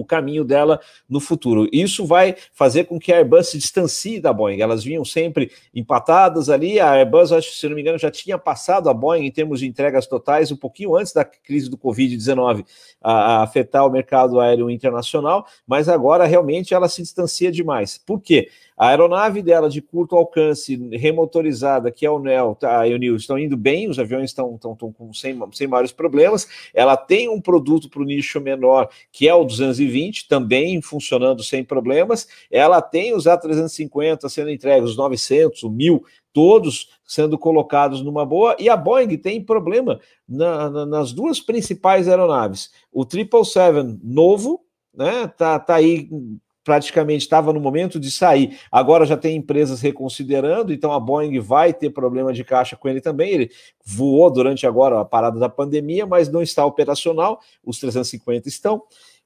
[0.00, 1.68] o caminho dela no futuro.
[1.72, 4.60] Isso vai fazer com que a Airbus se distancie da Boeing.
[4.60, 6.80] Elas vinham sempre empatadas ali.
[6.80, 9.66] A Airbus, acho, se não me engano, já tinha passado a Boeing em termos de
[9.66, 12.64] entregas totais um pouquinho antes da crise do Covid-19
[13.02, 17.98] a, afetar o mercado aéreo internacional, mas agora realmente ela se distancia demais.
[17.98, 18.48] Por quê?
[18.80, 23.14] A aeronave dela de curto alcance, remotorizada, que é o NEL, tá, e o NIL,
[23.14, 26.48] estão indo bem, os aviões estão, estão, estão com, sem, sem maiores problemas.
[26.72, 31.62] Ela tem um produto para o nicho menor, que é o 220, também funcionando sem
[31.62, 32.26] problemas.
[32.50, 36.02] Ela tem os A350 sendo entregues, os 900, o 1000,
[36.32, 42.08] todos sendo colocados numa boa, e a Boeing tem problema na, na, nas duas principais
[42.08, 42.70] aeronaves.
[42.90, 46.08] O 777 novo, né, tá, tá aí
[46.64, 48.58] praticamente estava no momento de sair.
[48.70, 53.00] Agora já tem empresas reconsiderando, então a Boeing vai ter problema de caixa com ele
[53.00, 53.30] também.
[53.30, 53.50] Ele
[53.84, 57.40] voou durante agora a parada da pandemia, mas não está operacional.
[57.64, 58.82] Os 350 estão.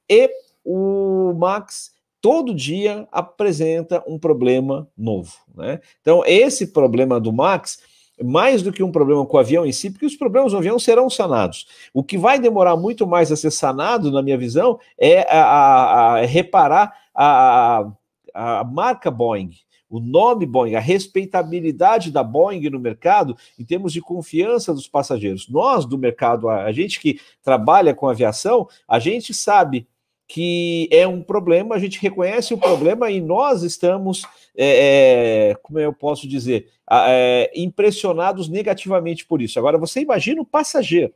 [0.09, 0.29] E
[0.63, 1.91] o Max
[2.21, 5.79] todo dia apresenta um problema novo, né?
[6.01, 7.79] Então esse problema do Max
[8.23, 10.79] mais do que um problema com o avião em si, porque os problemas do avião
[10.79, 11.67] serão sanados.
[11.93, 16.19] O que vai demorar muito mais a ser sanado, na minha visão, é a, a,
[16.19, 17.91] a reparar a,
[18.33, 19.51] a marca Boeing,
[19.89, 25.47] o nome Boeing, a respeitabilidade da Boeing no mercado em termos de confiança dos passageiros.
[25.47, 29.87] Nós do mercado, a gente que trabalha com aviação, a gente sabe
[30.27, 34.23] que é um problema, a gente reconhece o problema e nós estamos,
[34.57, 39.59] é, é, como eu posso dizer, é, impressionados negativamente por isso.
[39.59, 41.13] Agora, você imagina o passageiro.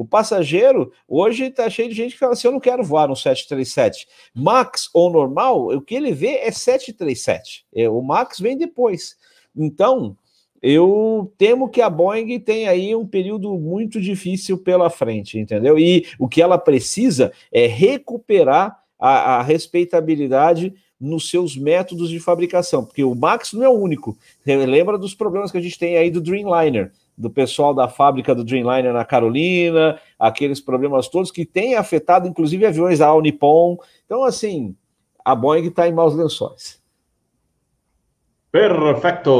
[0.00, 3.14] O passageiro, hoje está cheio de gente que fala assim: eu não quero voar no
[3.14, 4.08] 737.
[4.34, 7.66] Max ou normal, o que ele vê é 737.
[7.74, 9.18] É, o Max vem depois.
[9.54, 10.16] Então,
[10.62, 15.78] eu temo que a Boeing tem aí um período muito difícil pela frente, entendeu?
[15.78, 22.86] E o que ela precisa é recuperar a, a respeitabilidade nos seus métodos de fabricação,
[22.86, 24.16] porque o Max não é o único.
[24.46, 26.90] Lembra dos problemas que a gente tem aí do Dreamliner,
[27.20, 32.64] do pessoal da fábrica do Dreamliner na Carolina, aqueles problemas todos que têm afetado inclusive
[32.64, 33.76] aviões da Nippon.
[34.06, 34.74] Então, assim,
[35.24, 36.80] a Boeing está em maus lençóis.
[38.50, 39.30] Perfeito!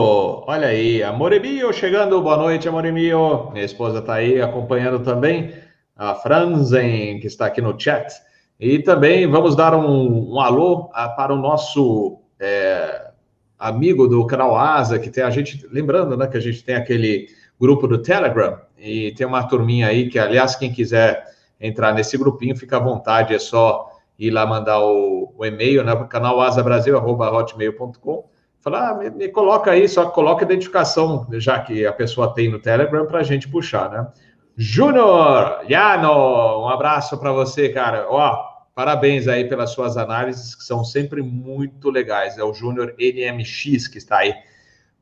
[0.46, 3.50] Olha aí, Amoremio chegando, boa noite, Amoremio.
[3.50, 5.52] Minha esposa está aí acompanhando também,
[5.96, 8.12] a Franzen, que está aqui no chat.
[8.60, 13.10] E também vamos dar um, um alô a, para o nosso é,
[13.58, 17.26] amigo do canal Asa, que tem a gente, lembrando né, que a gente tem aquele
[17.60, 21.24] grupo do Telegram, e tem uma turminha aí que, aliás, quem quiser
[21.60, 25.94] entrar nesse grupinho, fica à vontade, é só ir lá mandar o, o e-mail, né,
[26.08, 28.30] canal asabrasil.hotmail.com
[28.60, 32.58] Falar, ah, me, me, coloca aí, só coloca identificação, já que a pessoa tem no
[32.58, 34.06] Telegram, para a gente puxar, né?
[34.54, 38.06] Júnior Yano, um abraço para você, cara.
[38.10, 38.36] Ó,
[38.74, 42.36] parabéns aí pelas suas análises, que são sempre muito legais.
[42.36, 44.34] É o Júnior NMX que está aí.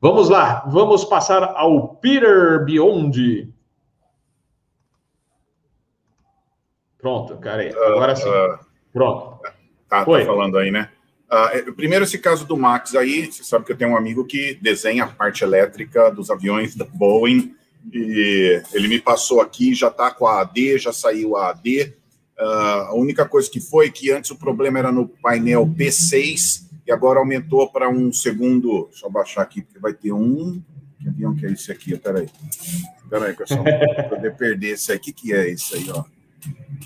[0.01, 3.53] Vamos lá, vamos passar ao Peter Beyond.
[6.97, 7.69] Pronto, cara.
[7.87, 8.29] Agora sim.
[8.29, 8.59] Ah,
[8.93, 9.41] Pronto.
[9.89, 10.89] Tá, tá falando aí, né?
[11.29, 14.57] Uh, primeiro, esse caso do Max aí, você sabe que eu tenho um amigo que
[14.61, 17.53] desenha a parte elétrica dos aviões da Boeing,
[17.93, 21.83] e ele me passou aqui, já está com a AD, já saiu a AD.
[21.83, 26.68] Uh, ah, a única coisa que foi que antes o problema era no painel P6
[26.89, 28.87] e agora aumentou para um segundo.
[28.89, 30.59] Deixa eu baixar aqui, porque vai ter um.
[30.99, 31.95] Que avião que é esse aqui?
[31.95, 32.27] Peraí.
[33.07, 33.63] Peraí, pessoal,
[33.93, 34.97] para poder perder esse aí.
[34.97, 36.03] O que, que é esse aí, ó?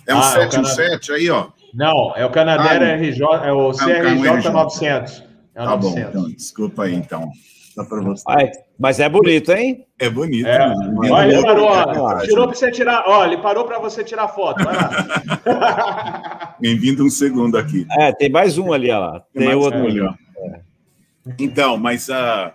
[0.06, 1.52] É um ah, 717 é aí, ó.
[1.74, 5.24] Não, é o Canadair ah, RJ, é o CRJ 900.
[5.56, 5.82] É o tá 900.
[5.82, 7.32] bom, então, desculpa aí, então.
[7.76, 8.24] Dá para você.
[8.28, 9.86] Ai, mas é bonito, hein?
[9.98, 10.48] É bonito.
[10.48, 10.68] É.
[10.68, 11.10] Né?
[11.10, 14.64] Olha, ele parou, ó, tirou para você tirar, ó, ele parou para você tirar foto.
[16.60, 17.86] Bem-vindo um segundo aqui.
[18.00, 19.20] É, tem mais um ali, ó.
[19.34, 20.14] Tem, tem outro ali, ó.
[20.38, 20.62] É.
[21.40, 22.52] Então, mas uh,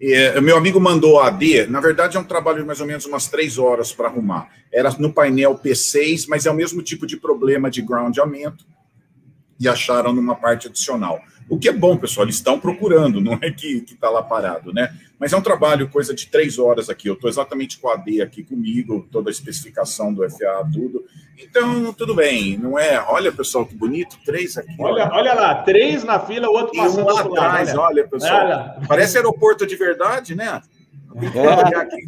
[0.00, 3.04] é, meu amigo mandou a AD, na verdade é um trabalho de mais ou menos
[3.04, 4.48] umas três horas para arrumar.
[4.72, 8.64] Era no painel P6, mas é o mesmo tipo de problema de groundamento
[9.58, 11.20] e acharam numa parte adicional.
[11.48, 14.94] O que é bom, pessoal, eles estão procurando, não é que está lá parado, né?
[15.18, 17.08] Mas é um trabalho, coisa de três horas aqui.
[17.08, 21.04] Eu estou exatamente com a AD aqui comigo, toda a especificação do FA, tudo.
[21.38, 23.02] Então, tudo bem, não é?
[23.08, 24.74] Olha, pessoal, que bonito, três aqui.
[24.78, 28.44] Olha, olha lá, três na fila, o outro passando um lá atrás, olha, olha pessoal.
[28.44, 28.76] Olha.
[28.86, 30.60] Parece aeroporto de verdade, né?
[31.34, 31.78] É.
[31.78, 32.00] Aqui,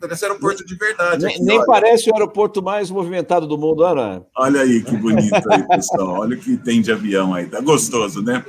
[0.00, 1.24] parece aeroporto de verdade.
[1.24, 4.24] Nem, nem parece o aeroporto mais movimentado do mundo, Ana.
[4.36, 6.20] Olha aí que bonito aí, pessoal.
[6.20, 7.46] Olha o que tem de avião aí.
[7.46, 8.44] Tá gostoso, né?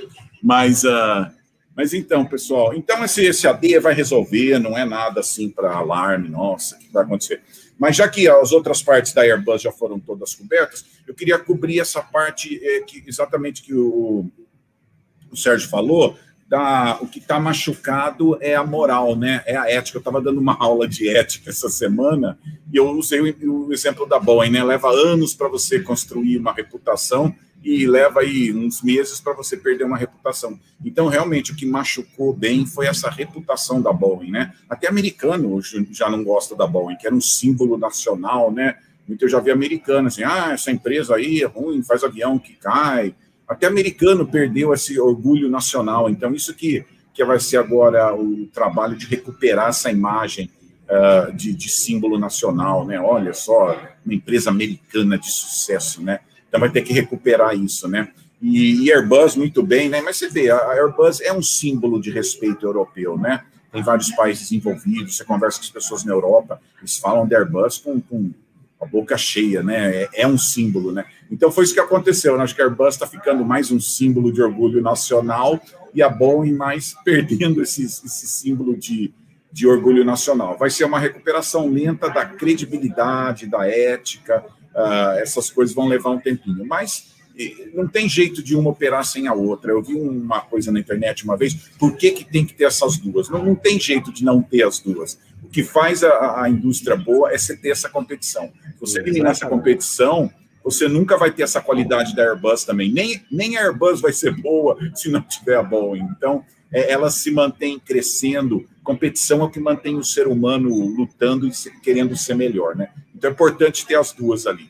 [0.45, 1.25] Mas uh,
[1.75, 6.29] Mas então, pessoal, então esse, esse AD vai resolver, não é nada assim para alarme,
[6.29, 7.41] nossa, o que vai acontecer?
[7.79, 11.79] Mas já que as outras partes da Airbus já foram todas cobertas, eu queria cobrir
[11.79, 14.29] essa parte é, que, exatamente que o,
[15.31, 16.15] o Sérgio falou,
[16.47, 19.41] da, o que está machucado é a moral, né?
[19.47, 19.97] É a ética.
[19.97, 22.37] Eu estava dando uma aula de ética essa semana
[22.71, 24.63] e eu usei o, o exemplo da Boeing, né?
[24.63, 27.35] Leva anos para você construir uma reputação
[27.65, 30.59] e leva aí uns meses para você perder uma reputação.
[30.85, 34.53] Então, realmente, o que machucou bem foi essa reputação da Boeing, né?
[34.69, 35.59] Até americano
[35.89, 38.77] já não gosta da Boeing, que era um símbolo nacional, né?
[39.07, 42.53] Muito eu já vi americano assim, ah, essa empresa aí é ruim, faz avião que
[42.53, 43.15] cai.
[43.47, 46.07] Até americano perdeu esse orgulho nacional.
[46.07, 46.85] Então, isso que,
[47.15, 50.51] que vai ser agora o trabalho de recuperar essa imagem
[50.83, 52.99] uh, de, de símbolo nacional, né?
[52.99, 53.75] Olha só,
[54.05, 56.19] uma empresa americana de sucesso, né?
[56.55, 58.07] Então vai ter que recuperar isso, né?
[58.41, 59.99] E, e Airbus muito bem, né?
[59.99, 63.43] Mas você vê, a Airbus é um símbolo de respeito europeu, né?
[63.73, 67.77] Tem vários países envolvidos, você conversa com as pessoas na Europa, eles falam de Airbus
[67.77, 68.31] com, com
[68.79, 70.03] a boca cheia, né?
[70.03, 71.03] É, é, um símbolo, né?
[71.29, 72.37] Então foi isso que aconteceu.
[72.37, 72.43] Né?
[72.45, 75.59] Acho que a Airbus está ficando mais um símbolo de orgulho nacional
[75.93, 79.13] e a Boeing mais perdendo esse, esse símbolo de,
[79.51, 80.57] de orgulho nacional.
[80.57, 84.45] Vai ser uma recuperação lenta da credibilidade, da ética,
[84.75, 87.15] Uh, essas coisas vão levar um tempinho, mas
[87.73, 89.71] não tem jeito de uma operar sem a outra.
[89.71, 92.97] Eu vi uma coisa na internet uma vez, por que, que tem que ter essas
[92.97, 93.29] duas?
[93.29, 95.19] Não, não tem jeito de não ter as duas.
[95.43, 98.51] O que faz a, a indústria boa é você ter essa competição.
[98.73, 100.31] Se você eliminar essa competição,
[100.63, 102.91] você nunca vai ter essa qualidade da Airbus também.
[102.91, 106.07] Nem, nem a Airbus vai ser boa se não tiver a Boeing.
[106.17, 108.65] Então, é, ela se mantém crescendo.
[108.83, 111.51] Competição é o que mantém o ser humano lutando e
[111.83, 112.89] querendo ser melhor, né?
[113.15, 114.69] Então é importante ter as duas ali.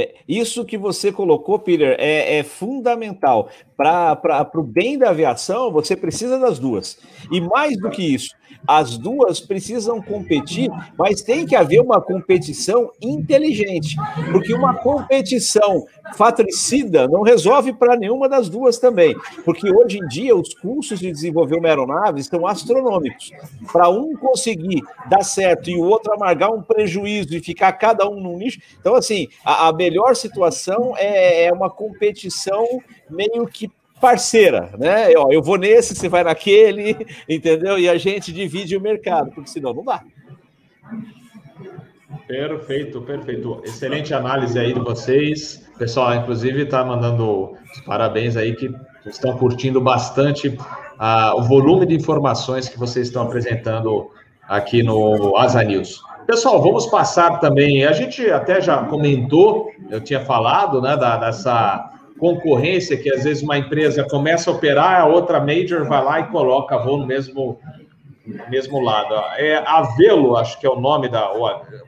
[0.00, 3.48] É, isso que você colocou, Peter, é, é fundamental.
[3.76, 7.00] Para o bem da aviação, você precisa das duas.
[7.32, 8.30] E mais do que isso,
[8.66, 13.96] as duas precisam competir, mas tem que haver uma competição inteligente,
[14.32, 15.84] porque uma competição
[16.16, 19.14] fatricida não resolve para nenhuma das duas também,
[19.44, 23.30] porque hoje em dia os custos de desenvolver uma aeronave estão astronômicos.
[23.70, 28.20] Para um conseguir dar certo e o outro amargar um prejuízo e ficar cada um
[28.20, 32.64] num nicho, então assim, a, a melhor situação é, é uma competição
[33.08, 33.70] meio que
[34.00, 35.08] parceira, né?
[35.16, 36.96] Ó, eu vou nesse, você vai naquele,
[37.28, 37.78] entendeu?
[37.78, 40.02] E a gente divide o mercado, porque senão não dá.
[42.26, 43.62] Perfeito, perfeito.
[43.64, 45.66] Excelente análise aí de vocês.
[45.78, 47.56] Pessoal, inclusive, está mandando
[47.86, 48.70] parabéns aí que
[49.06, 54.10] estão curtindo bastante uh, o volume de informações que vocês estão apresentando
[54.46, 56.02] aqui no Asa News.
[56.28, 57.86] Pessoal, vamos passar também.
[57.86, 63.42] A gente até já comentou, eu tinha falado, né, da, dessa concorrência que às vezes
[63.42, 67.58] uma empresa começa a operar, a outra major vai lá e coloca voo no mesmo
[68.50, 69.14] mesmo lado.
[69.38, 71.30] É Avelo, acho que é o nome da.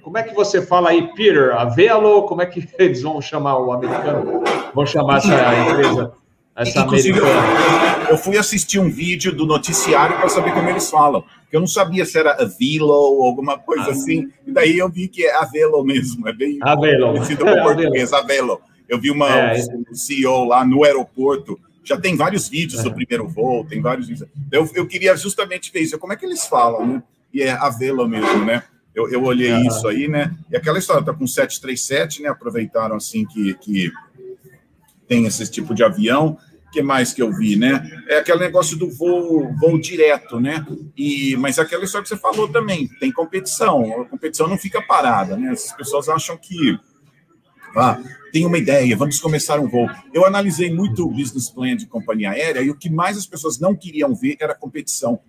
[0.03, 1.55] Como é que você fala aí, Peter?
[1.55, 2.23] Avelo?
[2.23, 4.43] Como é que eles vão chamar o americano?
[4.75, 5.35] Vão chamar essa
[5.69, 6.15] empresa?
[6.61, 8.11] Essa Inclusive, americana?
[8.11, 11.25] Eu fui assistir um vídeo do noticiário para saber como eles falam.
[11.51, 13.93] Eu não sabia se era Avelo ou alguma coisa ah.
[13.93, 14.31] assim.
[14.47, 16.29] E daí eu vi que é Avelo mesmo.
[16.29, 17.15] É bem Avelo.
[17.15, 18.61] parecido com português, Avelo.
[18.87, 21.59] Eu vi uma é, um CEO lá no aeroporto.
[21.83, 22.83] Já tem vários vídeos é.
[22.83, 24.29] do primeiro voo, tem vários vídeos.
[24.53, 25.99] Eu, eu queria justamente ver isso.
[25.99, 27.03] Como é que eles falam, né?
[27.33, 28.65] E é Avelo mesmo, né?
[28.95, 29.63] Eu, eu olhei ah.
[29.63, 30.37] isso aí, né?
[30.51, 32.29] E aquela história, tá com 737, né?
[32.29, 33.91] Aproveitaram assim que, que
[35.09, 36.37] tem esse tipo de avião.
[36.71, 37.83] O que mais que eu vi, né?
[38.09, 40.65] É aquele negócio do voo, voo direto, né?
[40.97, 44.03] E, mas aquela história que você falou também, tem competição.
[44.03, 45.51] A competição não fica parada, né?
[45.51, 46.79] As pessoas acham que
[47.77, 48.01] ah,
[48.33, 49.89] tem uma ideia, vamos começar um voo.
[50.15, 53.59] Eu analisei muito o business plan de companhia aérea e o que mais as pessoas
[53.59, 55.21] não queriam ver era competição.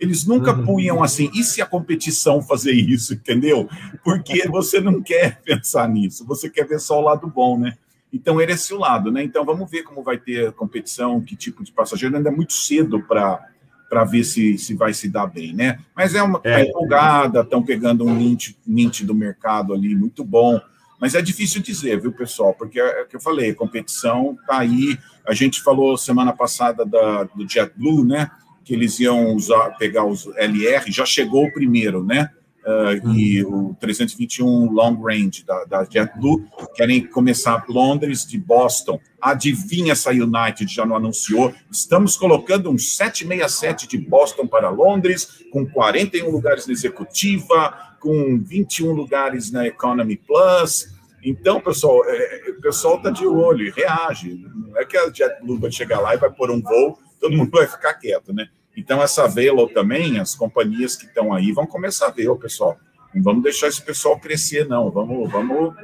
[0.00, 0.64] Eles nunca uhum.
[0.64, 3.68] punham assim, e se a competição fazer isso, entendeu?
[4.02, 7.76] Porque você não quer pensar nisso, você quer ver só o lado bom, né?
[8.12, 9.22] Então, era esse o lado, né?
[9.22, 12.16] Então, vamos ver como vai ter competição, que tipo de passageiro.
[12.16, 15.78] Ainda é muito cedo para ver se, se vai se dar bem, né?
[15.94, 16.54] Mas é uma é.
[16.54, 20.60] Tá empolgada, estão pegando um mint, mint do mercado ali muito bom.
[21.00, 22.54] Mas é difícil dizer, viu, pessoal?
[22.54, 24.98] Porque é o que eu falei, competição está aí.
[25.26, 28.30] A gente falou semana passada da, do JetBlue, né?
[28.64, 32.30] Que eles iam usar, pegar os LR, já chegou o primeiro, né?
[32.68, 39.00] Uh, e o 321 Long Range da, da JetBlue querem começar Londres de Boston.
[39.22, 41.54] Adivinha essa United já não anunciou?
[41.72, 48.92] Estamos colocando um 767 de Boston para Londres, com 41 lugares na executiva, com 21
[48.92, 50.94] lugares na Economy Plus.
[51.24, 54.44] Então, pessoal, é, o pessoal está de olho reage.
[54.54, 57.50] Não é que a JetBlue vai chegar lá e vai pôr um voo todo mundo
[57.50, 58.48] vai ficar quieto, né?
[58.78, 62.76] Então, essa Velo também, as companhias que estão aí vão começar a ver, o pessoal.
[63.12, 64.88] Não vamos deixar esse pessoal crescer, não.
[64.88, 65.74] Vamos, vamos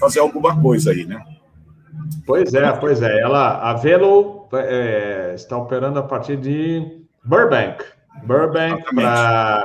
[0.00, 1.24] fazer alguma coisa aí, né?
[2.26, 3.20] Pois é, pois é.
[3.20, 7.84] Ela, a Velo é, está operando a partir de Burbank.
[8.24, 9.64] Burbank para.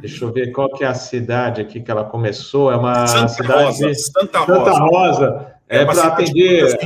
[0.00, 2.70] Deixa eu ver qual que é a cidade aqui que ela começou.
[2.70, 3.64] É uma Santa cidade.
[3.64, 4.64] Rosa, Santa Rosa.
[4.64, 5.54] Santa Rosa.
[5.70, 6.78] É, é para atender.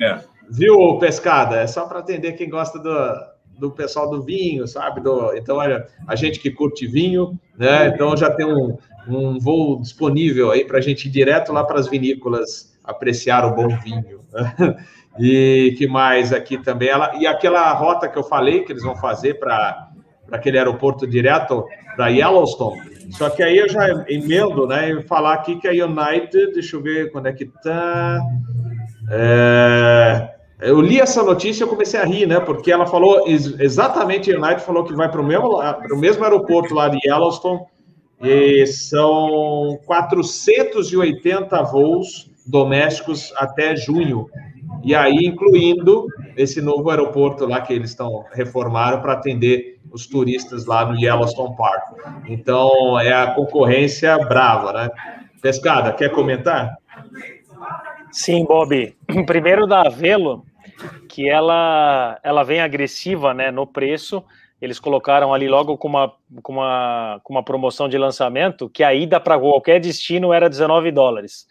[0.00, 0.20] É.
[0.48, 1.56] Viu, pescada?
[1.56, 2.90] É só para atender quem gosta do,
[3.58, 5.00] do pessoal do vinho, sabe?
[5.00, 7.88] Do, então, olha, a gente que curte vinho, né?
[7.88, 8.76] Então já tem um,
[9.08, 13.54] um voo disponível aí para a gente ir direto lá para as vinícolas apreciar o
[13.54, 14.20] bom vinho.
[14.32, 14.76] Né?
[15.18, 16.90] E que mais aqui também?
[16.90, 19.88] Ela, e aquela rota que eu falei que eles vão fazer para
[20.30, 21.64] aquele aeroporto direto
[21.94, 23.12] para Yellowstone.
[23.12, 24.90] Só que aí eu já emendo, né?
[24.90, 28.20] E falar aqui que a United, deixa eu ver quando é que tá.
[29.10, 32.40] É, eu li essa notícia e comecei a rir, né?
[32.40, 35.58] Porque ela falou exatamente, United falou que vai para o mesmo,
[35.98, 37.60] mesmo aeroporto lá de Yellowstone,
[38.20, 44.28] e são 480 voos domésticos até junho.
[44.82, 46.06] E aí, incluindo
[46.36, 51.56] esse novo aeroporto lá que eles estão reformaram para atender os turistas lá no Yellowstone
[51.56, 51.98] Park.
[52.28, 54.90] Então, é a concorrência brava, né?
[55.42, 56.76] Pescada, quer comentar?
[58.16, 58.96] Sim, Bob.
[59.26, 60.42] Primeiro da Velo,
[61.06, 64.24] que ela, ela vem agressiva né, no preço.
[64.58, 68.94] Eles colocaram ali logo com uma, com, uma, com uma promoção de lançamento que a
[68.94, 71.46] ida para qualquer destino era 19 dólares.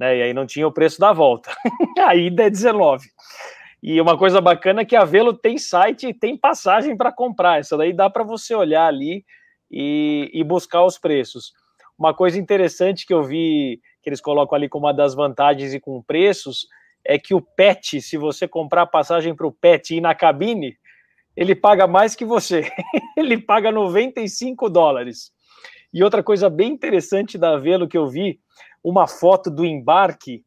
[0.00, 1.54] Né, e aí não tinha o preço da volta.
[2.00, 3.06] a ida é 19.
[3.82, 7.60] E uma coisa bacana é que a Velo tem site e tem passagem para comprar.
[7.60, 9.26] Essa daí dá para você olhar ali
[9.70, 11.52] e, e buscar os preços.
[11.98, 13.78] Uma coisa interessante que eu vi
[14.08, 16.66] eles colocam ali como uma das vantagens e com preços
[17.04, 20.76] é que o PET, se você comprar passagem para o PET e ir na cabine,
[21.36, 22.70] ele paga mais que você.
[23.16, 25.32] ele paga 95 dólares.
[25.92, 28.40] E outra coisa bem interessante da Velo que eu vi,
[28.84, 30.44] uma foto do embarque,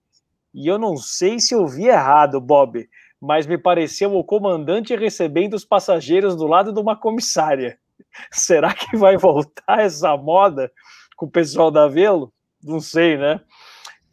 [0.54, 2.88] e eu não sei se eu vi errado, Bob,
[3.20, 7.80] mas me pareceu o comandante recebendo os passageiros do lado de uma comissária.
[8.32, 10.72] Será que vai voltar essa moda
[11.16, 12.34] com o pessoal da Velo?
[12.64, 13.42] Não sei, né?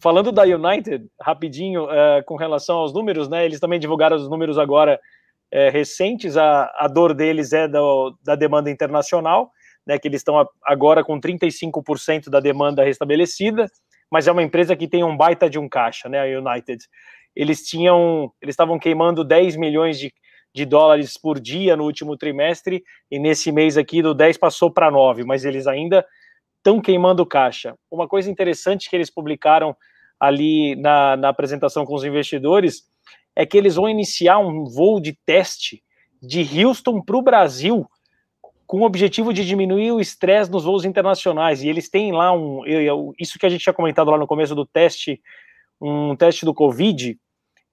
[0.01, 3.45] Falando da United, rapidinho, é, com relação aos números, né?
[3.45, 4.99] Eles também divulgaram os números agora
[5.51, 6.37] é, recentes.
[6.37, 7.81] A, a dor deles é da,
[8.23, 9.51] da demanda internacional,
[9.87, 9.99] né?
[9.99, 13.66] Que eles estão agora com 35% da demanda restabelecida,
[14.11, 16.20] mas é uma empresa que tem um baita de um caixa, né?
[16.20, 16.85] A United.
[17.35, 20.12] Eles tinham, eles estavam queimando 10 milhões de,
[20.55, 24.91] de dólares por dia no último trimestre, e nesse mês aqui do 10 passou para
[24.91, 26.07] 9, mas eles ainda
[26.59, 27.75] estão queimando caixa.
[27.91, 29.75] Uma coisa interessante que eles publicaram
[30.21, 32.83] ali na, na apresentação com os investidores
[33.35, 35.83] é que eles vão iniciar um voo de teste
[36.21, 37.89] de Houston para o Brasil
[38.67, 41.63] com o objetivo de diminuir o estresse nos voos internacionais.
[41.63, 42.63] E eles têm lá um.
[43.19, 45.23] Isso que a gente tinha comentado lá no começo do teste,
[45.81, 47.19] um teste do Covid,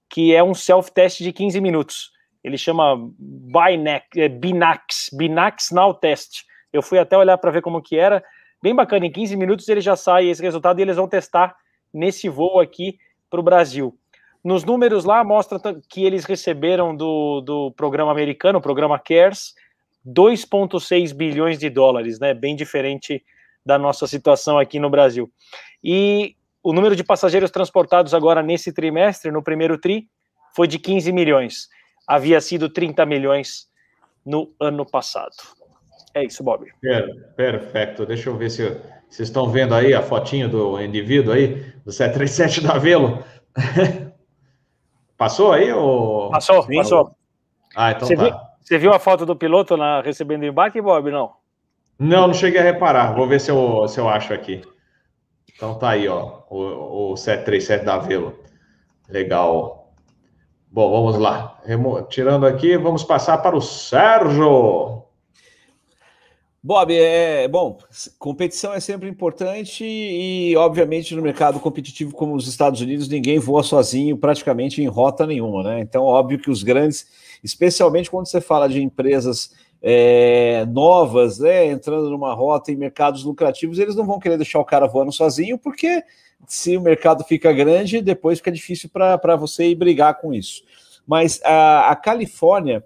[0.08, 2.12] que é um self-test de 15 minutos.
[2.42, 6.44] Ele chama Binax, é, Binax, Binax Now Test.
[6.72, 8.24] Eu fui até olhar para ver como que era
[8.62, 9.06] bem bacana.
[9.06, 11.56] Em 15 minutos ele já sai esse resultado e eles vão testar
[11.92, 12.98] nesse voo aqui
[13.30, 13.96] para o Brasil.
[14.44, 15.58] Nos números lá mostra
[15.88, 19.54] que eles receberam do, do programa americano, o programa CARES,
[20.06, 22.32] 2,6 bilhões de dólares, né?
[22.32, 23.24] Bem diferente
[23.64, 25.28] da nossa situação aqui no Brasil.
[25.82, 30.08] E o número de passageiros transportados agora nesse trimestre, no primeiro TRI,
[30.54, 31.68] foi de 15 milhões.
[32.06, 33.68] Havia sido 30 milhões
[34.24, 35.34] no ano passado.
[36.16, 36.66] É isso, Bob.
[37.36, 38.06] Perfeito.
[38.06, 38.62] Deixa eu ver se
[39.06, 43.22] vocês estão vendo aí a fotinho do indivíduo aí, do 737 da Velo.
[45.14, 45.70] Passou aí?
[45.70, 46.30] Ou...
[46.30, 46.76] Passou, Sim.
[46.76, 47.10] passou.
[47.74, 48.22] Ah, então você tá.
[48.22, 51.10] Viu, você viu a foto do piloto na, recebendo o embarque, Bob?
[51.10, 51.34] Não?
[51.98, 53.14] Não, não cheguei a reparar.
[53.14, 54.62] Vou ver se eu, se eu acho aqui.
[55.54, 58.42] Então tá aí, ó, o, o 737 da Velo.
[59.06, 59.92] Legal.
[60.70, 61.58] Bom, vamos lá.
[61.62, 62.00] Remo...
[62.04, 64.95] Tirando aqui, vamos passar para o Sérgio.
[66.66, 67.78] Bob, é bom,
[68.18, 73.62] competição é sempre importante e, obviamente, no mercado competitivo como os Estados Unidos, ninguém voa
[73.62, 75.80] sozinho praticamente em rota nenhuma, né?
[75.80, 77.06] Então, óbvio que os grandes,
[77.40, 83.78] especialmente quando você fala de empresas é, novas, né, entrando numa rota em mercados lucrativos,
[83.78, 86.02] eles não vão querer deixar o cara voando sozinho, porque
[86.48, 90.64] se o mercado fica grande, depois fica difícil para você ir brigar com isso.
[91.06, 92.84] Mas a, a Califórnia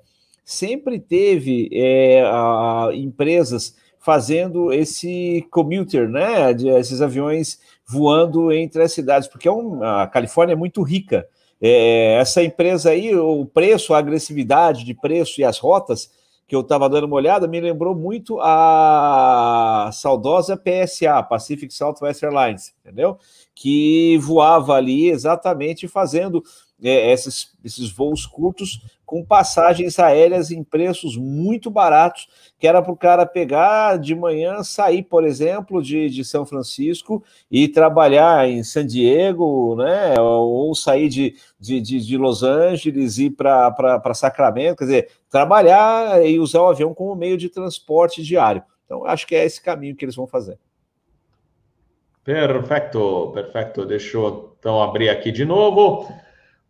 [0.51, 6.53] sempre teve é, a, empresas fazendo esse commuter, né?
[6.53, 11.27] De, esses aviões voando entre as cidades, porque é um, a Califórnia é muito rica
[11.61, 16.11] É, essa empresa aí, o preço, a agressividade de preço e as rotas
[16.49, 22.75] que eu estava dando uma olhada, me lembrou muito a saudosa PSA, Pacific Southwest Airlines,
[22.81, 23.19] entendeu?
[23.55, 26.43] Que voava ali exatamente fazendo
[26.83, 32.29] é, esses, esses voos curtos com passagens aéreas em preços muito baratos,
[32.59, 37.23] que era para o cara pegar de manhã, sair, por exemplo, de, de São Francisco
[37.51, 40.15] e trabalhar em San Diego, né?
[40.21, 46.25] Ou sair de, de, de, de Los Angeles e ir para Sacramento, quer dizer, trabalhar
[46.25, 48.63] e usar o avião como meio de transporte diário.
[48.85, 50.59] Então, acho que é esse caminho que eles vão fazer.
[52.23, 53.85] Perfeito, perfeito.
[53.87, 56.07] Deixa eu então abrir aqui de novo.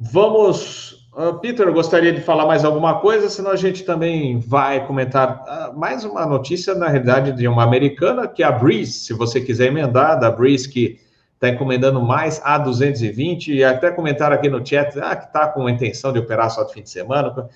[0.00, 0.98] Vamos.
[1.12, 5.78] Uh, Peter, gostaria de falar mais alguma coisa, senão a gente também vai comentar uh,
[5.78, 9.66] mais uma notícia, na realidade, de uma americana, que é a Breeze, se você quiser
[9.66, 11.00] emendar, da Breeze, que
[11.34, 15.70] está encomendando mais A220, e até comentar aqui no chat, ah, que está com a
[15.70, 17.50] intenção de operar só de fim de semana.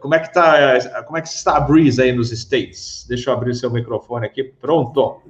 [0.00, 3.06] Como é que está, como é que está a Breeze aí nos States?
[3.08, 4.44] Deixa eu abrir o seu microfone aqui.
[4.44, 5.22] Pronto.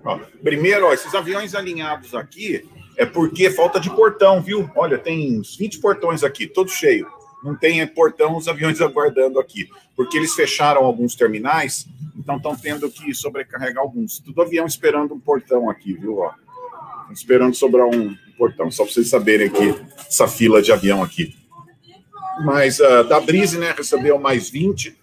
[0.42, 4.70] Primeiro, ó, esses aviões alinhados aqui, é porque falta de portão, viu?
[4.76, 7.06] Olha, tem uns 20 portões aqui, todo cheio.
[7.42, 11.86] Não tem portão, os aviões aguardando aqui, porque eles fecharam alguns terminais,
[12.16, 14.18] então estão tendo que sobrecarregar alguns.
[14.18, 16.18] Tudo avião esperando um portão aqui, viu?
[16.18, 16.32] Ó.
[17.10, 19.74] Esperando sobrar um portão, só para vocês saberem aqui,
[20.08, 21.34] essa fila de avião aqui.
[22.44, 24.96] Mas uh, da Brise, né, recebeu mais 20,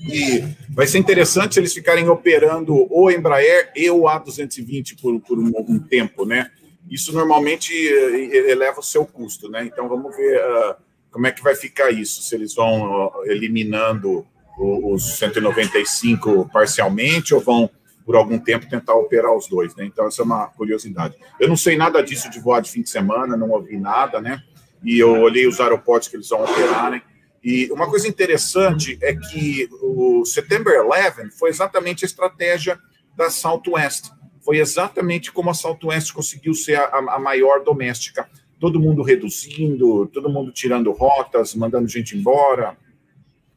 [0.00, 5.52] e vai ser interessante eles ficarem operando o Embraer e o A220 por, por um,
[5.68, 6.50] um tempo, né?
[6.90, 9.64] Isso normalmente eh, eleva o seu custo, né?
[9.64, 10.74] Então vamos ver uh,
[11.10, 14.26] como é que vai ficar isso, se eles vão uh, eliminando
[14.58, 17.70] os 195 parcialmente ou vão
[18.04, 19.84] por algum tempo tentar operar os dois, né?
[19.84, 21.16] Então essa é uma curiosidade.
[21.38, 24.42] Eu não sei nada disso de voar de fim de semana, não ouvi nada, né?
[24.82, 27.02] E eu olhei os aeroportos que eles vão operar, né?
[27.44, 32.78] E uma coisa interessante é que o September 11 foi exatamente a estratégia
[33.16, 34.10] da Southwest
[34.48, 38.26] foi exatamente como a Southwest conseguiu ser a, a maior doméstica.
[38.58, 42.74] Todo mundo reduzindo, todo mundo tirando rotas, mandando gente embora.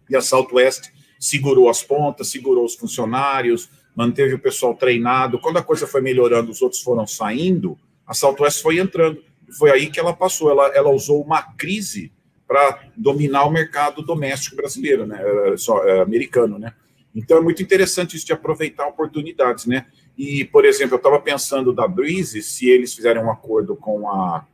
[0.09, 5.39] E a Southwest segurou as pontas, segurou os funcionários, manteve o pessoal treinado.
[5.39, 9.23] Quando a coisa foi melhorando, os outros foram saindo, a Southwest foi entrando.
[9.57, 10.51] Foi aí que ela passou.
[10.51, 12.11] Ela, ela usou uma crise
[12.45, 15.21] para dominar o mercado doméstico brasileiro, né?
[15.55, 16.73] Só, é, americano, né?
[17.15, 19.85] Então é muito interessante isso de aproveitar oportunidades, né?
[20.21, 24.45] E, por exemplo, eu estava pensando da Breeze, se eles fizerem um acordo com a,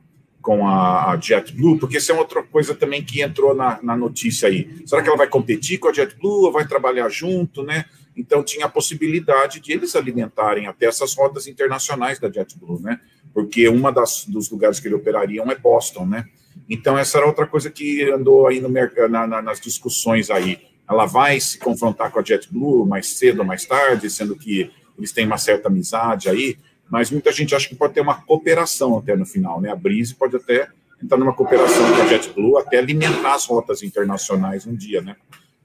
[0.42, 4.82] com a JetBlue, porque isso é outra coisa também que entrou na, na notícia aí.
[4.86, 7.84] Será que ela vai competir com a JetBlue ou vai trabalhar junto, né?
[8.16, 13.02] Então tinha a possibilidade de eles alimentarem até essas rotas internacionais da JetBlue, né?
[13.34, 16.30] Porque uma das dos lugares que eles operariam é Boston, né?
[16.70, 18.70] Então essa era outra coisa que andou aí no,
[19.10, 20.60] na, na, nas discussões aí.
[20.90, 25.12] Ela vai se confrontar com a JetBlue mais cedo ou mais tarde, sendo que eles
[25.12, 26.58] têm uma certa amizade aí,
[26.90, 29.70] mas muita gente acha que pode ter uma cooperação até no final, né?
[29.70, 30.70] A Breeze pode até
[31.02, 35.16] entrar numa cooperação com a JetBlue, até alimentar as rotas internacionais um dia, né?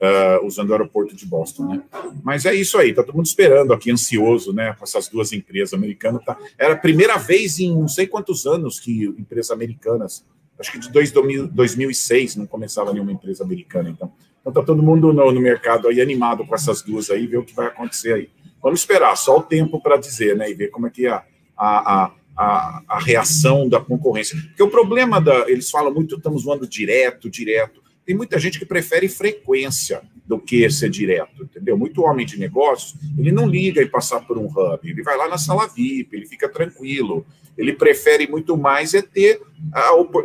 [0.00, 1.82] Uh, usando o aeroporto de Boston, né?
[2.24, 4.74] Mas é isso aí, tá todo mundo esperando aqui, ansioso, né?
[4.76, 6.24] Com essas duas empresas americanas.
[6.24, 6.36] Tá?
[6.58, 10.24] Era a primeira vez em não sei quantos anos que empresas americanas,
[10.58, 14.12] acho que de dois, 2006 não começava nenhuma empresa americana, então.
[14.40, 17.44] Então tá todo mundo no, no mercado aí animado com essas duas aí, ver o
[17.44, 18.30] que vai acontecer aí.
[18.62, 20.50] Vamos esperar só o tempo para dizer, né?
[20.50, 21.24] E ver como é que a,
[21.56, 24.38] a, a, a, reação da concorrência.
[24.38, 25.50] Porque o problema da.
[25.50, 27.82] Eles falam muito, estamos voando direto, direto.
[28.04, 31.76] Tem muita gente que prefere frequência do que ser direto, entendeu?
[31.76, 35.28] Muito homem de negócios, ele não liga em passar por um hub, ele vai lá
[35.28, 37.26] na sala VIP, ele fica tranquilo.
[37.56, 39.40] Ele prefere muito mais é ter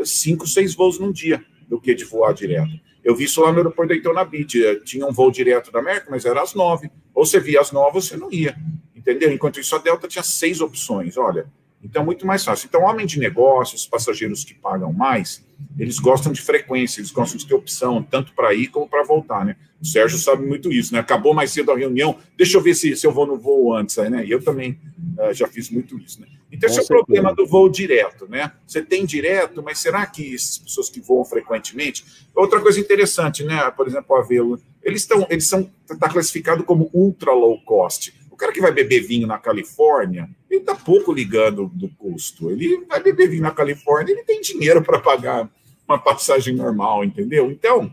[0.06, 2.72] cinco, seis voos num dia do que de voar direto.
[3.08, 4.62] Eu vi isso lá no aeroporto da Beach.
[4.62, 6.92] Eh, tinha um voo direto da América, mas era às nove.
[7.16, 8.54] Ou você via as nove, ou você não ia.
[8.94, 9.32] Entendeu?
[9.32, 11.16] Enquanto isso, a Delta tinha seis opções.
[11.16, 11.50] Olha,
[11.84, 12.68] então muito mais fácil.
[12.68, 15.46] Então, homem de negócios, passageiros que pagam mais,
[15.78, 19.46] eles gostam de frequência, eles gostam de ter opção, tanto para ir como para voltar,
[19.46, 19.56] né?
[19.82, 21.00] O Sérgio sabe muito isso, né?
[21.00, 23.96] Acabou mais cedo a reunião, deixa eu ver se, se eu vou no voo antes,
[23.98, 24.26] né?
[24.26, 24.80] E eu também
[25.20, 26.28] uh, já fiz muito isso, né?
[26.52, 28.52] Então, esse é o problema do voo direto, né?
[28.66, 32.06] Você tem direto, mas será que essas pessoas que voam frequentemente.
[32.34, 33.70] Outra coisa interessante, né?
[33.72, 38.14] Por exemplo, a Velo, eles estão, eles são, está classificado como ultra low cost.
[38.32, 42.50] O cara que vai beber vinho na Califórnia, ele está pouco ligando do custo.
[42.52, 45.50] Ele vai beber vinho na Califórnia, ele tem dinheiro para pagar
[45.88, 47.50] uma passagem normal, entendeu?
[47.52, 47.92] Então,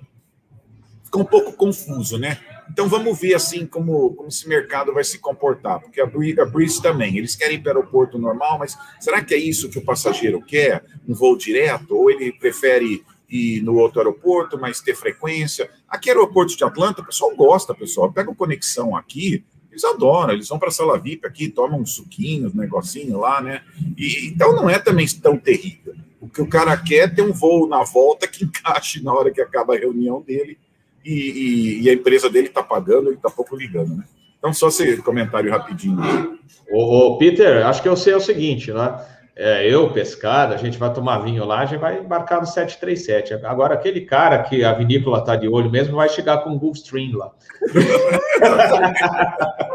[1.04, 2.38] fica um pouco confuso, né?
[2.70, 6.46] Então vamos ver assim como, como esse mercado vai se comportar, porque a Breeze, a
[6.46, 9.78] Breeze também, eles querem ir para o aeroporto normal, mas será que é isso que
[9.78, 10.82] o passageiro quer?
[11.06, 11.94] Um voo direto?
[11.94, 15.68] Ou ele prefere e no outro aeroporto, mas ter frequência.
[15.88, 18.12] Aqui, aeroporto de Atlanta, o pessoal gosta, pessoal.
[18.12, 19.44] Pega uma conexão aqui,
[19.74, 23.40] eles adoram, eles vão para a sala VIP aqui, tomam uns suquinhos, um negocinho lá,
[23.40, 23.62] né?
[23.98, 25.94] E, então não é também tão terrível.
[26.20, 29.30] O que o cara quer é ter um voo na volta que encaixe na hora
[29.30, 30.56] que acaba a reunião dele
[31.04, 34.04] e, e, e a empresa dele está pagando e está pouco ligando, né?
[34.38, 36.38] Então, só esse comentário rapidinho.
[36.70, 39.02] Ô, Peter, acho que eu sei o seguinte, né?
[39.36, 43.44] É, eu, pescada, a gente vai tomar vinho lá, a gente vai embarcar no 737.
[43.44, 47.16] Agora, aquele cara que a vinícola está de olho mesmo vai chegar com o Gulfstream
[47.16, 47.32] lá.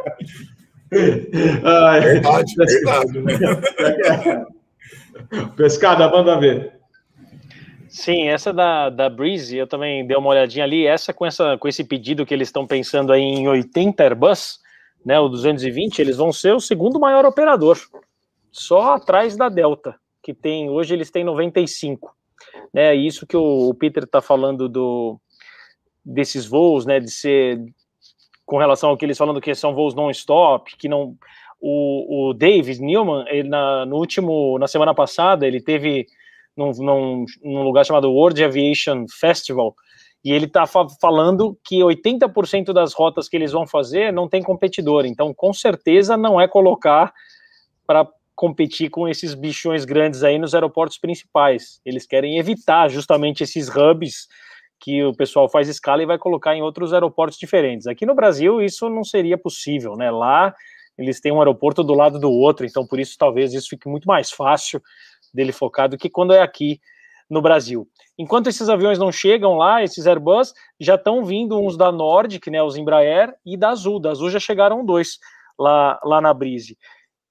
[1.64, 3.22] Ai, verdade, verdade.
[3.22, 4.46] Né?
[5.58, 6.80] Pescada, manda ver.
[7.90, 10.86] Sim, essa da, da Breeze, eu também dei uma olhadinha ali.
[10.86, 14.60] Essa com, essa com esse pedido que eles estão pensando aí em 80 Airbus,
[15.06, 17.78] né, o 220, eles vão ser o segundo maior operador,
[18.52, 22.16] só atrás da Delta, que tem hoje eles têm 95.
[22.74, 25.20] Né, isso que o, Peter está falando do
[26.04, 27.60] desses voos, né, de ser
[28.46, 31.16] com relação ao que eles falando que são voos non-stop, que não
[31.60, 36.08] o, o David Newman, ele na, no último, na semana passada, ele teve
[36.56, 39.76] num, num, num lugar chamado World Aviation Festival,
[40.24, 44.42] e ele está fa falando que 80% das rotas que eles vão fazer não tem
[44.42, 47.14] competidor, então com certeza não é colocar
[47.86, 48.08] para
[48.40, 51.82] competir com esses bichões grandes aí nos aeroportos principais.
[51.84, 54.30] Eles querem evitar justamente esses hubs
[54.80, 57.86] que o pessoal faz escala e vai colocar em outros aeroportos diferentes.
[57.86, 60.10] Aqui no Brasil isso não seria possível, né?
[60.10, 60.56] Lá
[60.98, 64.08] eles têm um aeroporto do lado do outro, então por isso talvez isso fique muito
[64.08, 64.82] mais fácil
[65.34, 66.80] dele focar do que quando é aqui
[67.30, 67.90] no Brasil.
[68.18, 72.64] Enquanto esses aviões não chegam lá, esses Airbus já estão vindo uns da Nordic, né,
[72.64, 74.00] os Embraer, e da Azul.
[74.00, 75.20] Da Azul já chegaram dois
[75.60, 76.78] lá, lá na Brise.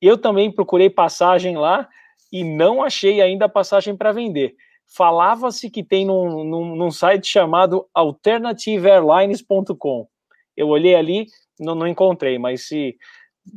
[0.00, 1.88] Eu também procurei passagem lá
[2.32, 4.54] e não achei ainda passagem para vender.
[4.86, 10.08] Falava-se que tem num, num, num, site chamado alternativeairlines.com.
[10.56, 11.26] Eu olhei ali,
[11.60, 12.96] não, não encontrei, mas se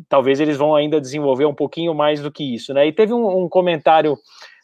[0.10, 2.88] talvez eles vão ainda desenvolver um pouquinho mais do que isso, né?
[2.88, 4.18] E teve um, um comentário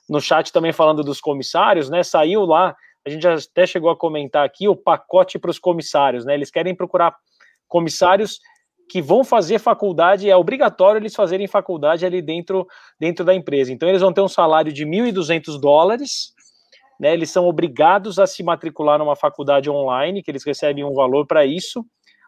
[0.10, 2.04] no chat também falando dos comissários, né?
[2.04, 2.76] Saiu lá,
[3.06, 6.34] a gente até chegou a comentar aqui o pacote para os comissários, né?
[6.34, 7.16] Eles querem procurar
[7.68, 8.40] comissários
[8.89, 12.65] que vão fazer faculdade, é obrigatório eles fazerem faculdade ali dentro,
[12.99, 13.72] dentro da empresa.
[13.72, 16.34] Então eles vão ter um salário de 1.200 dólares,
[16.99, 17.14] né?
[17.14, 21.45] Eles são obrigados a se matricular numa faculdade online, que eles recebem um valor para
[21.45, 21.85] isso.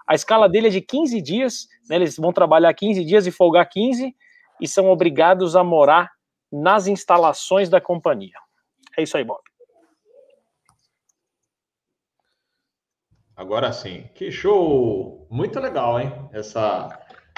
[0.08, 3.70] A escala dele é de 15 dias, né, eles vão trabalhar 15 dias e folgar
[3.70, 4.16] 15
[4.60, 6.10] e são obrigados a morar
[6.52, 8.34] nas instalações da companhia.
[8.98, 9.49] É isso aí, Bob.
[13.40, 15.26] Agora sim, que show!
[15.30, 16.12] Muito legal, hein?
[16.34, 16.90] Essa,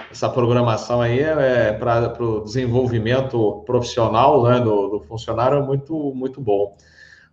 [0.10, 5.94] essa programação aí é, é para o desenvolvimento profissional né, do, do funcionário é muito,
[6.16, 6.76] muito bom.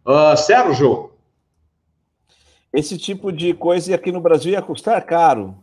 [0.04, 1.12] Uh, Sérgio,
[2.70, 5.56] esse tipo de coisa aqui no Brasil ia custar caro.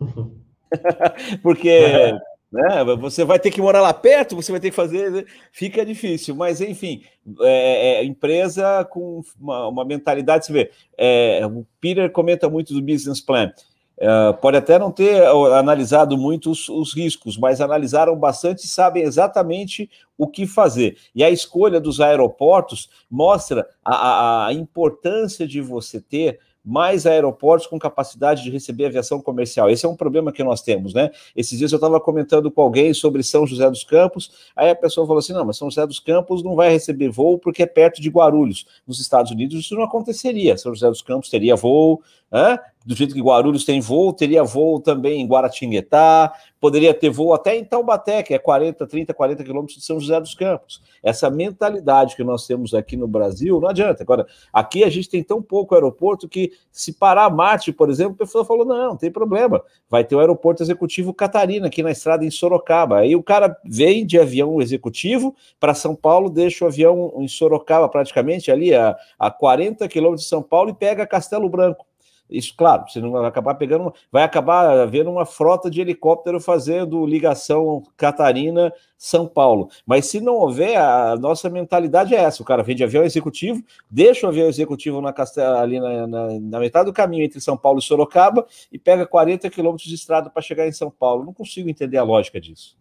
[1.42, 2.12] Porque.
[2.52, 5.86] Né, você vai ter que morar lá perto, você vai ter que fazer, né, fica
[5.86, 6.36] difícil.
[6.36, 7.02] Mas, enfim,
[7.40, 12.82] é, é, empresa com uma, uma mentalidade, você vê, é, o Peter comenta muito do
[12.82, 13.50] business plan.
[13.98, 15.22] Uh, pode até não ter
[15.54, 19.88] analisado muito os, os, riscos, mas analisaram bastante e sabem exatamente
[20.18, 20.96] o que fazer.
[21.14, 27.66] E a escolha dos aeroportos mostra a, a, a importância de você ter mais aeroportos
[27.66, 29.68] com capacidade de receber aviação comercial.
[29.68, 31.10] Esse é um problema que nós temos, né?
[31.34, 35.06] Esses dias eu estava comentando com alguém sobre São José dos Campos, aí a pessoa
[35.06, 38.00] falou assim: não, mas São José dos Campos não vai receber voo porque é perto
[38.00, 38.66] de Guarulhos.
[38.86, 40.56] Nos Estados Unidos isso não aconteceria.
[40.56, 42.58] São José dos Campos teria voo, né?
[42.84, 47.56] Do jeito que Guarulhos tem voo, teria voo também em Guaratinguetá, poderia ter voo até
[47.56, 50.80] em Taubaté, que é 40, 30, 40 quilômetros de São José dos Campos.
[51.02, 54.02] Essa mentalidade que nós temos aqui no Brasil não adianta.
[54.02, 58.24] Agora, aqui a gente tem tão pouco aeroporto que, se parar Marte, por exemplo, a
[58.24, 62.24] pessoa falou: não, não tem problema, vai ter o aeroporto executivo Catarina, aqui na estrada
[62.24, 62.98] em Sorocaba.
[62.98, 67.88] Aí o cara vem de avião executivo para São Paulo, deixa o avião em Sorocaba,
[67.88, 71.86] praticamente ali a, a 40 quilômetros de São Paulo, e pega Castelo Branco
[72.32, 77.06] isso, claro, você não vai acabar pegando, vai acabar havendo uma frota de helicóptero fazendo
[77.06, 79.68] ligação Catarina São Paulo.
[79.86, 83.62] Mas se não houver, a nossa mentalidade é essa: o cara vem de avião executivo,
[83.90, 85.14] deixa o avião executivo na
[85.60, 89.48] ali na, na, na metade do caminho entre São Paulo e Sorocaba e pega 40
[89.50, 91.24] quilômetros de estrada para chegar em São Paulo.
[91.24, 92.76] Não consigo entender a lógica disso.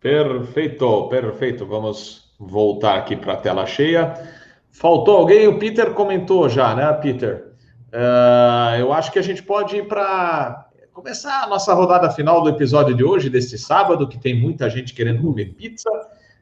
[0.00, 1.66] Perfeito, perfeito.
[1.66, 4.14] Vamos voltar aqui para a tela cheia.
[4.70, 5.48] Faltou alguém?
[5.48, 7.47] O Peter comentou já, né, Peter?
[7.92, 12.48] Uh, eu acho que a gente pode ir para começar a nossa rodada final do
[12.48, 15.88] episódio de hoje, deste sábado, que tem muita gente querendo comer pizza,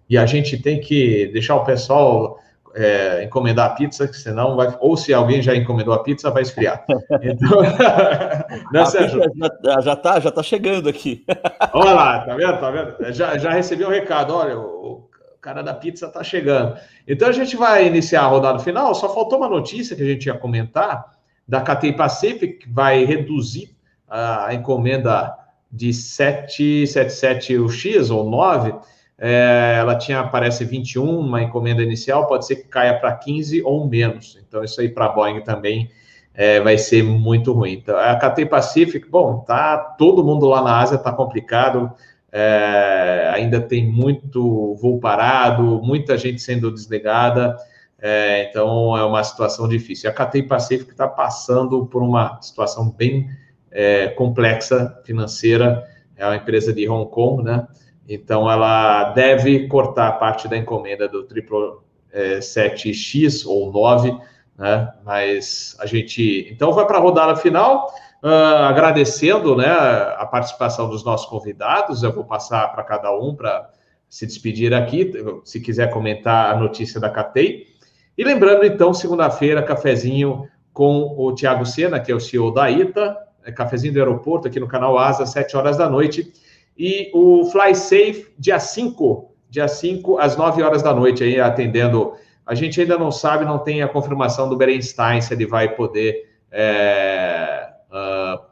[0.09, 2.41] e a gente tem que deixar o pessoal
[2.75, 4.75] é, encomendar a pizza, que senão vai.
[4.81, 6.85] Ou se alguém já encomendou a pizza, vai esfriar.
[7.23, 7.63] Então,
[8.73, 9.21] né, Sérgio?
[9.65, 11.25] Já, já tá, já tá chegando aqui.
[11.73, 12.61] Olha lá, tá vendo?
[12.61, 13.13] Tá vendo?
[13.13, 16.77] Já, já recebi o um recado, olha, o, o cara da pizza tá chegando.
[17.09, 18.95] Então a gente vai iniciar a rodada final.
[18.95, 21.16] Só faltou uma notícia que a gente ia comentar
[21.47, 23.77] da Catei Pacific, que vai reduzir
[24.09, 25.35] a encomenda
[25.71, 28.75] de 777 UX ou 9
[29.19, 33.89] é, ela tinha, parece, 21, uma encomenda inicial, pode ser que caia para 15 ou
[33.89, 34.39] menos.
[34.47, 35.91] Então, isso aí para a Boeing também
[36.35, 37.73] é, vai ser muito ruim.
[37.73, 41.91] Então, a Cathay Pacific, bom, tá todo mundo lá na Ásia, tá complicado,
[42.31, 47.57] é, ainda tem muito voo parado, muita gente sendo desligada,
[47.99, 50.11] é, então é uma situação difícil.
[50.11, 53.29] A Cathay Pacific está passando por uma situação bem
[53.71, 55.87] é, complexa financeira,
[56.17, 57.67] é uma empresa de Hong Kong, né?
[58.09, 64.17] Então, ela deve cortar parte da encomenda do 777X ou 9,
[64.57, 64.93] né?
[65.05, 66.49] Mas a gente.
[66.51, 67.93] Então, vai para a rodada final,
[68.23, 68.29] uh,
[68.69, 72.03] agradecendo né, a participação dos nossos convidados.
[72.03, 73.69] Eu vou passar para cada um para
[74.09, 75.13] se despedir aqui,
[75.45, 77.76] se quiser comentar a notícia da Catei.
[78.17, 83.17] E lembrando, então, segunda-feira, cafezinho com o Tiago Sena, que é o CEO da ITA,
[83.45, 86.33] é cafezinho do aeroporto aqui no canal Asa, 7 horas da noite
[86.77, 92.15] e o Fly Safe, dia 5, dia 5, às 9 horas da noite, aí atendendo.
[92.45, 96.29] A gente ainda não sabe, não tem a confirmação do Berenstein se ele vai poder
[96.53, 98.47] é, uh,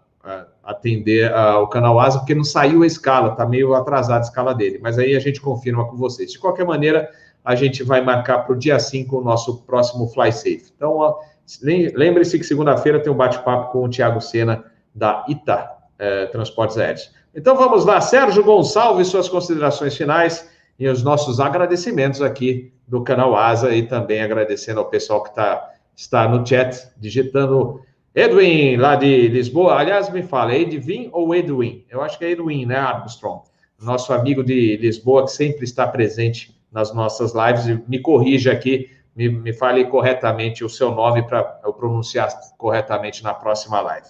[0.64, 4.54] atender uh, o canal Asa, porque não saiu a escala, está meio atrasada a escala
[4.54, 6.32] dele, mas aí a gente confirma com vocês.
[6.32, 7.08] De qualquer maneira,
[7.44, 10.72] a gente vai marcar para o dia 5 o nosso próximo Fly Safe.
[10.74, 11.16] Então,
[11.62, 14.64] lembre-se que segunda-feira tem um bate-papo com o Tiago Sena,
[14.94, 17.10] da ITA eh, Transportes Aéreos.
[17.34, 20.48] Então vamos lá, Sérgio Gonçalves, suas considerações finais
[20.78, 25.68] e os nossos agradecimentos aqui do canal Asa e também agradecendo ao pessoal que tá,
[25.96, 27.80] está no chat, digitando
[28.14, 29.74] Edwin, lá de Lisboa.
[29.74, 31.84] Aliás, me fala, é Edwin ou Edwin?
[31.90, 33.42] Eu acho que é Edwin, né, Armstrong?
[33.82, 37.80] Nosso amigo de Lisboa que sempre está presente nas nossas lives.
[37.88, 42.28] Me corrija aqui, me, me fale corretamente o seu nome para eu pronunciar
[42.58, 44.08] corretamente na próxima live.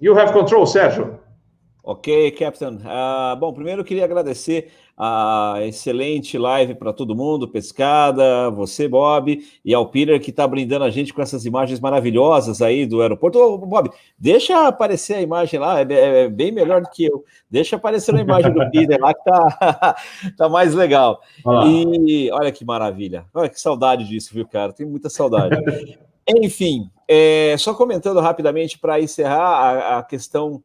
[0.00, 1.18] You have control, Sérgio.
[1.82, 2.76] Ok, Captain.
[2.76, 9.46] Uh, bom, primeiro eu queria agradecer a excelente live para todo mundo, Pescada, você, Bob,
[9.64, 13.38] e ao Peter, que está brindando a gente com essas imagens maravilhosas aí do aeroporto.
[13.38, 17.24] Ô, Bob, deixa aparecer a imagem lá, é, é, bem melhor do que eu.
[17.48, 19.96] Deixa aparecer a imagem do Peter lá, que tá,
[20.36, 21.20] tá mais legal.
[21.64, 23.24] E olha que maravilha.
[23.32, 24.72] Olha que saudade disso, viu, cara?
[24.72, 25.54] Tenho muita saudade.
[26.36, 30.62] Enfim, é, só comentando rapidamente para encerrar a, a questão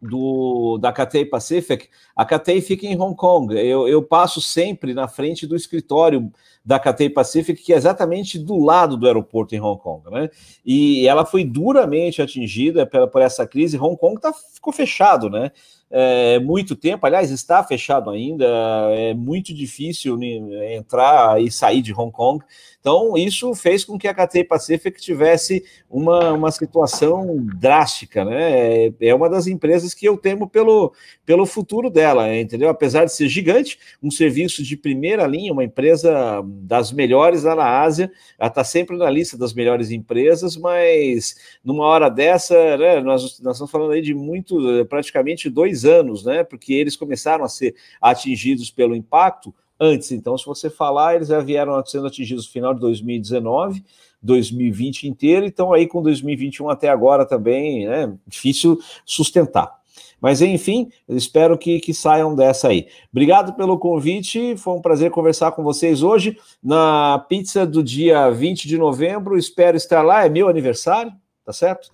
[0.00, 3.54] do, da Cathay Pacific, a Cathay fica em Hong Kong.
[3.54, 6.30] Eu, eu, passo sempre na frente do escritório
[6.70, 10.08] da Cathay Pacific, que é exatamente do lado do aeroporto em Hong Kong.
[10.08, 10.30] Né?
[10.64, 13.76] E ela foi duramente atingida por, por essa crise.
[13.76, 15.50] Hong Kong tá, ficou fechado, né?
[15.90, 18.46] é, muito tempo, aliás, está fechado ainda,
[18.92, 22.44] é muito difícil né, entrar e sair de Hong Kong.
[22.78, 28.86] Então, isso fez com que a Cathay Pacific tivesse uma, uma situação drástica, né?
[28.86, 30.94] É, é uma das empresas que eu temo pelo,
[31.30, 32.68] pelo futuro dela, entendeu?
[32.68, 37.82] Apesar de ser gigante, um serviço de primeira linha, uma empresa das melhores lá na
[37.82, 43.38] Ásia, ela está sempre na lista das melhores empresas, mas numa hora dessa, né, nós,
[43.38, 46.42] nós estamos falando aí de muito, praticamente dois anos, né?
[46.42, 50.10] Porque eles começaram a ser atingidos pelo impacto antes.
[50.10, 53.84] Então, se você falar, eles já vieram sendo atingidos no final de 2019,
[54.20, 58.12] 2020 inteiro, então aí com 2021 até agora também, né?
[58.26, 59.79] Difícil sustentar.
[60.20, 62.86] Mas enfim, espero que, que saiam dessa aí.
[63.10, 68.68] Obrigado pelo convite, foi um prazer conversar com vocês hoje na pizza do dia 20
[68.68, 69.38] de novembro.
[69.38, 71.12] Espero estar lá, é meu aniversário,
[71.44, 71.90] tá certo?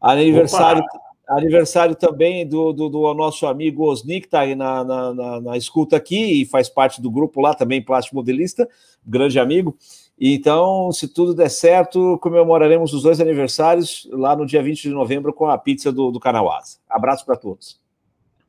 [0.00, 0.82] Aniversário.
[0.82, 1.02] Opa!
[1.28, 5.56] Aniversário também do, do, do, nosso amigo Osni, que está aí na, na, na, na,
[5.56, 8.68] escuta aqui e faz parte do grupo lá também, plástico modelista,
[9.06, 9.74] grande amigo.
[10.24, 15.32] Então, se tudo der certo, comemoraremos os dois aniversários lá no dia 20 de novembro
[15.32, 16.76] com a pizza do, do canal Asa.
[16.88, 17.80] Abraço para todos.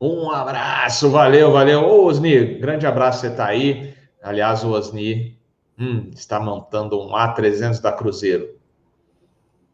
[0.00, 1.80] Um abraço, valeu, valeu.
[1.80, 3.92] Ô, Osni, grande abraço, você está aí.
[4.22, 5.36] Aliás, o Osni
[5.76, 8.50] hum, está montando um A300 da Cruzeiro.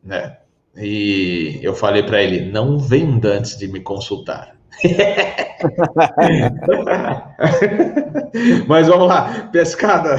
[0.03, 0.39] Né?
[0.75, 4.57] E eu falei para ele: não venda antes de me consultar.
[8.67, 10.17] Mas vamos lá, pescada.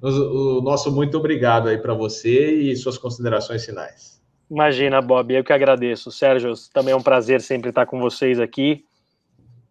[0.00, 4.18] O, o nosso muito obrigado aí para você e suas considerações finais.
[4.50, 6.10] Imagina, Bob, eu que agradeço.
[6.10, 8.84] Sérgio, também é um prazer sempre estar com vocês aqui.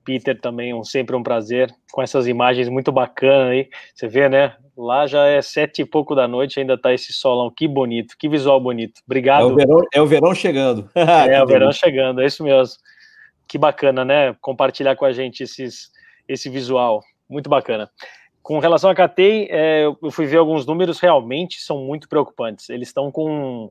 [0.05, 3.67] Peter também, um, sempre um prazer, com essas imagens muito bacanas aí.
[3.93, 4.55] Você vê, né?
[4.77, 7.51] Lá já é sete e pouco da noite, ainda tá esse solão.
[7.53, 9.01] Que bonito, que visual bonito.
[9.05, 9.41] Obrigado.
[9.41, 10.89] É o verão, é o verão chegando.
[10.95, 12.77] é o verão chegando, é isso mesmo.
[13.47, 14.35] Que bacana, né?
[14.41, 15.91] Compartilhar com a gente esses,
[16.27, 17.01] esse visual.
[17.29, 17.89] Muito bacana.
[18.41, 22.69] Com relação a Catei, é, eu fui ver alguns números, realmente são muito preocupantes.
[22.69, 23.69] Eles estão com,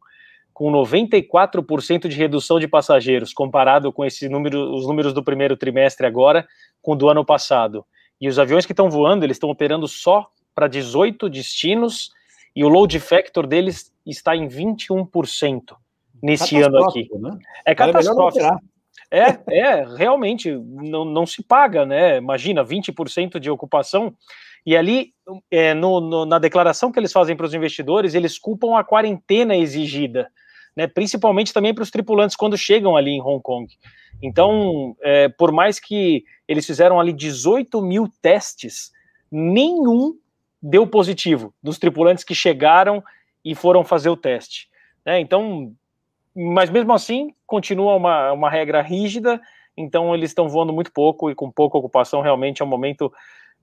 [0.53, 6.07] com 94% de redução de passageiros, comparado com esse número, os números do primeiro trimestre
[6.07, 6.47] agora,
[6.83, 7.87] com o do ano passado.
[8.21, 12.11] E os aviões que estão voando, eles estão operando só para 18 destinos,
[12.55, 15.75] e o load factor deles está em 21%
[16.23, 17.09] nesse ano aqui.
[17.19, 17.31] Né?
[17.65, 18.45] É catastrófico.
[18.45, 18.59] É,
[19.11, 22.17] é, realmente, não, não se paga, né?
[22.17, 24.15] Imagina, 20% de ocupação
[24.67, 25.15] e ali,
[25.49, 29.57] é, no, no, na declaração que eles fazem para os investidores, eles culpam a quarentena
[29.57, 30.29] exigida,
[30.77, 33.73] né, principalmente também para os tripulantes quando chegam ali em Hong Kong.
[34.21, 38.91] Então, é, por mais que eles fizeram ali 18 mil testes,
[39.31, 40.15] nenhum
[40.61, 43.05] deu positivo dos tripulantes que chegaram
[43.45, 44.69] e foram fazer o teste.
[45.05, 45.73] Né, então,
[46.37, 49.41] mas mesmo assim, continua uma, uma regra rígida,
[49.75, 53.11] então eles estão voando muito pouco e com pouca ocupação, realmente é um momento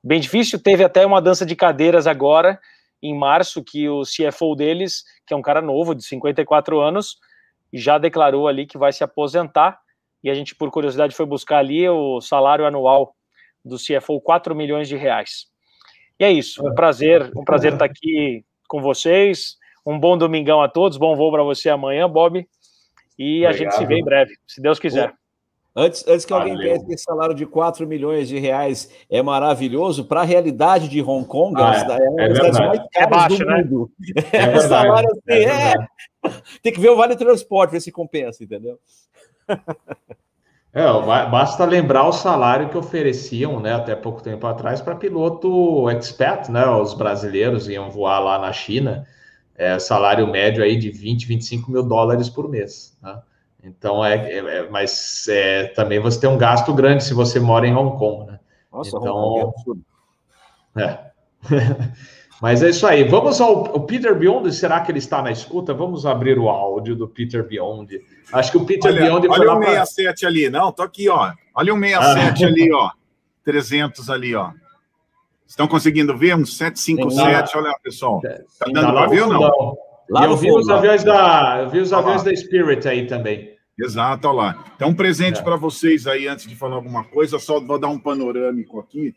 [0.04, 0.62] bem difícil.
[0.62, 2.60] Teve até uma dança de cadeiras agora,
[3.02, 7.18] em março, que o CFO deles, que é um cara novo, de 54 anos,
[7.72, 9.80] já declarou ali que vai se aposentar.
[10.24, 13.16] E a gente, por curiosidade, foi buscar ali o salário anual
[13.64, 15.48] do CFO, 4 milhões de reais.
[16.20, 19.58] E é isso, um prazer, um prazer estar aqui com vocês.
[19.86, 22.48] Um bom domingão a todos, bom voo para você amanhã, Bob.
[23.18, 23.54] E Obrigado.
[23.54, 25.14] a gente se vê em breve, se Deus quiser.
[25.76, 30.06] Antes, antes que alguém pense que esse salário de 4 milhões de reais é maravilhoso,
[30.06, 33.08] para a realidade de Hong Kong, ah, é, é uma das cidades mais caras é
[33.08, 33.58] baixo, do né?
[33.58, 33.92] mundo.
[34.32, 35.74] É, é salário assim, é, é,
[36.62, 38.78] Tem que ver o vale transporte, ver se compensa, entendeu?
[40.76, 40.84] É,
[41.30, 46.68] basta lembrar o salário que ofereciam, né, até pouco tempo atrás, para piloto expat, né?
[46.68, 49.08] Os brasileiros iam voar lá na China,
[49.56, 53.22] é, salário médio aí de 20, 25 mil dólares por mês, né?
[53.64, 57.66] Então, é, é, é mas é, também você tem um gasto grande se você mora
[57.66, 58.40] em Hong Kong, né?
[58.72, 59.54] Nossa, então,
[60.76, 61.00] é, é.
[62.42, 63.04] mas é isso aí.
[63.06, 64.52] Vamos ao, Peter Beyond.
[64.54, 65.74] Será que ele está na escuta?
[65.74, 68.02] Vamos abrir o áudio do Peter Beyond.
[68.34, 70.30] Acho que o Peter olha, Beyond foi olha o 67 pra...
[70.30, 70.50] ali.
[70.50, 71.32] Não, tô aqui, ó.
[71.56, 72.48] Olha o 67 ah.
[72.48, 72.90] ali, ó.
[73.46, 74.52] 300 ali, ó.
[75.54, 76.36] Estão conseguindo ver?
[76.36, 77.56] Um 757.
[77.58, 78.20] Olha lá, pessoal.
[78.22, 79.78] Tá dando para ver ou não?
[80.10, 83.54] Lá eu vi os aviões da, eu vi os aviões da Spirit aí também.
[83.80, 84.66] Exato, olha lá.
[84.76, 85.44] Então, um presente é.
[85.44, 89.14] para vocês aí, antes de falar alguma coisa, só vou dar um panorâmico aqui,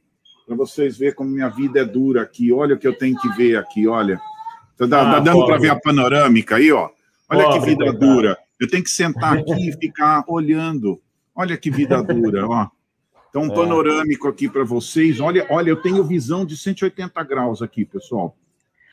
[0.47, 2.53] para vocês verem como minha vida é dura aqui.
[2.53, 4.21] Olha o que eu tenho que ver aqui, olha.
[4.77, 6.91] Tá, ah, tá dando para ver a panorâmica aí, ó.
[7.31, 7.99] Olha pobre, que vida coitado.
[7.99, 8.39] dura.
[8.61, 11.01] Eu tenho que sentar aqui e ficar olhando.
[11.35, 12.69] Olha que vida dura, ó.
[13.37, 13.55] Então, um é.
[13.55, 15.21] panorâmico aqui para vocês.
[15.21, 18.35] Olha, olha, eu tenho visão de 180 graus aqui, pessoal.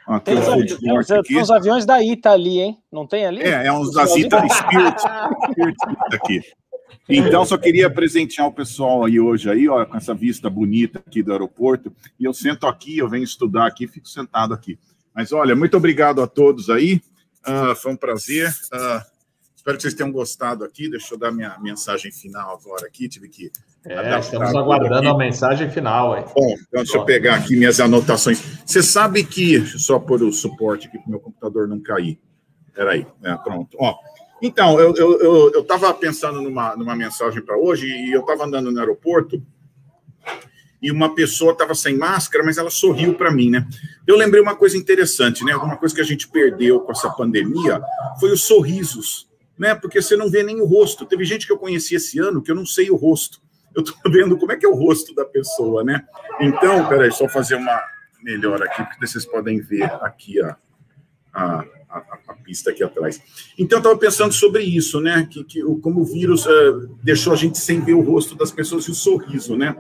[0.06, 2.78] Ah, tem, tem, tem, os aviões da ITA ali, hein?
[2.92, 3.42] Não tem ali?
[3.42, 5.02] É, é uns da ITA Spirit,
[5.50, 5.78] Spirit
[6.12, 6.42] aqui.
[7.08, 11.24] Então, só queria presentear o pessoal aí hoje, aí, ó, com essa vista bonita aqui
[11.24, 11.94] do aeroporto.
[12.20, 14.78] E eu sento aqui, eu venho estudar aqui, fico sentado aqui.
[15.16, 17.02] Mas olha, muito obrigado a todos aí.
[17.48, 18.50] Uh, foi um prazer.
[18.74, 19.13] Uh,
[19.64, 20.90] Espero que vocês tenham gostado aqui.
[20.90, 23.08] Deixa eu dar minha mensagem final agora aqui.
[23.08, 23.50] Tive que.
[23.86, 26.16] É, estamos aguardando a mensagem final.
[26.16, 26.26] Aí.
[26.36, 28.44] Bom, então deixa eu pegar aqui minhas anotações.
[28.66, 29.60] Você sabe que.
[29.60, 32.20] Deixa eu só pôr o suporte aqui para o meu computador não cair.
[32.68, 33.08] Espera aí.
[33.24, 33.78] É, pronto.
[33.80, 33.96] Ó,
[34.42, 38.44] então, eu estava eu, eu, eu pensando numa, numa mensagem para hoje e eu estava
[38.44, 39.42] andando no aeroporto
[40.82, 43.66] e uma pessoa estava sem máscara, mas ela sorriu para mim, né?
[44.06, 45.54] Eu lembrei uma coisa interessante, né?
[45.54, 47.82] Alguma coisa que a gente perdeu com essa pandemia
[48.20, 49.76] foi os sorrisos né?
[49.76, 51.06] Porque você não vê nem o rosto.
[51.06, 53.42] Teve gente que eu conheci esse ano que eu não sei o rosto.
[53.76, 56.06] Eu estou vendo como é que é o rosto da pessoa, né?
[56.40, 57.82] Então, peraí, só fazer uma
[58.22, 60.56] melhor aqui, porque vocês podem ver aqui a,
[61.34, 63.22] a, a, a pista aqui atrás.
[63.58, 65.28] Então, eu estava pensando sobre isso, né?
[65.30, 68.86] Que, que como o vírus uh, deixou a gente sem ver o rosto das pessoas
[68.86, 69.76] e o sorriso, né?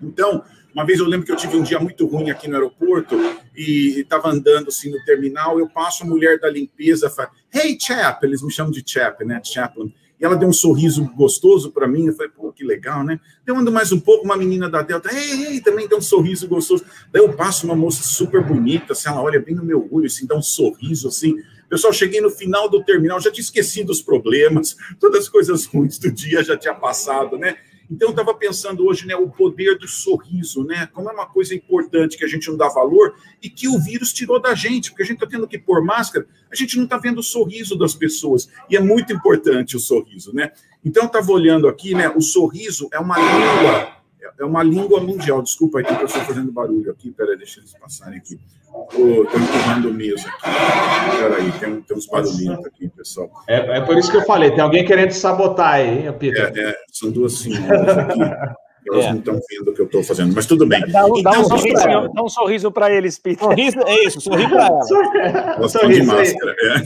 [0.00, 0.42] Então,
[0.74, 3.16] uma vez eu lembro que eu tive um dia muito ruim aqui no aeroporto
[3.56, 5.58] e estava andando assim no terminal.
[5.58, 8.24] Eu passo a mulher da limpeza, fala, Hey, Chap!
[8.24, 9.40] Eles me chamam de Chap, né?
[9.44, 9.92] Chaplin.
[10.20, 12.06] E ela deu um sorriso gostoso para mim.
[12.06, 13.18] Eu falei, pô, que legal, né?
[13.46, 16.46] Eu ando mais um pouco, uma menina da Delta, hey, hey, também deu um sorriso
[16.46, 16.84] gostoso.
[17.10, 20.26] Daí eu passo uma moça super bonita, assim, ela olha bem no meu olho, assim,
[20.26, 21.36] dá um sorriso, assim.
[21.70, 25.98] Pessoal, cheguei no final do terminal, já tinha esquecido os problemas, todas as coisas ruins
[25.98, 27.56] do dia já tinha passado, né?
[27.90, 30.86] Então, estava pensando hoje, né, o poder do sorriso, né?
[30.92, 34.12] Como é uma coisa importante que a gente não dá valor e que o vírus
[34.12, 36.96] tirou da gente, porque a gente está tendo que pôr máscara, a gente não está
[36.98, 38.48] vendo o sorriso das pessoas.
[38.68, 40.52] E é muito importante o sorriso, né?
[40.84, 42.08] Então, eu estava olhando aqui, né?
[42.08, 44.00] O sorriso é uma língua
[44.38, 45.42] é uma língua mundial.
[45.42, 47.10] Desculpa aí que eu estou fazendo barulho aqui.
[47.10, 48.40] Peraí, deixa eles passarem aqui.
[48.90, 51.20] Estou empurrando mesa aqui.
[51.20, 53.30] Peraí, tem, tem uns barulhinhos aqui, pessoal.
[53.48, 56.52] É, é por isso que eu falei, tem alguém querendo sabotar aí, hein, Peter?
[56.56, 58.20] É, é, são duas senhoras aqui.
[58.88, 59.10] Elas é.
[59.10, 60.80] não estão vendo o que eu estou fazendo, mas tudo bem.
[60.80, 63.44] Dá, então, dá um, sorriso, dá um sorriso para eles, Peter.
[63.44, 64.90] Sorriso, é isso, sorri para elas.
[64.90, 66.56] Elas estão de máscara.
[66.60, 66.80] É.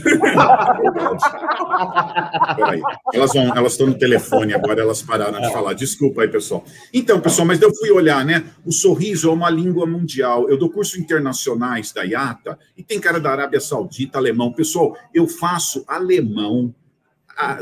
[2.55, 2.81] Peraí.
[3.13, 5.73] Elas, vão, elas estão no telefone agora, elas pararam de falar.
[5.73, 6.63] Desculpa aí, pessoal.
[6.93, 8.43] Então, pessoal, mas eu fui olhar, né?
[8.65, 10.49] O sorriso é uma língua mundial.
[10.49, 14.51] Eu dou curso internacionais da IATA e tem cara da Arábia Saudita, alemão.
[14.51, 16.73] Pessoal, eu faço alemão
[17.35, 17.59] a,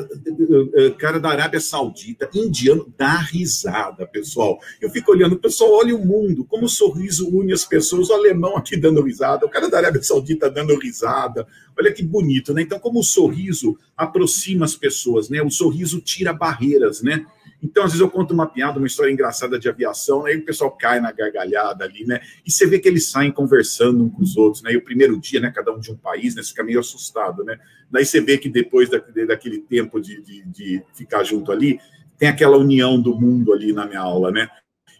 [0.98, 4.60] cara da Arábia Saudita, indiano, dá risada, pessoal.
[4.82, 8.56] Eu fico olhando, pessoal, olha o mundo, como o sorriso une as pessoas, o alemão
[8.56, 11.48] aqui dando risada, o cara da Arábia Saudita dando risada.
[11.78, 12.62] Olha que bonito, né?
[12.62, 15.42] Então, como o sorriso aproxima as pessoas, né?
[15.42, 17.26] O sorriso tira barreiras, né?
[17.64, 20.70] Então, às vezes eu conto uma piada, uma história engraçada de aviação, aí o pessoal
[20.72, 22.20] cai na gargalhada ali, né?
[22.46, 24.74] E você vê que eles saem conversando um com os outros, né?
[24.74, 25.50] E o primeiro dia, né?
[25.50, 26.44] Cada um de um país, né?
[26.44, 27.58] Você fica meio assustado, né?
[27.90, 31.80] Daí você vê que depois da, daquele tempo de, de, de, ficar junto ali,
[32.18, 34.50] tem aquela união do mundo ali na minha aula, né?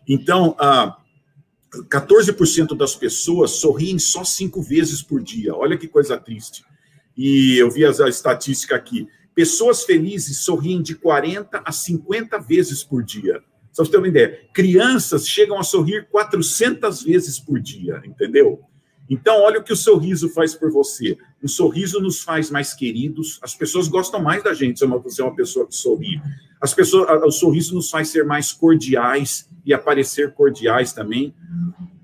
[0.08, 0.96] Então, ah,
[1.90, 5.54] 14% das pessoas sorriem só cinco vezes por dia.
[5.54, 6.64] Olha que coisa triste.
[7.18, 9.08] E eu vi a estatística aqui.
[9.36, 13.42] Pessoas felizes sorriem de 40 a 50 vezes por dia.
[13.72, 14.40] Só para você ter uma ideia.
[14.54, 18.62] Crianças chegam a sorrir 400 vezes por dia, entendeu?
[19.10, 21.18] Então, olha o que o sorriso faz por você.
[21.42, 23.40] O sorriso nos faz mais queridos.
[23.42, 26.22] As pessoas gostam mais da gente se você é uma pessoa que sorri.
[26.62, 31.34] As pessoas, o sorriso nos faz ser mais cordiais e aparecer cordiais também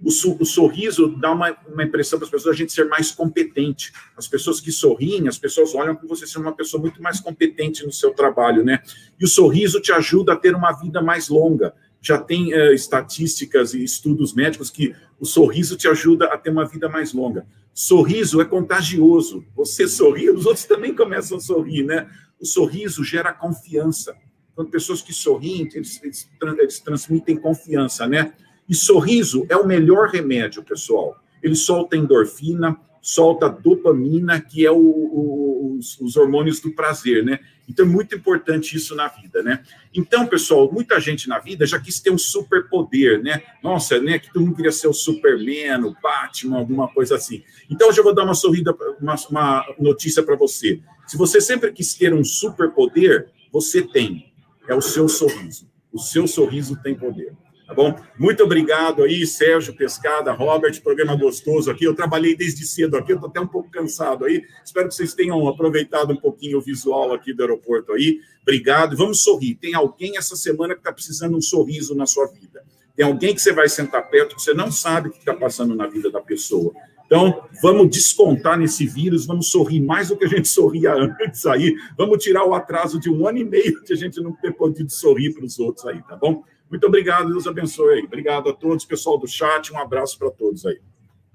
[0.01, 3.91] o, o sorriso dá uma, uma impressão para as pessoas a gente ser mais competente.
[4.15, 7.85] As pessoas que sorriem, as pessoas olham para você ser uma pessoa muito mais competente
[7.85, 8.81] no seu trabalho, né?
[9.19, 11.73] E o sorriso te ajuda a ter uma vida mais longa.
[12.01, 16.65] Já tem uh, estatísticas e estudos médicos que o sorriso te ajuda a ter uma
[16.65, 17.45] vida mais longa.
[17.73, 19.45] Sorriso é contagioso.
[19.55, 22.09] Você sorri, os outros também começam a sorrir, né?
[22.39, 24.15] O sorriso gera confiança.
[24.55, 28.33] Quando pessoas que sorriem, eles, eles, eles transmitem confiança, né?
[28.69, 31.17] E sorriso é o melhor remédio, pessoal.
[31.41, 37.39] Ele solta endorfina, solta dopamina, que é o, o, os, os, hormônios do prazer, né?
[37.67, 39.63] Então é muito importante isso na vida, né?
[39.93, 43.41] Então, pessoal, muita gente na vida já quis ter um superpoder, né?
[43.63, 44.19] Nossa, né?
[44.19, 47.43] Que todo mundo queria ser o Superman, o Batman, alguma coisa assim.
[47.69, 50.79] Então, hoje eu vou dar uma sorrida, uma, uma notícia para você.
[51.07, 54.31] Se você sempre quis ter um superpoder, você tem.
[54.67, 55.67] É o seu sorriso.
[55.91, 57.33] O seu sorriso tem poder.
[57.69, 57.95] Tá bom?
[58.17, 61.83] Muito obrigado aí, Sérgio Pescada, Robert, programa gostoso aqui.
[61.83, 64.43] Eu trabalhei desde cedo aqui, eu estou até um pouco cansado aí.
[64.65, 68.21] Espero que vocês tenham aproveitado um pouquinho o visual aqui do aeroporto aí.
[68.41, 68.97] Obrigado.
[68.97, 69.53] Vamos sorrir.
[69.53, 72.63] Tem alguém essa semana que está precisando um sorriso na sua vida.
[72.95, 75.75] Tem alguém que você vai sentar perto que você não sabe o que está passando
[75.75, 76.73] na vida da pessoa.
[77.05, 81.75] Então, vamos descontar nesse vírus, vamos sorrir mais do que a gente sorria antes aí.
[81.95, 84.91] Vamos tirar o atraso de um ano e meio de a gente não ter podido
[84.91, 86.43] sorrir para os outros aí, tá bom?
[86.69, 88.03] Muito obrigado, Deus abençoe.
[88.03, 90.79] Obrigado a todos, pessoal do chat, um abraço para todos aí.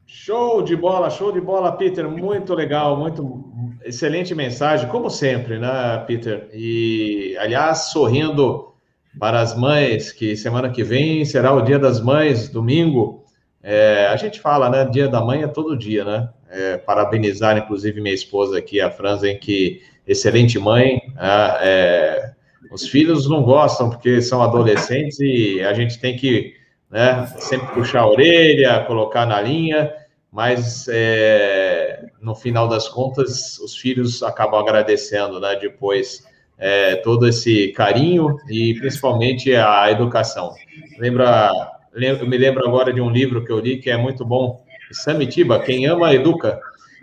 [0.07, 2.09] Show de bola, show de bola, Peter.
[2.09, 3.53] Muito legal, muito
[3.83, 6.49] excelente mensagem, como sempre, né, Peter?
[6.53, 8.75] E, aliás, sorrindo
[9.19, 13.25] para as mães, que semana que vem será o Dia das Mães, domingo.
[13.63, 14.85] É, a gente fala, né?
[14.85, 16.29] Dia da Mãe é todo dia, né?
[16.51, 21.01] É, parabenizar, inclusive, minha esposa aqui, a Franza, em que excelente mãe.
[21.15, 21.59] Né?
[21.61, 22.34] É,
[22.71, 26.55] os filhos não gostam porque são adolescentes e a gente tem que
[26.91, 29.93] né, sempre puxar a orelha, colocar na linha,
[30.31, 35.57] mas é, no final das contas os filhos acabam agradecendo, né?
[35.61, 36.25] Depois
[36.59, 40.53] é, todo esse carinho e principalmente a educação.
[40.99, 41.51] Lembra,
[41.95, 45.61] eu me lembro agora de um livro que eu li que é muito bom, Samitiba,
[45.61, 46.61] quem ama educa.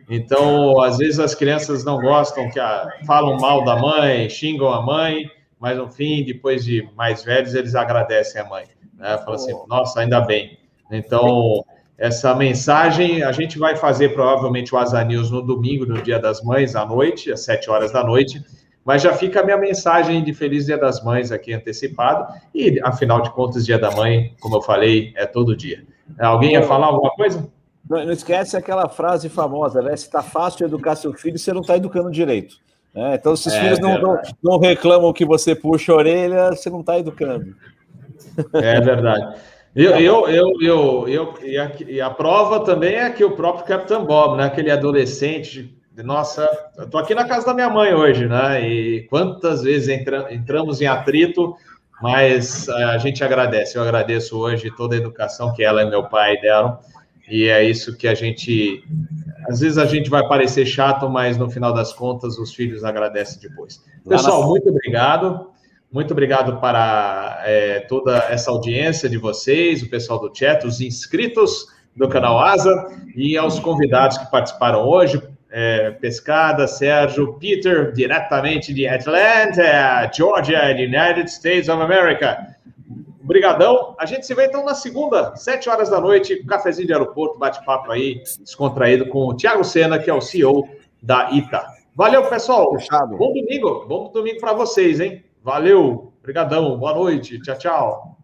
[0.09, 4.81] Então, às vezes as crianças não gostam que a, falam mal da mãe, xingam a
[4.81, 5.29] mãe,
[5.61, 8.65] mas no fim, depois de mais velhos, eles agradecem a mãe.
[8.97, 9.15] Né?
[9.19, 10.57] Falam assim, nossa, ainda bem.
[10.91, 11.63] Então,
[11.99, 16.43] essa mensagem, a gente vai fazer provavelmente o Asa News no domingo, no Dia das
[16.43, 18.43] Mães, à noite, às 7 horas da noite,
[18.83, 23.21] mas já fica a minha mensagem de Feliz Dia das Mães aqui antecipado, e afinal
[23.21, 25.85] de contas, Dia da Mãe, como eu falei, é todo dia.
[26.19, 27.47] Alguém ia falar alguma coisa?
[27.88, 29.95] Não, não esquece aquela frase famosa, né?
[29.95, 32.55] Se está fácil educar seu filho, você não está educando direito.
[32.93, 36.49] É, então, se os é, filhos não, não, não, reclamam que você puxa a orelha,
[36.49, 37.55] você não está educando.
[38.53, 39.39] É verdade.
[39.73, 43.65] Eu, eu, eu, eu, eu e, a, e a prova também é que o próprio
[43.65, 44.45] Capitão Bob, né?
[44.45, 48.68] Aquele adolescente nossa, eu tô aqui na casa da minha mãe hoje, né?
[48.68, 51.55] E quantas vezes entra, entramos em atrito,
[52.01, 53.77] mas a gente agradece.
[53.77, 56.80] Eu agradeço hoje toda a educação que ela e meu pai deram.
[57.31, 58.83] E é isso que a gente.
[59.47, 63.39] Às vezes a gente vai parecer chato, mas no final das contas os filhos agradecem
[63.41, 63.81] depois.
[64.07, 65.49] Pessoal, muito obrigado.
[65.89, 71.67] Muito obrigado para é, toda essa audiência de vocês, o pessoal do chat, os inscritos
[71.95, 75.21] do canal Asa e aos convidados que participaram hoje
[75.51, 82.55] é, Pescada, Sérgio, Peter, diretamente de Atlanta, Georgia, United States of America.
[83.31, 83.95] Obrigadão.
[83.97, 87.89] A gente se vê então na segunda, sete horas da noite, cafezinho de aeroporto, bate-papo
[87.89, 90.67] aí, descontraído com o Thiago Sena, que é o CEO
[91.01, 91.65] da ITA.
[91.95, 92.77] Valeu, pessoal.
[92.77, 93.15] Fechado.
[93.15, 93.85] Bom domingo.
[93.87, 95.23] Bom domingo para vocês, hein?
[95.41, 96.11] Valeu.
[96.19, 96.77] Obrigadão.
[96.77, 97.41] Boa noite.
[97.41, 98.17] Tchau, tchau.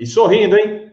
[0.00, 0.89] E sorrindo, hein?